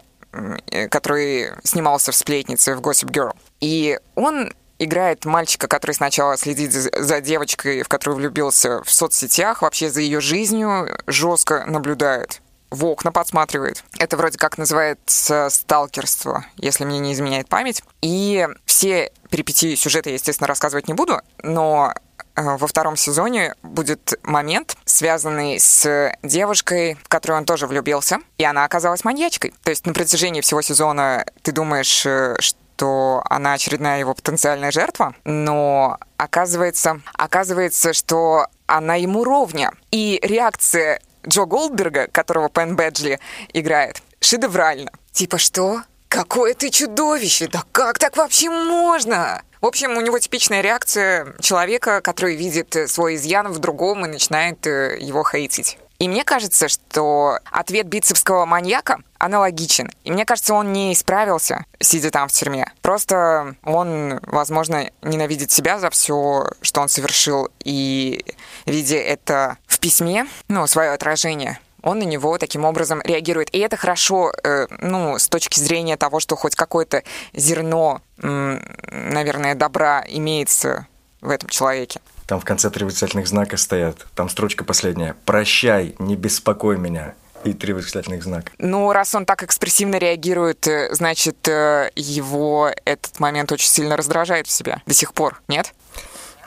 который 0.90 1.50
снимался 1.64 2.12
в 2.12 2.16
«Сплетнице» 2.16 2.74
в 2.74 2.80
Gossip 2.80 3.10
Girl. 3.10 3.32
И 3.60 3.98
он 4.14 4.52
играет 4.78 5.24
мальчика, 5.24 5.68
который 5.68 5.92
сначала 5.92 6.36
следит 6.36 6.72
за 6.72 7.20
девочкой, 7.20 7.82
в 7.82 7.88
которую 7.88 8.16
влюбился 8.16 8.82
в 8.82 8.90
соцсетях, 8.90 9.62
вообще 9.62 9.90
за 9.90 10.00
ее 10.00 10.20
жизнью, 10.20 10.88
жестко 11.06 11.64
наблюдает 11.66 12.40
в 12.70 12.84
окна 12.84 13.12
подсматривает. 13.12 13.84
Это 13.98 14.16
вроде 14.16 14.38
как 14.38 14.58
называется 14.58 15.48
сталкерство, 15.50 16.44
если 16.56 16.84
мне 16.84 16.98
не 16.98 17.12
изменяет 17.12 17.48
память. 17.48 17.82
И 18.02 18.46
все 18.64 19.12
перипетии 19.30 19.74
сюжета 19.74 20.10
я, 20.10 20.14
естественно, 20.14 20.48
рассказывать 20.48 20.88
не 20.88 20.94
буду, 20.94 21.20
но 21.42 21.92
э, 21.94 22.00
во 22.36 22.66
втором 22.66 22.96
сезоне 22.96 23.54
будет 23.62 24.18
момент, 24.22 24.76
связанный 24.84 25.58
с 25.58 26.12
девушкой, 26.22 26.98
в 27.02 27.08
которую 27.08 27.38
он 27.38 27.44
тоже 27.44 27.66
влюбился, 27.66 28.18
и 28.38 28.44
она 28.44 28.64
оказалась 28.64 29.04
маньячкой. 29.04 29.54
То 29.62 29.70
есть 29.70 29.86
на 29.86 29.94
протяжении 29.94 30.40
всего 30.40 30.62
сезона 30.62 31.24
ты 31.42 31.52
думаешь, 31.52 32.04
э, 32.06 32.36
что 32.40 33.22
она 33.30 33.54
очередная 33.54 34.00
его 34.00 34.14
потенциальная 34.14 34.70
жертва, 34.70 35.14
но 35.24 35.98
оказывается, 36.18 37.00
оказывается, 37.14 37.92
что 37.92 38.46
она 38.66 38.96
ему 38.96 39.24
ровня. 39.24 39.72
И 39.90 40.20
реакция 40.22 41.00
Джо 41.26 41.44
Голдберга, 41.44 42.08
которого 42.08 42.48
Пен 42.48 42.76
Бэджли 42.76 43.18
играет, 43.52 44.02
шедеврально. 44.20 44.90
Типа 45.12 45.38
что? 45.38 45.82
Какое 46.08 46.54
ты 46.54 46.70
чудовище! 46.70 47.48
Да 47.48 47.64
как 47.72 47.98
так 47.98 48.16
вообще 48.16 48.48
можно? 48.48 49.42
В 49.60 49.66
общем, 49.66 49.96
у 49.96 50.00
него 50.00 50.18
типичная 50.18 50.60
реакция 50.60 51.34
человека, 51.40 52.00
который 52.00 52.36
видит 52.36 52.76
свой 52.88 53.16
изъян 53.16 53.48
в 53.52 53.58
другом 53.58 54.04
и 54.04 54.08
начинает 54.08 54.66
э, 54.66 54.98
его 55.00 55.24
хейтить. 55.24 55.78
И 55.98 56.08
мне 56.08 56.24
кажется, 56.24 56.68
что 56.68 57.38
ответ 57.50 57.86
бицепского 57.86 58.44
маньяка 58.44 59.00
аналогичен. 59.18 59.90
И 60.04 60.10
мне 60.10 60.26
кажется, 60.26 60.52
он 60.52 60.72
не 60.72 60.92
исправился, 60.92 61.64
сидя 61.80 62.10
там 62.10 62.28
в 62.28 62.32
тюрьме. 62.32 62.70
Просто 62.82 63.56
он, 63.64 64.20
возможно, 64.22 64.90
ненавидит 65.02 65.50
себя 65.50 65.78
за 65.78 65.88
все, 65.88 66.46
что 66.60 66.82
он 66.82 66.88
совершил, 66.88 67.48
и 67.64 68.24
видя 68.66 68.96
это 68.96 69.56
в 69.66 69.78
письме, 69.78 70.26
ну, 70.48 70.66
свое 70.66 70.90
отражение, 70.90 71.58
он 71.86 72.00
на 72.00 72.02
него 72.02 72.36
таким 72.36 72.64
образом 72.64 73.00
реагирует. 73.02 73.54
И 73.54 73.58
это 73.58 73.76
хорошо, 73.76 74.32
э, 74.42 74.66
ну, 74.80 75.18
с 75.18 75.28
точки 75.28 75.60
зрения 75.60 75.96
того, 75.96 76.18
что 76.18 76.34
хоть 76.34 76.56
какое-то 76.56 77.04
зерно, 77.32 78.02
наверное, 78.16 79.54
добра 79.54 80.04
имеется 80.08 80.88
в 81.20 81.30
этом 81.30 81.48
человеке. 81.48 82.00
Там 82.26 82.40
в 82.40 82.44
конце 82.44 82.70
три 82.70 82.84
восклицательных 82.84 83.28
знака 83.28 83.56
стоят. 83.56 84.04
Там 84.16 84.28
строчка 84.28 84.64
последняя. 84.64 85.14
«Прощай, 85.24 85.94
не 85.98 86.16
беспокой 86.16 86.76
меня» 86.76 87.14
и 87.44 87.52
три 87.52 87.72
восклицательных 87.72 88.24
знака. 88.24 88.50
Ну, 88.58 88.92
раз 88.92 89.14
он 89.14 89.24
так 89.24 89.44
экспрессивно 89.44 89.96
реагирует, 89.96 90.66
э, 90.66 90.92
значит, 90.92 91.46
э, 91.46 91.90
его 91.94 92.72
этот 92.84 93.20
момент 93.20 93.52
очень 93.52 93.68
сильно 93.68 93.96
раздражает 93.96 94.48
в 94.48 94.50
себя 94.50 94.82
до 94.86 94.94
сих 94.94 95.12
пор, 95.14 95.40
нет? 95.46 95.72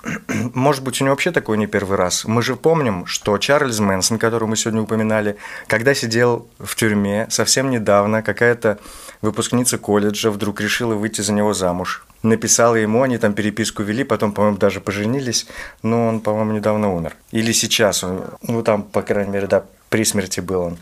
Может 0.53 0.83
быть, 0.83 1.01
у 1.01 1.03
него 1.03 1.13
вообще 1.13 1.31
такой 1.31 1.57
не 1.57 1.67
первый 1.67 1.97
раз. 1.97 2.25
Мы 2.25 2.41
же 2.41 2.55
помним, 2.55 3.05
что 3.05 3.37
Чарльз 3.37 3.79
Мэнсон, 3.79 4.17
которого 4.17 4.49
мы 4.49 4.55
сегодня 4.55 4.81
упоминали, 4.81 5.37
когда 5.67 5.93
сидел 5.93 6.47
в 6.59 6.75
тюрьме 6.75 7.27
совсем 7.29 7.69
недавно, 7.69 8.21
какая-то 8.21 8.79
выпускница 9.21 9.77
колледжа 9.77 10.31
вдруг 10.31 10.61
решила 10.61 10.95
выйти 10.95 11.21
за 11.21 11.33
него 11.33 11.53
замуж. 11.53 12.05
Написала 12.23 12.75
ему, 12.75 13.03
они 13.03 13.17
там 13.17 13.33
переписку 13.33 13.83
вели, 13.83 14.03
потом, 14.03 14.31
по-моему, 14.31 14.57
даже 14.57 14.81
поженились, 14.81 15.47
но 15.83 16.07
он, 16.07 16.19
по-моему, 16.19 16.53
недавно 16.53 16.93
умер. 16.93 17.15
Или 17.31 17.51
сейчас 17.51 18.03
он, 18.03 18.23
ну 18.41 18.61
там, 18.63 18.83
по 18.83 19.01
крайней 19.01 19.31
мере, 19.31 19.47
да, 19.47 19.63
при 19.89 20.03
смерти 20.03 20.39
был 20.39 20.61
он. 20.61 20.77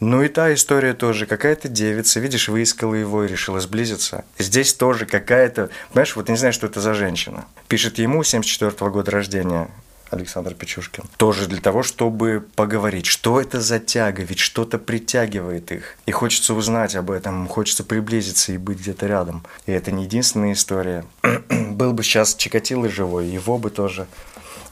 Ну 0.00 0.22
и 0.22 0.28
та 0.28 0.54
история 0.54 0.94
тоже. 0.94 1.26
Какая-то 1.26 1.68
девица, 1.68 2.20
видишь, 2.20 2.48
выискала 2.48 2.94
его 2.94 3.24
и 3.24 3.28
решила 3.28 3.60
сблизиться. 3.60 4.24
Здесь 4.38 4.74
тоже 4.74 5.06
какая-то... 5.06 5.70
Понимаешь, 5.90 6.14
вот 6.14 6.28
не 6.28 6.36
знаю, 6.36 6.52
что 6.52 6.66
это 6.66 6.80
за 6.80 6.94
женщина. 6.94 7.46
Пишет 7.66 7.98
ему 7.98 8.22
74 8.22 8.70
-го 8.70 8.90
года 8.90 9.10
рождения. 9.10 9.68
Александр 10.10 10.54
Печушкин. 10.54 11.04
Тоже 11.16 11.46
для 11.46 11.60
того, 11.60 11.82
чтобы 11.82 12.44
поговорить, 12.54 13.06
что 13.06 13.40
это 13.40 13.60
за 13.60 13.78
тяга, 13.78 14.22
ведь 14.22 14.38
что-то 14.38 14.78
притягивает 14.78 15.70
их. 15.72 15.96
И 16.06 16.12
хочется 16.12 16.54
узнать 16.54 16.96
об 16.96 17.10
этом, 17.10 17.46
хочется 17.46 17.84
приблизиться 17.84 18.52
и 18.52 18.58
быть 18.58 18.78
где-то 18.78 19.06
рядом. 19.06 19.44
И 19.66 19.72
это 19.72 19.92
не 19.92 20.04
единственная 20.04 20.52
история. 20.52 21.04
Был 21.50 21.92
бы 21.92 22.02
сейчас 22.02 22.34
Чикатило 22.34 22.88
живой, 22.88 23.26
его 23.26 23.58
бы 23.58 23.70
тоже 23.70 24.06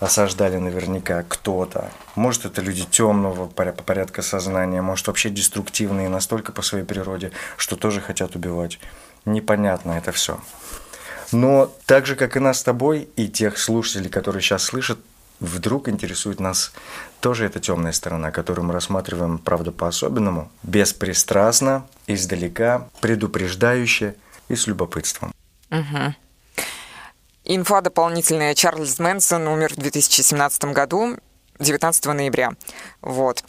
осаждали 0.00 0.56
наверняка 0.56 1.22
кто-то. 1.22 1.90
Может, 2.14 2.44
это 2.46 2.60
люди 2.60 2.84
темного 2.84 3.46
порядка 3.46 4.22
сознания, 4.22 4.82
может, 4.82 5.06
вообще 5.06 5.30
деструктивные 5.30 6.08
настолько 6.08 6.52
по 6.52 6.62
своей 6.62 6.84
природе, 6.84 7.32
что 7.56 7.76
тоже 7.76 8.00
хотят 8.00 8.36
убивать. 8.36 8.78
Непонятно 9.24 9.92
это 9.92 10.12
все. 10.12 10.40
Но 11.32 11.72
так 11.86 12.06
же, 12.06 12.14
как 12.14 12.36
и 12.36 12.40
нас 12.40 12.60
с 12.60 12.62
тобой, 12.62 13.08
и 13.16 13.28
тех 13.28 13.58
слушателей, 13.58 14.10
которые 14.10 14.42
сейчас 14.42 14.62
слышат, 14.62 14.98
вдруг 15.40 15.88
интересует 15.88 16.40
нас 16.40 16.72
тоже 17.20 17.46
эта 17.46 17.60
темная 17.60 17.92
сторона, 17.92 18.30
которую 18.30 18.66
мы 18.66 18.72
рассматриваем, 18.72 19.38
правда, 19.38 19.72
по-особенному, 19.72 20.50
беспристрастно, 20.62 21.86
издалека, 22.06 22.88
предупреждающе 23.00 24.14
и 24.48 24.54
с 24.54 24.66
любопытством. 24.66 25.32
Угу. 25.70 26.14
Инфа 27.46 27.80
дополнительная. 27.80 28.54
Чарльз 28.54 28.98
Мэнсон 28.98 29.46
умер 29.46 29.74
в 29.74 29.76
2017 29.76 30.64
году, 30.66 31.16
19 31.60 32.06
ноября. 32.06 32.52
Вот. 33.02 33.44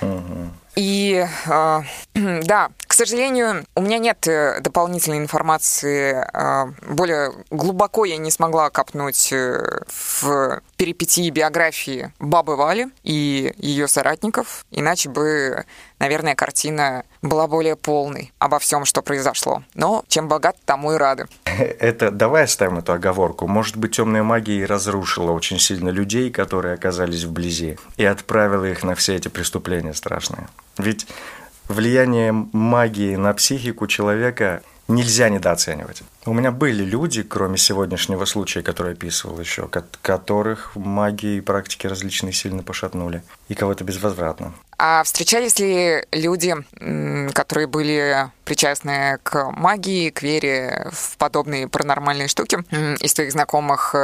Угу. 0.00 0.50
И 0.74 1.24
э, 1.46 1.82
да, 2.14 2.70
сожалению, 2.96 3.64
у 3.74 3.82
меня 3.82 3.98
нет 3.98 4.26
э, 4.26 4.60
дополнительной 4.60 5.18
информации. 5.18 6.26
Э, 6.32 6.72
более 6.88 7.32
глубоко 7.50 8.04
я 8.04 8.16
не 8.16 8.30
смогла 8.30 8.70
копнуть 8.70 9.32
э, 9.32 9.82
в 9.86 10.62
перипетии 10.76 11.28
биографии 11.30 12.12
Бабы 12.18 12.56
Вали 12.56 12.88
и 13.02 13.52
ее 13.58 13.86
соратников, 13.86 14.64
иначе 14.70 15.10
бы, 15.10 15.64
наверное, 15.98 16.34
картина 16.34 17.04
была 17.22 17.46
более 17.46 17.76
полной 17.76 18.32
обо 18.38 18.58
всем, 18.58 18.84
что 18.84 19.02
произошло. 19.02 19.62
Но 19.74 20.04
чем 20.08 20.28
богат, 20.28 20.56
тому 20.64 20.92
и 20.92 20.96
рады. 20.96 21.26
Это 21.44 22.10
давай 22.10 22.44
оставим 22.44 22.78
эту 22.78 22.92
оговорку. 22.92 23.46
Может 23.46 23.76
быть, 23.76 23.96
темная 23.96 24.22
магия 24.22 24.60
и 24.60 24.64
разрушила 24.64 25.32
очень 25.32 25.58
сильно 25.58 25.90
людей, 25.90 26.30
которые 26.30 26.74
оказались 26.74 27.24
вблизи, 27.24 27.78
и 27.96 28.04
отправила 28.04 28.64
их 28.64 28.82
на 28.82 28.94
все 28.94 29.16
эти 29.16 29.28
преступления 29.28 29.92
страшные. 29.92 30.48
Ведь 30.78 31.06
влияние 31.68 32.32
магии 32.32 33.16
на 33.16 33.32
психику 33.34 33.86
человека 33.86 34.62
нельзя 34.88 35.28
недооценивать. 35.28 36.02
У 36.24 36.32
меня 36.32 36.50
были 36.50 36.84
люди, 36.84 37.22
кроме 37.22 37.58
сегодняшнего 37.58 38.24
случая, 38.24 38.62
который 38.62 38.92
описывал 38.92 39.38
еще, 39.40 39.68
которых 40.02 40.76
магии 40.76 41.38
и 41.38 41.40
практики 41.40 41.86
различные 41.86 42.32
сильно 42.32 42.62
пошатнули, 42.62 43.22
и 43.48 43.54
кого-то 43.54 43.84
безвозвратно. 43.84 44.54
А 44.78 45.02
встречались 45.02 45.58
ли 45.58 46.04
люди, 46.12 46.54
которые 47.32 47.66
были 47.66 48.30
причастны 48.44 49.18
к 49.22 49.50
магии, 49.52 50.10
к 50.10 50.22
вере 50.22 50.88
в 50.92 51.16
подобные 51.16 51.66
паранормальные 51.66 52.28
штуки 52.28 52.58
из 53.02 53.14
твоих 53.14 53.32
знакомых? 53.32 53.94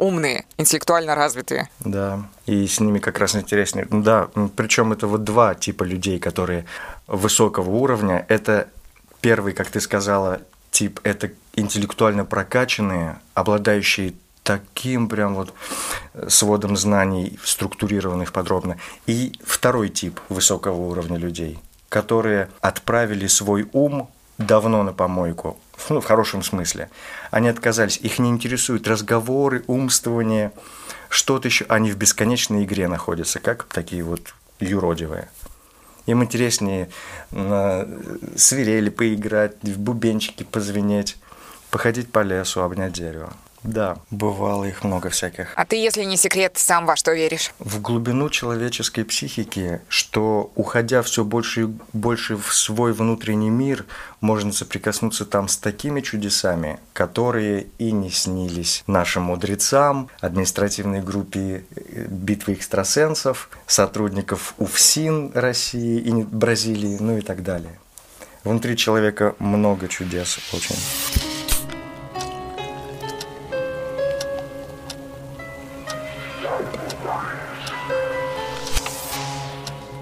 Э, 0.00 0.04
умные, 0.04 0.44
интеллектуально 0.58 1.14
развитые. 1.14 1.68
Да, 1.80 2.24
и 2.46 2.66
с 2.66 2.80
ними 2.80 2.98
как 2.98 3.18
раз 3.18 3.36
интереснее. 3.36 3.86
Ну 3.90 4.02
да, 4.02 4.28
причем 4.56 4.92
это 4.92 5.06
вот 5.06 5.24
два 5.24 5.54
типа 5.54 5.84
людей, 5.84 6.18
которые 6.18 6.64
высокого 7.06 7.70
уровня. 7.70 8.24
Это 8.28 8.68
первый, 9.20 9.52
как 9.52 9.68
ты 9.70 9.80
сказала, 9.80 10.40
тип– 10.70 11.00
это 11.02 11.30
интеллектуально 11.54 12.24
прокачанные, 12.24 13.20
обладающие 13.34 14.14
таким 14.42 15.08
прям 15.08 15.34
вот 15.34 15.52
сводом 16.28 16.76
знаний, 16.76 17.38
структурированных 17.44 18.32
подробно. 18.32 18.76
И 19.06 19.32
второй 19.44 19.90
тип 19.90 20.20
высокого 20.28 20.76
уровня 20.76 21.18
людей, 21.18 21.58
которые 21.88 22.48
отправили 22.60 23.26
свой 23.26 23.68
ум 23.72 24.08
давно 24.38 24.82
на 24.82 24.92
помойку, 24.92 25.58
ну, 25.88 26.00
в 26.00 26.04
хорошем 26.04 26.42
смысле. 26.42 26.90
Они 27.30 27.48
отказались, 27.48 27.98
их 27.98 28.18
не 28.18 28.28
интересуют 28.28 28.86
разговоры, 28.86 29.64
умствование, 29.66 30.52
что-то 31.08 31.48
еще. 31.48 31.64
Они 31.68 31.90
в 31.90 31.96
бесконечной 31.96 32.64
игре 32.64 32.88
находятся, 32.88 33.40
как 33.40 33.64
такие 33.64 34.02
вот 34.02 34.34
юродивые. 34.60 35.28
Им 36.06 36.24
интереснее 36.24 36.90
на 37.30 37.86
свирели 38.36 38.90
поиграть, 38.90 39.56
в 39.62 39.78
бубенчики 39.78 40.42
позвенеть, 40.42 41.16
походить 41.70 42.10
по 42.10 42.22
лесу, 42.22 42.62
обнять 42.62 42.92
дерево. 42.92 43.32
Да, 43.62 43.98
бывало 44.10 44.64
их 44.64 44.84
много 44.84 45.10
всяких. 45.10 45.52
А 45.54 45.66
ты, 45.66 45.76
если 45.76 46.04
не 46.04 46.16
секрет, 46.16 46.52
сам 46.56 46.86
во 46.86 46.96
что 46.96 47.12
веришь? 47.12 47.52
В 47.58 47.80
глубину 47.80 48.30
человеческой 48.30 49.04
психики, 49.04 49.82
что 49.88 50.50
уходя 50.54 51.02
все 51.02 51.24
больше 51.24 51.62
и 51.62 51.68
больше 51.92 52.36
в 52.36 52.54
свой 52.54 52.92
внутренний 52.92 53.50
мир, 53.50 53.84
можно 54.22 54.52
соприкоснуться 54.52 55.26
там 55.26 55.48
с 55.48 55.58
такими 55.58 56.00
чудесами, 56.00 56.80
которые 56.94 57.66
и 57.78 57.92
не 57.92 58.10
снились 58.10 58.82
нашим 58.86 59.24
мудрецам, 59.24 60.08
административной 60.20 61.02
группе 61.02 61.64
э, 61.76 62.06
битвы 62.08 62.54
экстрасенсов, 62.54 63.50
сотрудников 63.66 64.54
УФСИН 64.56 65.32
России 65.34 65.98
и 66.00 66.12
Бразилии, 66.12 66.96
ну 66.98 67.18
и 67.18 67.20
так 67.20 67.42
далее. 67.42 67.78
Внутри 68.42 68.76
человека 68.76 69.34
много 69.38 69.86
чудес 69.86 70.38
очень. 70.54 70.76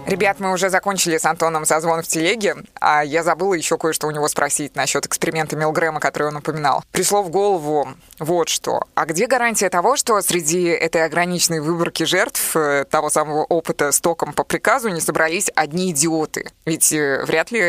Ребят, 0.08 0.40
мы 0.40 0.54
уже 0.54 0.70
закончили 0.70 1.18
с 1.18 1.26
Антоном 1.26 1.66
созвон 1.66 2.00
в 2.00 2.08
телеге, 2.08 2.56
а 2.80 3.04
я 3.04 3.22
забыла 3.22 3.52
еще 3.52 3.76
кое-что 3.76 4.06
у 4.06 4.10
него 4.10 4.26
спросить 4.28 4.74
насчет 4.74 5.04
эксперимента 5.04 5.54
Милгрэма, 5.54 6.00
который 6.00 6.28
он 6.28 6.36
упоминал. 6.36 6.82
Пришло 6.92 7.22
в 7.22 7.28
голову 7.28 7.90
вот 8.18 8.48
что. 8.48 8.84
А 8.94 9.04
где 9.04 9.26
гарантия 9.26 9.68
того, 9.68 9.96
что 9.96 10.18
среди 10.22 10.64
этой 10.64 11.04
ограниченной 11.04 11.60
выборки 11.60 12.04
жертв 12.04 12.56
э, 12.56 12.86
того 12.90 13.10
самого 13.10 13.44
опыта 13.44 13.92
с 13.92 14.00
током 14.00 14.32
по 14.32 14.44
приказу 14.44 14.88
не 14.88 15.02
собрались 15.02 15.50
одни 15.54 15.90
идиоты? 15.90 16.52
Ведь 16.64 16.90
э, 16.90 17.22
вряд 17.26 17.50
ли 17.50 17.60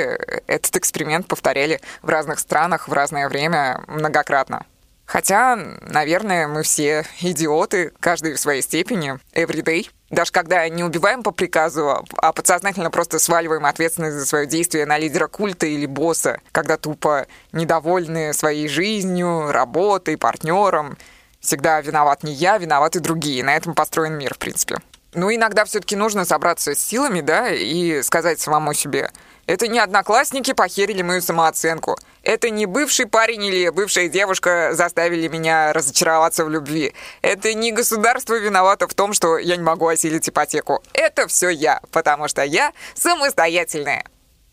этот 0.48 0.78
эксперимент 0.78 1.28
повторяли 1.28 1.82
в 2.02 2.08
разных 2.08 2.40
странах 2.40 2.88
в 2.88 2.94
разное 2.94 3.28
время 3.28 3.82
многократно. 3.88 4.66
Хотя, 5.10 5.56
наверное, 5.82 6.48
мы 6.48 6.62
все 6.62 7.04
идиоты, 7.22 7.92
каждый 8.00 8.34
в 8.36 8.40
своей 8.40 8.62
степени, 8.62 9.18
everyday. 9.34 9.90
Даже 10.12 10.32
когда 10.32 10.70
не 10.70 10.84
убиваем 10.84 11.24
по 11.24 11.32
приказу, 11.32 12.06
а 12.18 12.32
подсознательно 12.32 12.92
просто 12.92 13.18
сваливаем 13.18 13.66
ответственность 13.66 14.18
за 14.18 14.26
свое 14.28 14.46
действие 14.46 14.86
на 14.86 15.00
лидера 15.00 15.26
культа 15.26 15.66
или 15.66 15.88
босса, 15.88 16.42
когда 16.52 16.78
тупо 16.78 17.26
недовольны 17.54 18.34
своей 18.34 18.68
жизнью, 18.68 19.52
работой, 19.52 20.16
партнером. 20.16 20.96
Всегда 21.40 21.82
виноват 21.82 22.22
не 22.22 22.34
я, 22.34 22.60
виноваты 22.60 23.00
другие. 23.00 23.44
На 23.44 23.56
этом 23.56 23.74
построен 23.74 24.14
мир, 24.14 24.36
в 24.36 24.38
принципе. 24.38 24.78
Ну, 25.16 25.34
иногда 25.34 25.66
все-таки 25.66 25.96
нужно 25.96 26.24
собраться 26.24 26.76
с 26.76 26.80
силами, 26.80 27.22
да, 27.22 27.50
и 27.50 28.04
сказать 28.04 28.40
самому 28.40 28.74
себе, 28.76 29.10
это 29.50 29.68
не 29.68 29.80
одноклассники 29.80 30.54
похерили 30.54 31.02
мою 31.02 31.24
самооценку. 31.24 31.98
Это 32.22 32.52
не 32.52 32.68
бывший 32.68 33.08
парень 33.08 33.44
или 33.46 33.70
бывшая 33.70 34.08
девушка 34.08 34.74
заставили 34.74 35.28
меня 35.28 35.74
разочароваться 35.74 36.46
в 36.46 36.52
любви. 36.52 36.94
Это 37.24 37.56
не 37.56 37.72
государство 37.72 38.36
виновато 38.36 38.88
в 38.88 38.94
том, 38.94 39.12
что 39.12 39.40
я 39.40 39.56
не 39.56 39.64
могу 39.64 39.88
осилить 39.88 40.30
ипотеку. 40.30 40.84
Это 40.94 41.28
все 41.28 41.50
я, 41.50 41.82
потому 41.92 42.28
что 42.28 42.44
я 42.44 42.74
самостоятельная. 42.94 44.04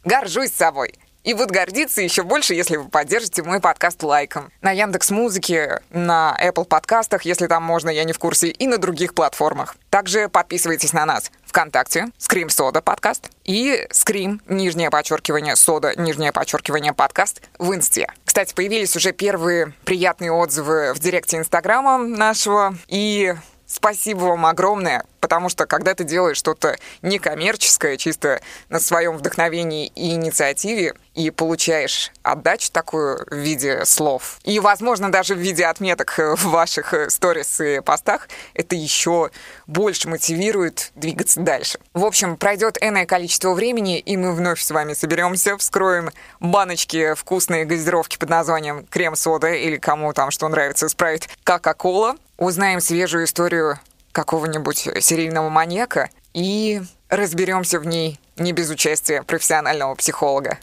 Горжусь 0.02 0.54
собой. 0.54 0.94
И 1.26 1.34
буду 1.34 1.52
гордиться 1.52 2.02
еще 2.02 2.22
больше, 2.22 2.54
если 2.54 2.76
вы 2.76 2.88
поддержите 2.88 3.42
мой 3.42 3.58
подкаст 3.58 4.00
лайком. 4.04 4.52
На 4.62 4.70
Яндекс 4.70 5.10
Музыке, 5.10 5.80
на 5.90 6.38
Apple 6.40 6.64
подкастах, 6.64 7.22
если 7.22 7.48
там 7.48 7.64
можно, 7.64 7.90
я 7.90 8.04
не 8.04 8.12
в 8.12 8.18
курсе, 8.20 8.46
и 8.46 8.68
на 8.68 8.78
других 8.78 9.12
платформах. 9.12 9.74
Также 9.90 10.28
подписывайтесь 10.28 10.92
на 10.92 11.04
нас 11.04 11.32
ВКонтакте, 11.46 12.06
Скрим 12.16 12.48
Сода 12.48 12.80
подкаст 12.80 13.28
и 13.42 13.88
Скрим, 13.90 14.40
нижнее 14.46 14.88
подчеркивание, 14.88 15.56
Сода, 15.56 16.00
нижнее 16.00 16.30
подчеркивание 16.30 16.92
подкаст 16.92 17.42
в 17.58 17.74
Инсте. 17.74 18.06
Кстати, 18.24 18.54
появились 18.54 18.94
уже 18.94 19.10
первые 19.12 19.72
приятные 19.84 20.30
отзывы 20.30 20.94
в 20.94 21.00
директе 21.00 21.38
Инстаграма 21.38 21.98
нашего, 21.98 22.76
и 22.86 23.34
спасибо 23.66 24.20
вам 24.20 24.46
огромное 24.46 25.04
потому 25.20 25.48
что 25.48 25.66
когда 25.66 25.94
ты 25.94 26.04
делаешь 26.04 26.36
что-то 26.36 26.76
некоммерческое, 27.02 27.96
чисто 27.96 28.40
на 28.68 28.80
своем 28.80 29.16
вдохновении 29.16 29.86
и 29.94 30.12
инициативе, 30.12 30.94
и 31.14 31.30
получаешь 31.30 32.12
отдачу 32.22 32.70
такую 32.70 33.24
в 33.30 33.34
виде 33.34 33.84
слов, 33.84 34.38
и, 34.44 34.60
возможно, 34.60 35.10
даже 35.10 35.34
в 35.34 35.38
виде 35.38 35.64
отметок 35.64 36.14
в 36.18 36.44
ваших 36.50 36.94
сторис 37.08 37.60
и 37.60 37.80
постах, 37.80 38.28
это 38.54 38.74
еще 38.74 39.30
больше 39.66 40.08
мотивирует 40.08 40.92
двигаться 40.94 41.40
дальше. 41.40 41.78
В 41.94 42.04
общем, 42.04 42.36
пройдет 42.36 42.78
энное 42.80 43.06
количество 43.06 43.52
времени, 43.52 43.98
и 43.98 44.16
мы 44.16 44.32
вновь 44.32 44.60
с 44.60 44.70
вами 44.70 44.92
соберемся, 44.94 45.56
вскроем 45.56 46.10
баночки 46.40 47.14
вкусной 47.14 47.64
газировки 47.64 48.16
под 48.16 48.28
названием 48.28 48.86
крем-сода 48.86 49.48
или 49.52 49.76
кому 49.76 50.12
там 50.12 50.30
что 50.30 50.48
нравится, 50.48 50.88
спрайт 50.88 51.28
Кока-Кола, 51.44 52.16
узнаем 52.36 52.80
свежую 52.80 53.24
историю 53.24 53.78
какого-нибудь 54.16 54.88
серийного 55.00 55.50
маньяка 55.50 56.08
и 56.32 56.80
разберемся 57.10 57.78
в 57.78 57.86
ней 57.86 58.18
не 58.38 58.52
без 58.52 58.70
участия 58.70 59.22
профессионального 59.22 59.94
психолога. 59.94 60.58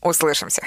Услышимся. 0.00 0.62